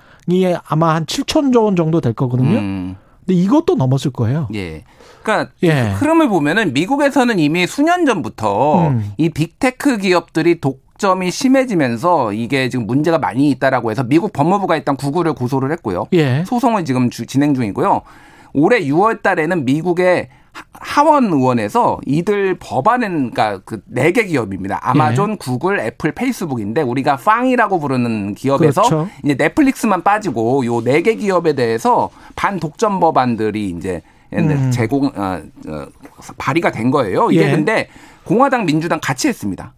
[0.67, 2.59] 아마 한 7천조 원 정도 될 거거든요.
[2.59, 2.97] 음.
[3.25, 4.49] 근데 이것도 넘었을 거예요.
[4.55, 4.85] 예.
[5.23, 5.91] 그러니까 예.
[5.91, 9.13] 흐름을 보면은 미국에서는 이미 수년 전부터 음.
[9.19, 15.33] 이 빅테크 기업들이 독점이 심해지면서 이게 지금 문제가 많이 있다라고 해서 미국 법무부가 일단 구글을
[15.35, 16.05] 고소를 했고요.
[16.13, 16.45] 예.
[16.47, 18.03] 소송을 지금 주- 진행 중이고요.
[18.55, 24.79] 올해 6월 달에는 미국의 하- 하원 의원에서 이들 법안은 그러니까 그네개 기업입니다.
[24.83, 25.37] 아마존, 예.
[25.37, 29.09] 구글, 애플, 페이스북인데 우리가 팡이라고 부르는 기업에서 그렇죠.
[29.25, 34.03] 이제 넷플릭스만 빠지고 요네개 기업에 대해서 반독점 법안들이 이제
[34.33, 34.71] 음.
[34.71, 35.87] 제공 어, 어,
[36.37, 37.31] 발의가 된 거예요.
[37.31, 37.51] 이게 예.
[37.51, 37.89] 근데
[38.25, 39.73] 공화당, 민주당 같이 했습니다.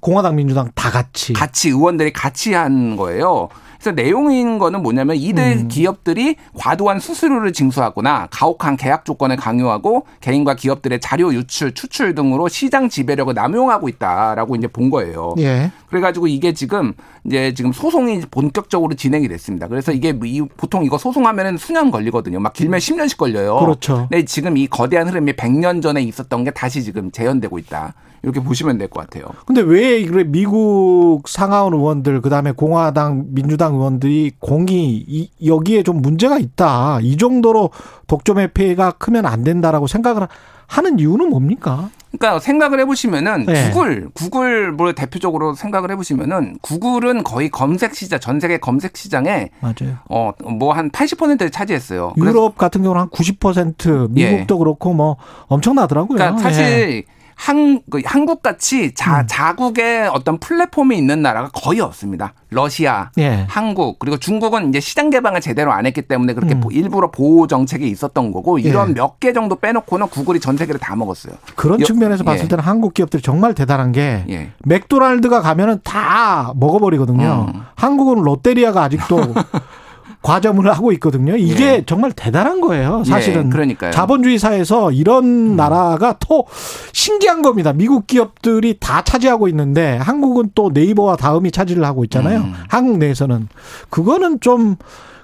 [0.00, 1.32] 공화당 민주당 다 같이.
[1.32, 3.48] 같이 의원들이 같이 한 거예요.
[3.82, 5.68] 그래서 내용인 거는 뭐냐면 이들 음.
[5.68, 12.88] 기업들이 과도한 수수료를 징수하거나 가혹한 계약 조건을 강요하고 개인과 기업들의 자료 유출, 추출 등으로 시장
[12.88, 15.34] 지배력을 남용하고 있다라고 이제 본 거예요.
[15.38, 15.72] 예.
[15.88, 16.92] 그래가지고 이게 지금
[17.24, 19.66] 이제 지금 소송이 본격적으로 진행이 됐습니다.
[19.66, 20.16] 그래서 이게
[20.56, 22.38] 보통 이거 소송하면은 수년 걸리거든요.
[22.38, 23.58] 막 길면 10년씩 걸려요.
[23.58, 24.06] 그렇죠.
[24.08, 27.94] 근데 지금 이 거대한 흐름이 100년 전에 있었던 게 다시 지금 재현되고 있다.
[28.22, 29.26] 이렇게 보시면 될 것 같아요.
[29.46, 36.38] 근데 왜 그래 미국 상하원 의원들 그다음에 공화당 민주당 의원들이 공이 이, 여기에 좀 문제가
[36.38, 37.00] 있다.
[37.02, 37.70] 이 정도로
[38.06, 40.28] 독점의 피해가 크면 안 된다라고 생각을
[40.68, 41.90] 하는 이유는 뭡니까?
[42.12, 43.70] 그러니까 생각을 해보시면은 네.
[43.70, 49.98] 구글, 구글 뭐 대표적으로 생각을 해보시면은 구글은 거의 검색 시장, 전 세계 검색 시장에 맞아요.
[50.08, 52.12] 어뭐 한 80%를 차지했어요.
[52.18, 55.16] 유럽 같은 경우는 한 90%, 미국도 그렇고 뭐
[55.48, 56.16] 엄청나더라고요.
[56.16, 57.02] 그러니까 사실 예.
[57.42, 62.34] 한, 그 한국 같이 자, 자국의 어떤 플랫폼이 있는 나라가 거의 없습니다.
[62.50, 63.46] 러시아, 예.
[63.48, 66.60] 한국, 그리고 중국은 이제 시장 개방을 제대로 안 했기 때문에 그렇게 음.
[66.60, 68.94] 보- 일부러 보호 정책이 있었던 거고 이런 예.
[68.94, 71.34] 몇개 정도 빼놓고는 구글이 전 세계를 다 먹었어요.
[71.56, 72.48] 그런 여- 측면에서 봤을 예.
[72.48, 74.50] 때는 한국 기업들이 정말 대단한 게 예.
[74.64, 77.46] 맥도날드가 가면은 다 먹어버리거든요.
[77.52, 77.60] 음.
[77.74, 79.16] 한국은 롯데리아가 아직도
[80.22, 81.36] 과점을 하고 있거든요.
[81.36, 81.82] 이게 예.
[81.84, 83.02] 정말 대단한 거예요.
[83.04, 83.90] 사실은 예, 그러니까요.
[83.90, 86.44] 자본주의 사회에서 이런 나라가 더
[86.92, 87.72] 신기한 겁니다.
[87.72, 92.38] 미국 기업들이 다 차지하고 있는데 한국은 또 네이버와 다음이 차지를 하고 있잖아요.
[92.38, 92.54] 음.
[92.68, 93.48] 한국 내에서는
[93.90, 94.76] 그거는 좀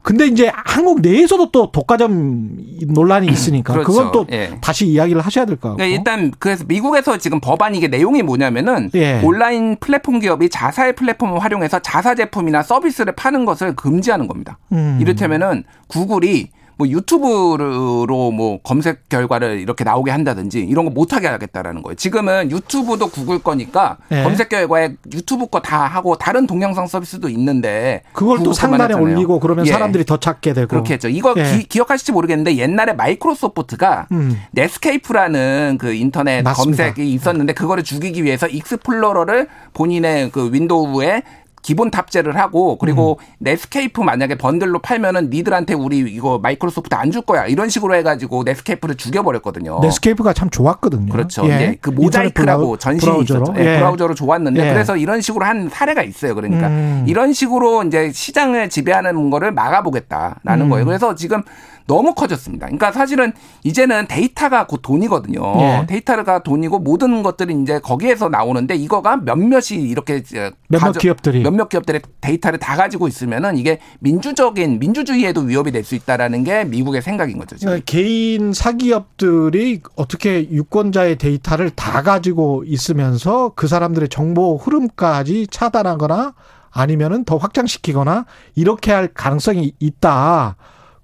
[0.08, 2.56] 근데 이제 한국 내에서도 또 독과점
[2.86, 3.92] 논란이 있으니까 그렇죠.
[3.92, 4.56] 그건 또 예.
[4.62, 5.76] 다시 이야기를 하셔야 될 것 같고.
[5.76, 9.20] 그러니까 일단 그래서 미국에서 지금 법안 이게 내용이 뭐냐면은 예.
[9.22, 14.56] 온라인 플랫폼 기업이 자사의 플랫폼을 활용해서 자사 제품이나 서비스를 파는 것을 금지하는 겁니다.
[14.72, 14.98] 음.
[15.02, 16.48] 이를테면은 구글이
[16.78, 21.96] 뭐 유튜브로 뭐 검색 결과를 이렇게 나오게 한다든지 이런 거 못하게 하겠다라는 거예요.
[21.96, 24.22] 지금은 유튜브도 구글 거니까 예.
[24.22, 29.02] 검색 결과에 유튜브 거 다 하고 다른 동영상 서비스도 있는데 그걸 또 상단에 하잖아요.
[29.04, 29.72] 올리고 그러면 예.
[29.72, 30.68] 사람들이 더 찾게 되고.
[30.68, 31.08] 그렇게 했죠.
[31.08, 31.64] 이거 예.
[31.68, 34.40] 기, 억하실지 모르겠는데 옛날에 마이크로소프트가 음.
[34.52, 36.84] 넷스케이프라는 그 인터넷 맞습니다.
[36.84, 41.22] 검색이 있었는데 그거를 죽이기 위해서 익스플로러를 본인의 그 윈도우에
[41.62, 43.26] 기본 탑재를 하고 그리고 음.
[43.40, 48.96] 넷스케이프 만약에 번들로 팔면은 니들한테 우리 이거 마이크로소프트 안 줄 거야 이런 식으로 해가지고 넷스케이프를
[48.96, 49.80] 죽여버렸거든요.
[49.80, 51.10] 넷스케이프가 참 좋았거든요.
[51.12, 51.46] 그렇죠.
[51.46, 51.50] 예.
[51.50, 51.78] 예.
[51.80, 53.42] 그 모자이크라고 전신이 브라우저로.
[53.44, 53.60] 있었죠.
[53.60, 53.76] 예, 예.
[53.78, 54.72] 브라우저로 좋았는데 예.
[54.72, 56.34] 그래서 이런 식으로 한 사례가 있어요.
[56.34, 57.04] 그러니까 음.
[57.08, 60.70] 이런 식으로 이제 시장을 지배하는 거를 막아보겠다라는 음.
[60.70, 60.84] 거예요.
[60.84, 61.42] 그래서 지금
[61.88, 62.66] 너무 커졌습니다.
[62.66, 63.32] 그러니까 사실은
[63.64, 65.40] 이제는 데이터가 곧 돈이거든요.
[65.60, 65.86] 예.
[65.88, 70.22] 데이터가 돈이고 모든 것들이 이제 거기에서 나오는데 이거가 몇몇이 이렇게
[70.68, 71.42] 몇몇 가져- 기업들이.
[71.42, 77.00] 몇몇 기업들의 데이터를 다 가지고 있으면은 이게 민주적인 민주주의에도 위협이 될 수 있다라는 게 미국의
[77.00, 77.56] 생각인 거죠.
[77.56, 77.70] 지금.
[77.70, 86.34] 그러니까 개인 사기업들이 어떻게 유권자의 데이터를 다 가지고 있으면서 그 사람들의 정보 흐름까지 차단하거나
[86.70, 90.56] 아니면은 더 확장시키거나 이렇게 할 가능성이 있다.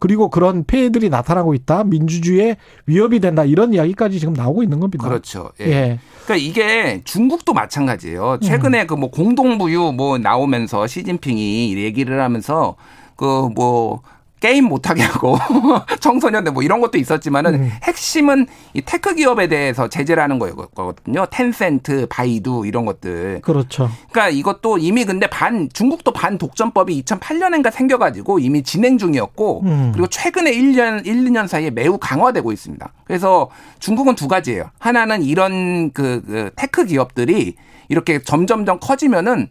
[0.04, 1.84] 그리고 그런 폐해들이 나타나고 있다.
[1.84, 3.42] 민주주의에 위협이 된다.
[3.42, 5.08] 이런 이야기까지 지금 나오고 있는 겁니다.
[5.08, 5.50] 그렇죠.
[5.62, 5.64] 예.
[5.64, 5.98] 예.
[6.26, 8.40] 그러니까 이게 중국도 마찬가지예요.
[8.42, 12.76] 최근에 그뭐 공동부유 뭐 나오면서 시진핑이 얘기를 하면서
[13.16, 14.02] 그뭐
[14.44, 15.38] 게임 못하게 하고
[16.00, 21.24] 청소년들 뭐 이런 것도 있었지만은 핵심은 이 tech 기업에 대해서 제재를 하는 거거든요.
[21.30, 23.40] 텐센트, 바이두 이런 것들.
[23.40, 23.88] 그렇죠.
[24.10, 29.92] 그러니까 이것도 이미 근데 반 중국도 반 독점법이 2008년인가 생겨가지고 이미 진행 중이었고 음.
[29.94, 32.92] 그리고 최근에 1년 1, 2년 사이에 매우 강화되고 있습니다.
[33.04, 33.48] 그래서
[33.78, 34.68] 중국은 두 가지예요.
[34.78, 37.54] 하나는 이런 그, 그 tech 기업들이
[37.88, 39.48] 이렇게 점점점 커지면은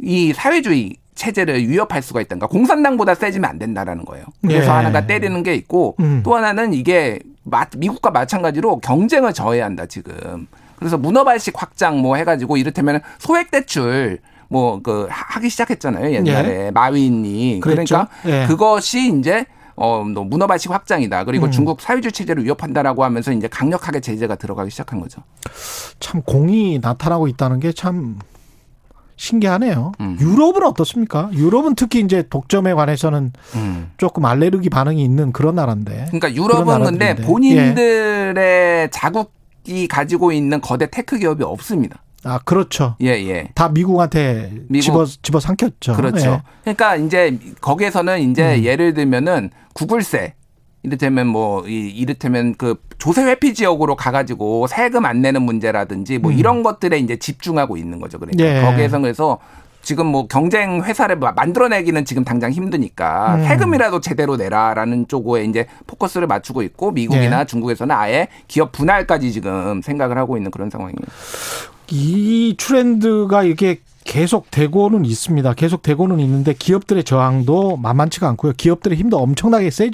[0.00, 2.46] 이 사회주의 체제를 위협할 수가 거.
[2.46, 4.24] 공산당보다 세지면 안 된다라는 거예요.
[4.40, 4.70] 그래서 예.
[4.70, 6.22] 하나가 때리는 게 있고 음.
[6.24, 10.46] 또 하나는 이게 마- 미국과 마찬가지로 경쟁을 저해한다 지금.
[10.76, 14.18] 그래서 문어발식 확장 뭐 해가지고 이를테면 소액 대출
[14.48, 18.06] 뭐 그 하기 시작했잖아요 옛날에 마윈이 그랬죠.
[18.06, 18.46] 그러니까 예.
[18.46, 21.24] 그것이 이제 어, 뭐 문어발식 확장이다.
[21.24, 21.50] 그리고 음.
[21.50, 25.22] 중국 사회주의 체제를 위협한다라고 하면서 이제 강력하게 제재가 들어가기 시작한 거죠.
[26.00, 28.18] 참 공이 나타나고 있다는 게 참
[29.16, 29.92] 신기하네요.
[30.00, 30.16] 음.
[30.20, 31.30] 유럽은 어떻습니까?
[31.32, 33.32] 유럽은 특히 이제 독점에 관해서는
[33.98, 36.06] 조금 알레르기 반응이 있는 그런 나라인데.
[36.06, 37.22] 그러니까 유럽은 근데 나라들인데.
[37.22, 37.26] 예.
[37.26, 42.02] 본인들의 자국이 가지고 있는 거대 tech 기업이 없습니다.
[42.24, 42.94] 아 그렇죠.
[43.02, 43.48] 예, 예.
[43.54, 44.82] 다 미국한테 미국.
[44.84, 45.94] 집어 집어 삼켰죠.
[45.94, 46.30] 그렇죠.
[46.30, 46.42] 예.
[46.62, 48.64] 그러니까 이제 거기에서는 이제 음.
[48.64, 50.34] 예를 들면은 구글세
[50.84, 56.38] 이를테면 뭐 이, 이를테면 그 조세 회피 지역으로 가가지고 세금 안 내는 문제라든지 뭐 음.
[56.38, 58.18] 이런 것들에 이제 집중하고 있는 거죠.
[58.18, 58.60] 그러니까 예.
[58.62, 59.38] 거기에서 그래서
[59.82, 63.44] 지금 뭐 경쟁 회사를 마- 만들어내기는 지금 당장 힘드니까 음.
[63.44, 67.44] 세금이라도 제대로 내라라는 쪽에 이제 포커스를 맞추고 있고 미국이나 예.
[67.44, 70.96] 중국에서는 아예 기업 분할까지 지금 생각을 하고 있는 그런 상황이에요.
[71.90, 75.52] 이 트렌드가 이게 계속 되고는 있습니다.
[75.54, 78.52] 계속 되고는 있는데 기업들의 저항도 만만치가 않고요.
[78.56, 79.90] 기업들의 힘도 엄청나게 세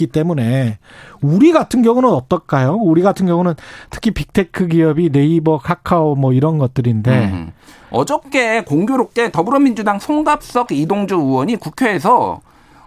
[0.00, 0.78] 졌기 때문에
[1.20, 2.76] 우리 같은 경우는 어떨까요?
[2.76, 3.54] 우리 같은 경우는
[3.90, 7.52] 특히 big tech 기업이 네이버, 카카오 뭐 이런 것들인데 음.
[7.90, 12.40] 어저께 공교롭게 더불어민주당 송갑석 이동주 의원이 국회에서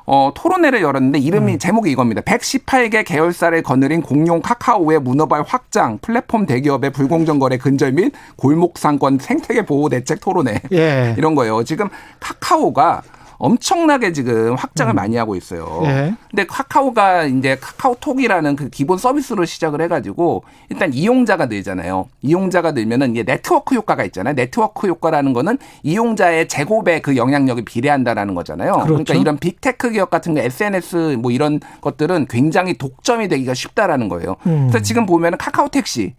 [0.06, 2.22] 어, 토론회를 열었는데 이름이 제목이 이겁니다.
[2.22, 9.18] 118개 계열사를 거느린 공룡 카카오의 문어발 확장, 플랫폼 대기업의 불공정 거래 근절 및 골목 상권
[9.18, 11.15] 생태계 보호 대책 토론회 예.
[11.18, 11.64] 이런 거예요.
[11.64, 11.88] 지금
[12.19, 13.02] 카카오가
[13.44, 15.82] 엄청나게 지금 확장을 많이 하고 있어요.
[15.84, 16.15] 예.
[16.30, 22.07] 근데 카카오가 이제 카카오톡이라는 그 기본 서비스로 시작을 해가지고 일단 이용자가 늘잖아요.
[22.22, 24.34] 이용자가 늘면은 이게 네트워크 효과가 있잖아요.
[24.36, 28.72] 네트워크 효과라는 거는 이용자의 제곱의 그 영향력이 비례한다라는 거잖아요.
[28.72, 29.14] 그러니까 그렇죠.
[29.15, 34.38] 이런 빅테크 기업 같은 거 SNS 뭐 이런 것들은 굉장히 독점이 되기가 쉽다라는 거예요.
[34.45, 34.70] 음.
[34.70, 36.14] 그래서 지금 보면은 카카오 택시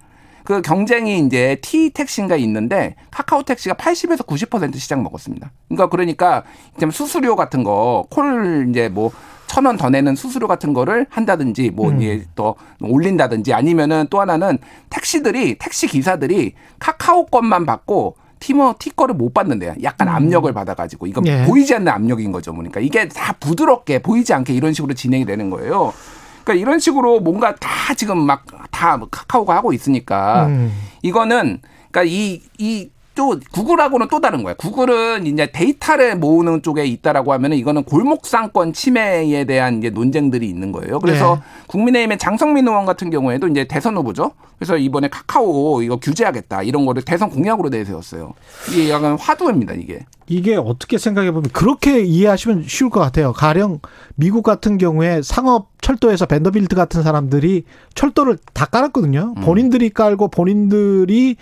[0.45, 5.51] 그 경쟁이 이제 T 택시인가 있는데 카카오 택시가 80에서 90% 시장 먹었습니다.
[5.69, 6.45] 그러니까 그러니까
[6.93, 9.11] 수수료 같은 거 콜 이제 뭐
[9.47, 12.01] 천원더 내는 수수료 같은 거를 한다든지 뭐 음.
[12.03, 14.59] 이제 또 올린다든지 아니면은 또 하나는
[14.91, 19.75] 택시들이 택시 기사들이 카카오 것만 받고 티머 티 거를 못 받는데요.
[19.83, 21.45] 약간 압력을 받아가지고 이건 예.
[21.47, 22.53] 보이지 않는 압력인 거죠.
[22.53, 25.95] 그러니까 이게 다 부드럽게 보이지 않게 이런 식으로 진행이 되는 거예요.
[26.43, 28.45] 그러니까 이런 식으로 뭔가 다 지금 막
[28.85, 30.71] 다 카카오가 하고 있으니까 음.
[31.03, 34.55] 이거는 그러니까 이 이 또 구글하고는 또 다른 거야.
[34.55, 40.99] 구글은 이제 데이터를 모으는 쪽에 있다라고 하면은 이거는 골목상권 침해에 대한 이제 논쟁들이 있는 거예요.
[40.99, 41.41] 그래서 네.
[41.69, 44.33] 국민의힘의 장성민 의원 같은 경우에도 이제 대선 후보죠.
[44.59, 48.35] 그래서 이번에 카카오 이거 규제하겠다 이런 거를 대선 공약으로 내세웠어요.
[48.71, 50.05] 이게 약간 화두입니다 이게.
[50.27, 53.33] 이게 어떻게 생각해 보면 그렇게 이해하시면 쉬울 것 같아요.
[53.33, 53.81] 가령
[54.15, 57.65] 미국 같은 경우에 상업 철도에서 밴더빌트 같은 사람들이
[57.95, 59.35] 철도를 다 깔았거든요.
[59.43, 61.37] 본인들이 깔고 본인들이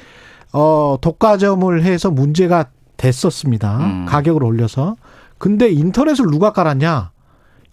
[0.52, 2.66] 어 독과점을 해서 문제가
[2.96, 3.78] 됐었습니다.
[3.78, 4.06] 음.
[4.06, 4.96] 가격을 올려서.
[5.38, 7.10] 근데 인터넷을 누가 깔았냐?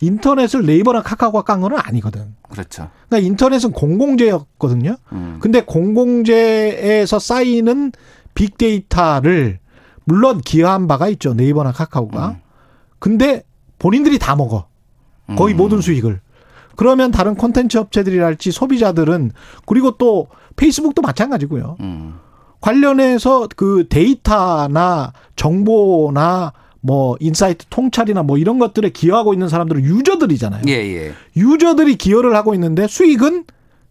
[0.01, 2.35] 인터넷을 네이버나 카카오가 깐 거는 아니거든.
[2.49, 2.89] 그렇죠.
[3.07, 4.95] 그러니까 인터넷은 공공재였거든요.
[5.11, 5.38] 음.
[5.41, 7.91] 근데 공공재에서 쌓이는
[8.34, 9.60] 빅데이터를
[10.06, 11.34] 물론 기여한 바가 있죠.
[11.34, 12.38] 네이버나 카카오가.
[12.97, 13.43] 근데
[13.77, 14.68] 본인들이 다 먹어.
[15.35, 16.22] 거의 모든 수익을.
[16.76, 19.31] 그러면 다른 콘텐츠 업체들이랄지 소비자들은
[19.65, 21.77] 그리고 또 페이스북도 마찬가지고요.
[22.60, 22.61] 음.
[22.61, 30.64] 관련해서 그 데이터나 정보나 뭐 insight 통찰이나 뭐 이런 것들에 기여하고 있는 사람들은 user들이잖아요.
[30.68, 31.14] 예, 예.
[31.35, 33.45] user들이 기여를 하고 있는데 수익은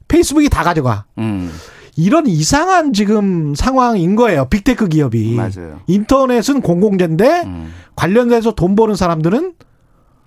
[0.08, 1.04] 페이스북이 다 가져가.
[1.18, 1.52] 음.
[1.96, 4.46] 이런 이상한 지금 상황인 거예요.
[4.48, 5.34] big tech 기업이.
[5.34, 5.80] 맞아요.
[5.86, 7.72] 인터넷은 공공재인데 음.
[7.96, 9.54] 관련돼서 돈 버는 사람들은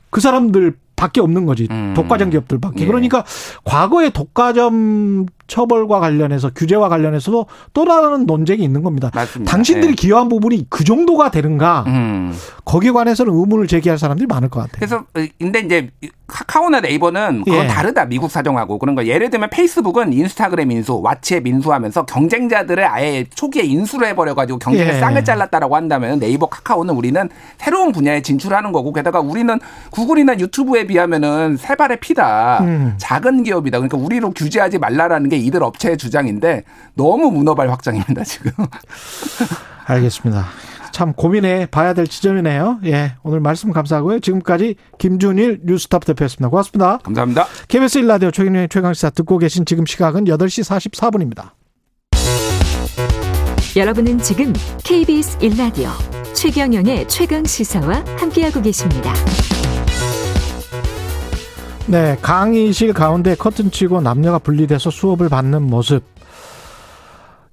[0.10, 1.68] 그 사람들 밖에 없는 거지.
[1.72, 1.94] 음.
[1.96, 2.82] 독과점 기업들 밖에.
[2.82, 2.86] 예.
[2.86, 3.24] 그러니까
[3.64, 9.12] 과거에 독과점 처벌과 관련해서 규제와 관련해서도 또 다른 논쟁이 있는 겁니다.
[9.14, 9.52] 맞습니다.
[9.52, 9.96] 당신들이 예.
[9.96, 11.84] 기여한 부분이 그 정도가 되는가?
[11.88, 12.34] 음.
[12.64, 14.76] 거기에 관해서는 의문을 제기할 사람들이 많을 것 같아요.
[14.78, 15.90] 그래서 어, 근데 이제
[16.32, 17.68] 카카오나 네이버는 그건 예.
[17.68, 23.64] 다르다 미국 사정하고 그런 거 예를 들면 페이스북은 인스타그램 인수, 왓츠앱 인수하면서 경쟁자들을 아예 초기에
[23.64, 25.00] 인수를 해버려 가지고 경쟁의 예.
[25.00, 29.60] 쌍을 잘랐다라고 한다면 네이버, 카카오는 우리는 새로운 분야에 진출하는 거고 게다가 우리는
[29.90, 32.94] 구글이나 유튜브에 비하면은 세 발의 피다 음.
[32.98, 36.64] 작은 기업이다 그러니까 우리로 규제하지 말라라는 게 이들 업체의 주장인데
[36.96, 38.52] 너무 문어발 확장입니다 지금.
[39.86, 40.46] 알겠습니다.
[40.92, 42.80] 참 고민해 봐야 될 지점이네요.
[42.86, 43.16] 예.
[43.24, 44.20] 오늘 말씀 감사하고요.
[44.20, 46.50] 지금까지 김준일 뉴스탑 대표였습니다.
[46.50, 46.98] 고맙습니다.
[46.98, 47.48] 감사합니다.
[47.68, 51.52] KBS 1라디오 최경영의 최강시사 듣고 계신 지금 시각은 8시 44분입니다.
[53.76, 54.52] 여러분은 지금
[54.84, 55.90] KBS 1라디오
[56.34, 59.14] 최경영의 최강 시사와 함께하고 계십니다.
[61.92, 66.06] 네, 강의실 가운데 커튼 치고 남녀가 분리돼서 수업을 받는 모습.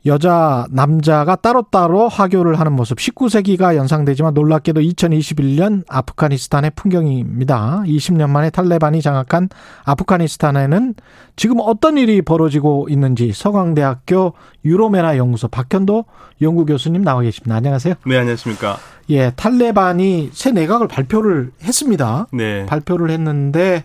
[0.07, 2.99] 여자, 남자가 따로따로 하교를 하는 모습.
[2.99, 7.83] 19세기가 연상되지만 놀랍게도 2021년 아프가니스탄의 풍경입니다.
[7.85, 9.49] 20년 만에 탈레반이 장악한
[9.83, 10.95] 아프가니스탄에는
[11.35, 14.35] 지금 어떤 일이 벌어지고 있는지 서강대학교
[14.65, 16.05] 유로메나 연구소 박현도
[16.41, 17.57] 연구교수님 나와 계십니다.
[17.57, 17.95] 안녕하세요.
[18.07, 18.79] 네, 안녕하십니까.
[19.11, 22.29] 예, 탈레반이 새 내각을 발표를 했습니다.
[22.33, 22.67] 네.
[22.67, 23.83] 발표를 했는데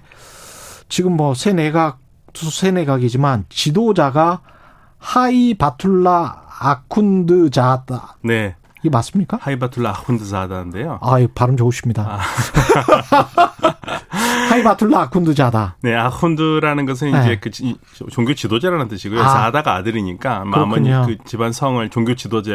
[0.94, 1.98] 지금 뭐 새 내각
[2.36, 4.42] 새 내각이지만 지도자가
[5.00, 8.18] 하이 바툴라 아쿤드 자다.
[8.24, 8.56] 네.
[8.84, 9.38] 이게 맞습니까?
[9.42, 11.00] 하이바툴라 아훈드사다인데요.
[11.02, 12.20] 아, 이 발음 좋으십니다.
[14.50, 15.78] 하이바툴라 아쿤드자다.
[15.82, 17.20] 네, 아훈드라는 것은 네.
[17.22, 17.76] 이제 그 지-
[18.12, 19.22] 종교 지도자라는 뜻이고요.
[19.22, 19.28] 아.
[19.30, 21.06] 사다가 아들이니까 그렇군요.
[21.08, 22.52] 그 집안 성을 종교 지도자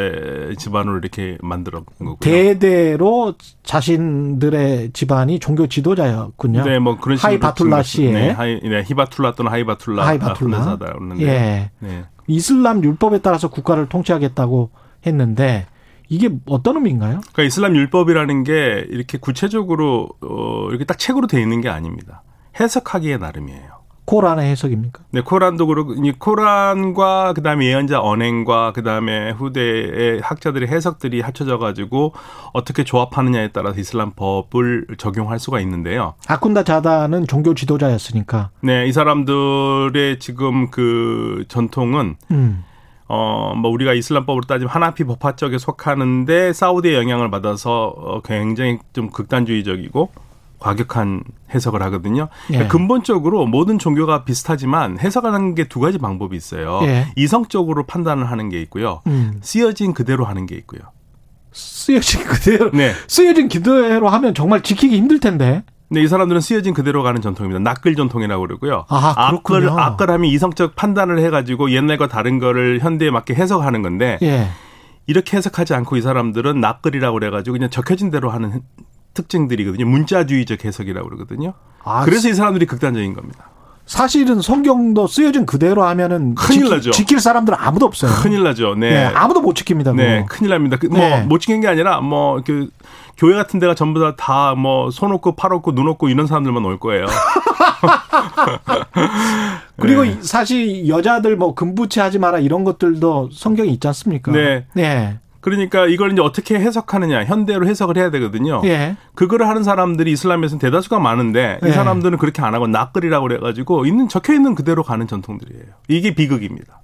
[0.57, 2.17] 집안으로 이렇게 만들어 본 거고요.
[2.19, 3.33] 대대로
[3.63, 6.63] 자신들의 집안이 종교 지도자였군요.
[6.63, 10.77] 네, 뭐 그런 식으로 하이바툴라 지금 씨의 네, 하이, 네, 히바툴라 또는 하이바툴라 하이바툴라.
[10.77, 11.23] 그러는데.
[11.25, 11.71] 예.
[11.79, 12.05] 네.
[12.27, 14.69] 이슬람 율법에 따라서 국가를 통치하겠다고
[15.05, 15.65] 했는데
[16.09, 17.21] 이게 어떤 의미인가요?
[17.21, 22.23] 그러니까 이슬람 율법이라는 게 이렇게 구체적으로 어, 이렇게 딱 책으로 돼 있는 게 아닙니다.
[22.59, 23.79] 해석하기에 나름이에요.
[24.09, 25.03] 코란의 해석입니까?
[25.11, 32.15] 네, 코란도 그렇고 이 코란과 그다음에 예언자 언행과 그다음에 후대의 학자들의 해석들이 합쳐져 가지고
[32.51, 36.15] 어떻게 조합하느냐에 따라서 이슬람 법을 적용할 수가 있는데요.
[36.25, 38.49] 아쿤다 자다는 종교 지도자였으니까.
[38.61, 42.63] 네, 이 사람들의 지금 그 전통은 음.
[43.09, 49.09] 어, 뭐 우리가 이슬람법으로 따지면 하나피 법화 쪽에 속하는데 사우디의 영향을 받아서 어, 굉장히 좀
[49.09, 50.11] 극단주의적이고
[50.59, 51.23] 과격한
[51.53, 52.27] 해석을 하거든요.
[52.47, 52.67] 그러니까 예.
[52.67, 56.81] 근본적으로 모든 종교가 비슷하지만 해석하는 게 두 가지 방법이 있어요.
[56.83, 57.07] 예.
[57.15, 59.01] 이성적으로 판단을 하는 게 있고요.
[59.07, 59.39] 음.
[59.41, 60.81] 쓰여진 그대로 하는 게 있고요.
[61.51, 62.93] 쓰여진 그대로 네.
[63.07, 65.63] 쓰여진 그대로 하면 정말 지키기 힘들 텐데.
[65.91, 67.59] 네, 이 사람들은 쓰여진 그대로 가는 전통입니다.
[67.59, 68.85] 납글 전통이라고 그러고요.
[68.89, 69.77] 아, 그렇군요.
[69.79, 74.49] 악글하면 이성적 판단을 해가지고 옛날과 다른 거를 현대에 맞게 해석하는 건데 예.
[75.07, 78.61] 이렇게 해석하지 않고 이 사람들은 납글이라고 그래가지고 그냥 적혀진 대로 하는
[79.15, 79.85] 특징들이거든요.
[79.87, 81.53] 문자주의적 해석이라고 그러거든요.
[81.83, 83.49] 아, 그래서 이 사람들이 극단적인 겁니다.
[83.87, 86.91] 사실은 성경도 쓰여진 그대로 하면은 큰일 지키- 나죠.
[86.91, 88.11] 지킬 사람들은 아무도 없어요.
[88.21, 88.75] 큰일 나죠.
[88.75, 88.91] 네.
[88.91, 89.95] 네, 아무도 못 지킵니다.
[89.95, 90.35] 네, 그거.
[90.35, 90.77] 큰일 납니다.
[90.79, 91.21] 그 네.
[91.21, 92.69] 뭐못 지킨 게 아니라 뭐 그
[93.19, 96.65] 교회 같은 데가 전부 다 다 뭐 손 없고 팔 없고 눈 없고 이런 사람들만
[96.65, 97.05] 올 거예요.
[99.77, 100.11] 그리고 네.
[100.11, 104.31] 이- 사실 여자들 뭐 금부치 하지 마라 이런 것들도 성경에 있지 않습니까?
[104.31, 104.65] 네.
[104.73, 105.19] 네.
[105.41, 108.61] 그러니까 이걸 이제 어떻게 해석하느냐 현대로 해석을 해야 되거든요.
[108.65, 108.97] 예.
[109.15, 111.69] 그거를 하는 사람들이 이슬람에서는 대다수가 많은데 예.
[111.69, 115.63] 이 사람들은 그렇게 안 하고 납글이라고 그래가지고 있는 적혀 있는 그대로 가는 전통들이에요.
[115.87, 116.81] 이게 비극입니다.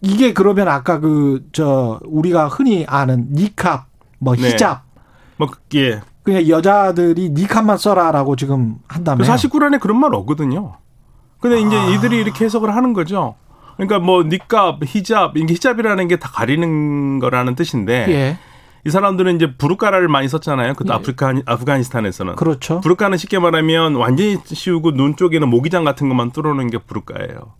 [0.00, 3.84] 이게 그러면 아까 그 저 우리가 흔히 아는 니캅
[4.18, 4.48] 뭐 네.
[4.52, 4.83] 히잡
[5.36, 6.00] 뭐 예.
[6.22, 10.76] 그냥 여자들이 니캅만 써라라고 지금 한다면 사실 꾸란에 그런 말 없거든요.
[11.40, 11.86] 근데 이제 아.
[11.90, 13.34] 이들이 이렇게 해석을 하는 거죠.
[13.76, 18.38] 그러니까 뭐 니값, 히잡, 이게 히잡이라는 게 다 가리는 거라는 뜻인데 예.
[18.86, 20.74] 이 사람들은 이제 부르카라를 많이 썼잖아요.
[20.74, 22.80] 그 아프리카 아프가니스탄에서는 그렇죠.
[22.80, 27.54] 부르카는 쉽게 말하면 완전히 씌우고 눈 쪽에는 모기장 같은 것만 뚫어놓은 게 부르카예요.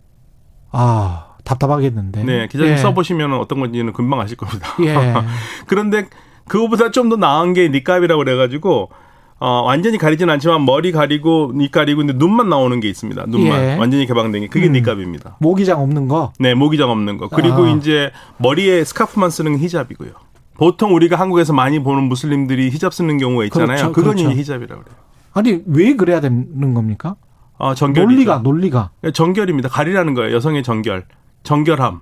[0.71, 2.23] 아 답답하겠는데.
[2.23, 2.77] 네, 기자님 예.
[2.77, 4.69] 써보시면 어떤 건지는 금방 아실 겁니다.
[4.81, 4.95] 예.
[5.67, 6.07] 그런데
[6.47, 8.89] 그거보다 좀 더 나은 게 니값이라고 그래가지고
[9.37, 13.25] 어, 완전히 가리진 않지만 머리 가리고 니 가리고 근데 눈만 나오는 게 있습니다.
[13.27, 13.75] 눈만 예.
[13.75, 14.71] 완전히 개방된 게 그게 음.
[14.73, 15.37] 니값입니다.
[15.39, 16.31] 모기장 없는 거.
[16.39, 17.27] 네, 모기장 없는 거.
[17.29, 17.69] 그리고 아.
[17.71, 20.11] 이제 머리에 스카프만 쓰는 게 히잡이고요.
[20.57, 23.67] 보통 우리가 한국에서 많이 보는 무슬림들이 히잡 쓰는 경우가 있잖아요.
[23.77, 24.31] 그렇죠, 그건 그렇죠.
[24.31, 24.97] 히잡이라고 그래요.
[25.33, 27.15] 아니 왜 그래야 되는 겁니까?
[27.57, 28.07] 어, 정결이죠.
[28.09, 28.91] 논리가 논리가.
[29.13, 29.67] 정결입니다.
[29.69, 30.33] 가리라는 거예요.
[30.33, 31.05] 여성의 정결.
[31.43, 31.99] 정결함.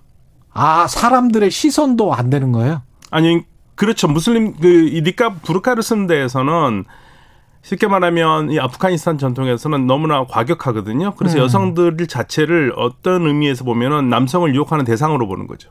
[0.54, 2.84] 아 사람들의 시선도 안 되는 거예요.
[3.10, 3.42] 아니
[3.76, 4.08] 그렇죠.
[4.08, 6.86] 무슬림 그이 니카 부르카를 쓰는 데에서는
[7.64, 11.16] 쉽게 말하면 이 아프가니스탄 전통에서는 너무나 과격하거든요.
[11.16, 11.44] 그래서 음.
[11.44, 15.70] 여성들 자체를 어떤 의미에서 보면은 남성을 유혹하는 대상으로 보는 거죠.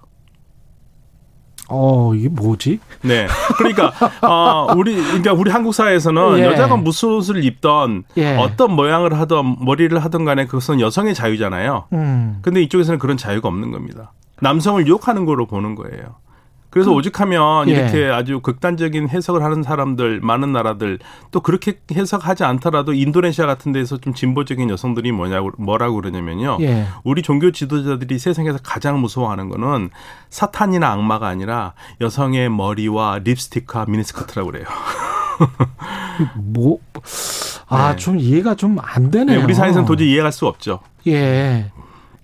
[1.69, 2.81] 어 이게 뭐지?
[3.03, 3.27] 네.
[3.57, 3.93] 그러니까
[4.27, 6.45] 어 우리 그러니까 우리 한국 사회에서는 예.
[6.45, 8.37] 여자가 무슨 옷을 입던 예.
[8.37, 11.87] 어떤 모양을 하던 머리를 하던 간에 그것은 여성의 자유잖아요.
[11.93, 12.39] 음.
[12.43, 14.13] 근데 이쪽에서는 그런 자유가 없는 겁니다.
[14.41, 16.17] 남성을 유혹하는 거로 보는 거예요.
[16.73, 17.73] 그래서 오죽하면 예.
[17.73, 20.99] 이렇게 아주 극단적인 해석을 하는 사람들 많은 나라들
[21.31, 26.57] 또 그렇게 해석하지 않더라도 인도네시아 같은 데서 좀 진보적인 여성들이 뭐냐고 뭐라고 그러냐면요.
[26.63, 26.87] 예.
[27.05, 29.91] 우리 종교 지도자들이 세상에서 가장 무서워하는 거는
[30.31, 34.65] 사탄이나 악마가 아니라 여성의 머리와 립스틱과 미니스커트라고 그래요.
[36.37, 36.79] 뭐,
[37.69, 37.97] 아, 네.
[37.97, 39.39] 좀 이해가 좀 안 되네요.
[39.39, 40.81] 네, 우리 사회에서는 도저히 이해할 수 없죠.
[41.07, 41.71] 예.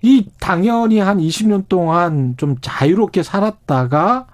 [0.01, 4.25] 이 당연히 한 20년 동안 좀 자유롭게 살았다가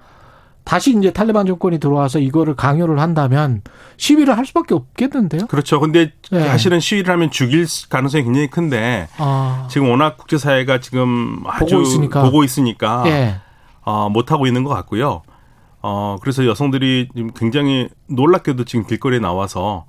[0.66, 3.62] 다시 이제 탈레반 정권이 들어와서 이거를 강요를 한다면
[3.98, 5.46] 시위를 할 수밖에 없겠는데요?
[5.48, 5.80] 그렇죠.
[5.80, 6.44] 근데 네.
[6.44, 12.24] 사실은 시위를 하면 죽일 가능성이 굉장히 큰데 아, 지금 워낙 국제사회가 지금 아주 보고 있으니까.
[12.24, 13.36] 보고 있으니까 예.
[13.82, 15.22] 어, 못 하고 있는 것 같고요.
[15.82, 19.86] 어, 그래서 여성들이 지금 굉장히 놀랍게도 지금 길거리에 나와서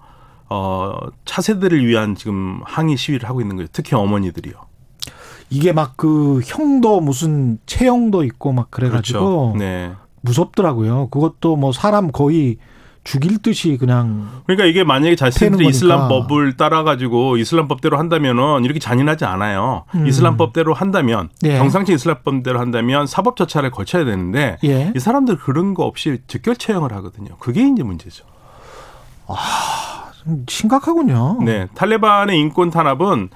[0.51, 0.95] 어,
[1.25, 3.69] 차세대를 위한 지금 항의 시위를 하고 있는 거예요.
[3.73, 4.55] 특히 어머니들이요.
[5.49, 9.59] 이게 막 그 형도 무슨 체형도 있고 막 그래가지고 그렇죠.
[9.59, 9.93] 네.
[10.27, 11.09] 무섭더라고요.
[11.09, 12.59] 그것도 뭐 사람 거의
[13.05, 15.71] 죽일 듯이 그냥 그러니까 이게 만약에 자신들이 거니까.
[15.71, 19.85] 이슬람 법을 따라 가지고 이슬람 법대로 한다면은 이렇게 잔인하지 않아요.
[19.95, 20.07] 음.
[20.09, 21.57] 이슬람 법대로 한다면 예.
[21.57, 24.93] 정상적 이슬람 법대로 한다면 사법 절차를 거쳐야 되는데 예.
[24.95, 27.37] 이 사람들 그런 거 없이 즉결 처형을 하거든요.
[27.39, 28.25] 그게 이제 문제죠.
[30.25, 31.39] 좀 심각하군요.
[31.45, 33.31] 네, 탈레반의 인권 탄압은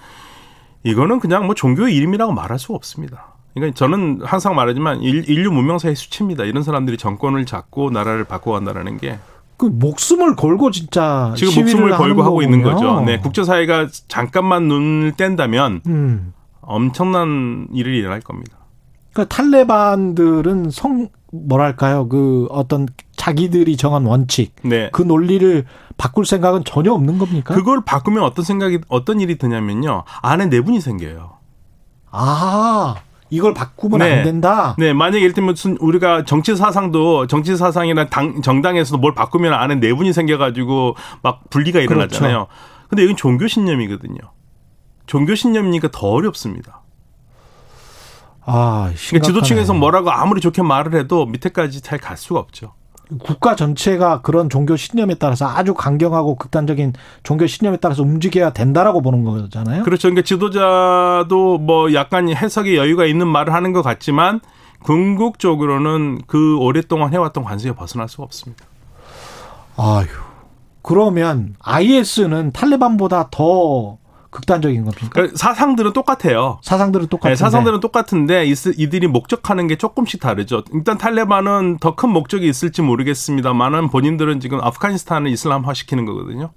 [0.82, 3.34] 이거는 그냥 뭐 종교의 이름이라고 말할 수가 없습니다.
[3.54, 6.44] 그러니까 저는 항상 말하지만 일- 인류 문명사의 수치입니다.
[6.44, 9.18] 이런 사람들이 정권을 잡고 나라를 바꿔간다는 게
[9.56, 12.62] 그 목숨을 걸고 진짜 지금 목숨을 걸고 하고 있는.
[12.62, 13.02] 거죠.
[13.02, 16.32] 네, 국제사회가 잠깐만 눈을 뗀다면 음.
[16.62, 18.56] 엄청난 일이 일어날 겁니다.
[19.12, 22.86] 그러니까 탈레반들은 성 뭐랄까요 그 어떤
[23.16, 24.88] 자기들이 정한 원칙 네.
[24.94, 25.66] 그 논리를
[25.98, 27.54] 바꿀 생각은 전혀 없는 겁니까?
[27.54, 30.04] 그걸 바꾸면 어떤 생각이 어떤 일이 드냐면요.
[30.22, 31.32] 안에 내분이 생겨요.
[32.10, 32.96] 아
[33.30, 34.18] 이걸 바꾸면 네.
[34.18, 34.74] 안 된다.
[34.78, 39.76] 네, 만약에 예를 들면 무슨 우리가 정치 사상도 정치 사상이나 당 정당에서도 뭘 바꾸면 안에
[39.76, 42.46] 내분이 생겨가지고 막 분리가 일어나잖아요.
[42.46, 42.48] 그렇죠.
[42.88, 44.18] 근데 여긴 종교 신념이거든요.
[45.06, 46.82] 종교 신념이니까 더 어렵습니다.
[48.42, 49.26] 아, 그러니까.
[49.26, 52.74] 지도층에서 뭐라고 아무리 좋게 말을 해도 밑에까지 잘 갈 수가 없죠.
[53.18, 56.92] 국가 전체가 그런 종교 신념에 따라서 아주 강경하고 극단적인
[57.22, 59.82] 종교 신념에 따라서 움직여야 된다라고 보는 거잖아요.
[59.82, 60.08] 그렇죠.
[60.08, 64.40] 그러니까 지도자도 뭐 약간 해석의 여유가 있는 말을 하는 것 같지만
[64.82, 68.64] 궁극적으로는 그 오랫동안 해왔던 관습에 벗어날 수가 없습니다.
[69.76, 70.06] 아유.
[70.82, 73.98] 그러면 IS는 탈레반보다 더
[74.30, 75.08] 극단적인 겁니까?
[75.12, 76.58] 그러니까 사상들은 똑같아요.
[76.62, 77.32] 사상들은 똑같은데.
[77.32, 80.62] 네, 사상들은 똑같은데 이들이 목적하는 게 조금씩 다르죠.
[80.72, 86.52] 일단 탈레반은 더 큰 목적이 있을지 모르겠습니다만은 본인들은 지금 아프가니스탄을 이슬람화 시키는 거거든요.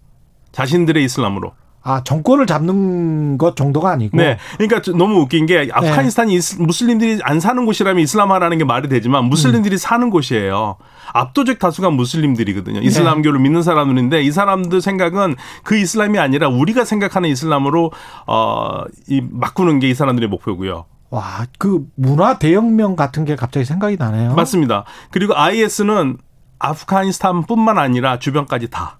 [0.51, 1.53] 자신들의 이슬람으로.
[1.85, 4.37] 아, 정권을 잡는 것 정도가 아니고 네.
[4.57, 9.25] 그러니까 좀 너무 웃긴 게 아프가니스탄이 이스- 무슬림들이 안 사는 곳이라면 이슬람화라는 게 말이 되지만
[9.25, 10.77] 무슬림들이 사는 곳이에요.
[11.11, 12.79] 압도적 다수가 무슬림들이거든요.
[12.79, 17.91] 이슬람교를 믿는 사람들인데 이 사람들 생각은 그 이슬람이 아니라 우리가 생각하는 이슬람으로
[18.27, 20.85] 어이 바꾸는 게 이 사람들의 목표고요.
[21.09, 24.33] 와, 그 문화 대혁명 같은 게 갑자기 생각이 나네요.
[24.33, 24.85] 맞습니다.
[25.11, 26.17] 그리고 IS는
[26.59, 28.99] 아프가니스탄뿐만 아니라 주변까지 다.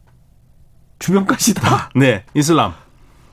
[1.07, 1.89] 주변까지 다.
[1.95, 2.73] 네, 이슬람.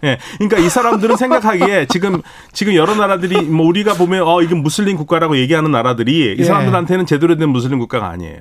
[0.03, 0.19] 예.
[0.39, 2.21] 그러니까 이 사람들은 생각하기에 지금
[2.53, 6.33] 지금 여러 나라들이 뭐 우리가 보면 어 이게 무슬림 국가라고 얘기하는 나라들이 예.
[6.33, 8.41] 이 사람들한테는 제대로 된 무슬림 국가가 아니에요.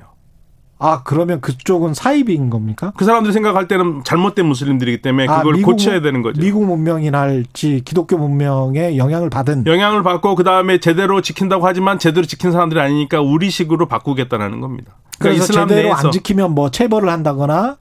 [0.82, 2.94] 아, 그러면 그쪽은 사입인 겁니까?
[2.96, 6.40] 그 사람들이 생각할 때는 잘못된 무슬림들이기 때문에 아, 그걸 미국 고쳐야 문- 되는 거죠.
[6.42, 12.54] 미국 문명이랄지 기독교 문명의 영향을 받은 영향을 받고 그 다음에 제대로 지킨다고 하지만 제대로 지킨
[12.54, 14.94] 사람들이 아니니까 우리식으로 바꾸겠다는 겁니다.
[15.20, 17.76] 그러니까 그래서 이슬람 제대로 내에서 안 지키면 뭐 체벌을 한다거나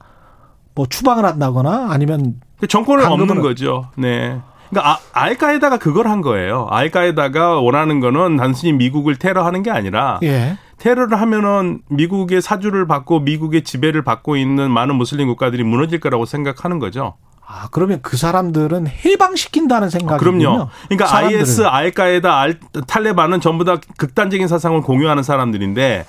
[0.75, 3.89] 뭐 추방을 한다거나 아니면 그 정권을 없는 거죠.
[3.95, 4.39] 네.
[4.69, 6.67] 그러니까 아, 알카에다가 그걸 한 거예요.
[6.69, 10.57] 알카에다가 원하는 거는 단순히 미국을 테러하는 게 아니라 예.
[10.77, 16.79] 테러를 하면은 미국의 사주를 받고 미국의 지배를 받고 있는 많은 무슬림 국가들이 무너질 거라고 생각하는
[16.79, 17.15] 거죠.
[17.45, 20.47] 아, 그러면 그 사람들은 해방시킨다는 생각이군요.
[20.47, 20.69] 아, 그럼요.
[20.87, 21.39] 그러니까 사람들을.
[21.41, 26.05] IS, 알카에다, 알, 탈레반은 전부 다 극단적인 사상을 공유하는 사람들인데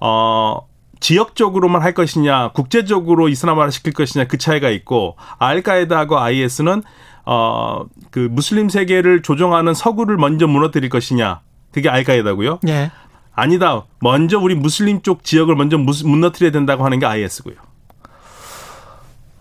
[0.00, 0.60] 어
[1.00, 6.82] 지역적으로만 할 것이냐, 국제적으로 이슬람화를 시킬 것이냐 그 차이가 있고 알카에다하고 IS는
[7.24, 7.84] 어
[8.16, 11.40] 그 무슬림 세계를 조종하는 서구를 먼저 무너뜨릴 것이냐.
[11.70, 12.60] 그게 알카에다고요.
[12.66, 12.90] 예.
[13.34, 13.84] 아니다.
[14.00, 17.56] 먼저 우리 무슬림 쪽 지역을 먼저 무너뜨려야 된다고 하는 게 IS고요.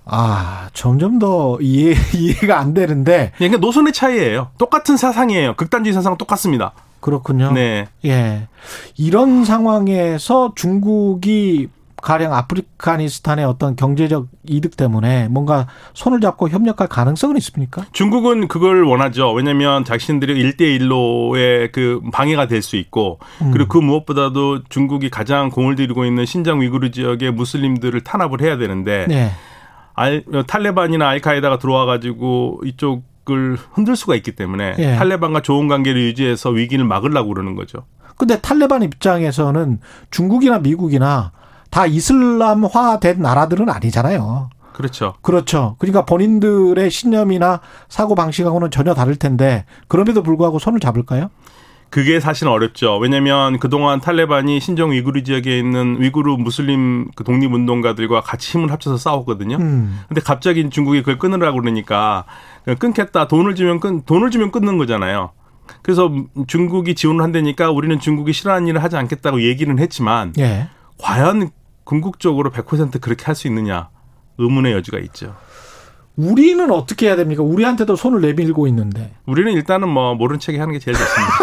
[0.06, 3.32] 아, 점점 더 이해, 이해가 안 되는데.
[3.38, 4.50] 그러니까 노선의 차이예요.
[4.58, 5.56] 똑같은 사상이에요.
[5.56, 6.74] 극단주의 사상은 똑같습니다.
[7.00, 7.52] 그렇군요.
[7.52, 7.88] 네.
[8.06, 8.48] 예.
[8.98, 11.70] 이런 상황에서 중국이
[12.02, 15.66] 가령 아프리카니스탄의 어떤 경제적 이득 때문에 뭔가
[15.96, 17.84] 손을 잡고 협력할 가능성은 있습니까?
[17.94, 19.32] 중국은 그걸 원하죠.
[19.34, 23.52] 왜냐하면 자신들이 일대일로의그 방해가 될 수 있고 음.
[23.52, 29.06] 그리고 그 무엇보다도 중국이 가장 공을 들이고 있는 신장 위구르 지역의 무슬림들을 탄압을 해야 되는데
[29.08, 29.32] 네.
[29.96, 34.96] 알, 탈레반이나 알카에다가 들어와 가지고 이쪽 을 흔들 수가 있기 때문에 예.
[34.98, 37.80] 탈레반과 좋은 관계를 유지해서 위기를 막으려고 그러는 거죠.
[38.18, 39.80] 근데 탈레반 입장에서는
[40.12, 41.32] 중국이나 미국이나
[41.72, 44.52] 다 이슬람화된 나라들은 아니잖아요.
[44.74, 45.16] 그렇죠.
[45.22, 45.76] 그렇죠.
[45.80, 51.30] 그러니까 본인들의 신념이나 사고 방식하고는 전혀 다를 텐데 그럼에도 불구하고 손을 잡을까요?
[51.96, 52.98] 그게 사실 어렵죠.
[52.98, 59.56] 왜냐하면 그동안 탈레반이 신종 위구르 지역에 있는 위구르 무슬림 그 독립운동가들과 같이 힘을 합쳐서 싸웠거든요.
[59.56, 60.02] 음.
[60.10, 62.26] 근데 갑자기 중국이 그걸 끊으라고 그러니까
[62.80, 63.30] 끊겠다.
[63.30, 65.32] 돈을 주면 끊 돈을 주면 끊는 거잖아요.
[65.84, 66.12] 그래서
[66.48, 70.68] 중국이 지원을 한다니까 우리는 중국이 싫어하는 일을 하지 않겠다고 얘기는 했지만 예.
[70.98, 71.50] 과연
[71.86, 73.88] 궁극적으로 100% 그렇게 할 수 있느냐
[74.38, 75.34] 의문의 여지가 있죠.
[76.18, 77.44] 우리는 어떻게 해야 됩니까?
[77.44, 79.12] 우리한테도 손을 내밀고 있는데.
[79.26, 81.34] 우리는 일단은 뭐 모른 척이 하는 게 제일 좋습니다.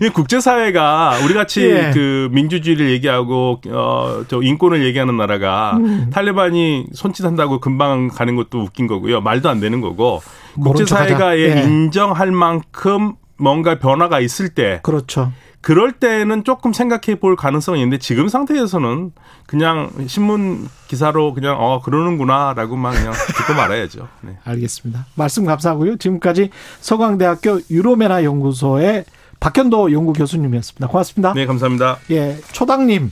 [0.02, 1.90] 이 국제사회가 우리 같이 예.
[1.94, 6.10] 그 민주주의를 얘기하고 어저 인권을 얘기하는 나라가 음.
[6.12, 9.20] 탈레반이 손짓한다고 금방 가는 것도 웃긴 거고요.
[9.20, 10.22] 말도 안 되는 거고
[10.60, 11.38] 국제사회가.
[11.38, 11.62] 예.
[11.62, 15.32] 인정할 만큼 뭔가 변화가 있을 때 그렇죠.
[15.66, 19.10] 그럴 때는 조금 생각해 볼 가능성이 있는데 지금 상태에서는
[19.48, 24.06] 그냥 신문 기사로 그냥 어 그러는구나라고만 그냥 듣고 말아야죠.
[24.20, 24.38] 네.
[24.44, 25.06] 알겠습니다.
[25.16, 25.96] 말씀 감사하고요.
[25.96, 29.06] 지금까지 서강대학교 유로메나 연구소의
[29.40, 30.86] 박현도 연구 교수님이었습니다.
[30.86, 31.32] 고맙습니다.
[31.32, 31.98] 네, 감사합니다.
[32.12, 33.10] 예, 초당님,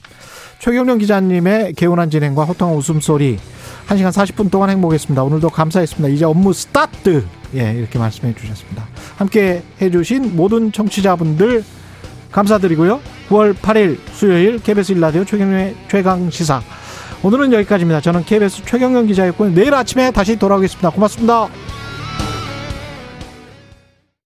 [0.60, 3.36] 최경련 기자님의 개운한 진행과 호탕한 웃음소리
[3.88, 5.24] 1시간 40분 동안 행복했습니다.
[5.24, 6.08] 오늘도 감사했습니다.
[6.14, 7.24] 이제 업무 스타트.
[7.56, 8.86] 예, 이렇게 말씀해 주셨습니다.
[9.16, 11.64] 함께 해주신 모든 청취자분들
[12.34, 13.00] 감사드리고요.
[13.28, 16.60] 9월 8일 수요일 KBS 1라디오 최경련의 최강 시사.
[17.22, 18.00] 오늘은 여기까지입니다.
[18.00, 19.54] 저는 KBS 최경련 기자였고요.
[19.54, 20.90] 내일 아침에 다시 돌아오겠습니다.
[20.90, 21.48] 고맙습니다.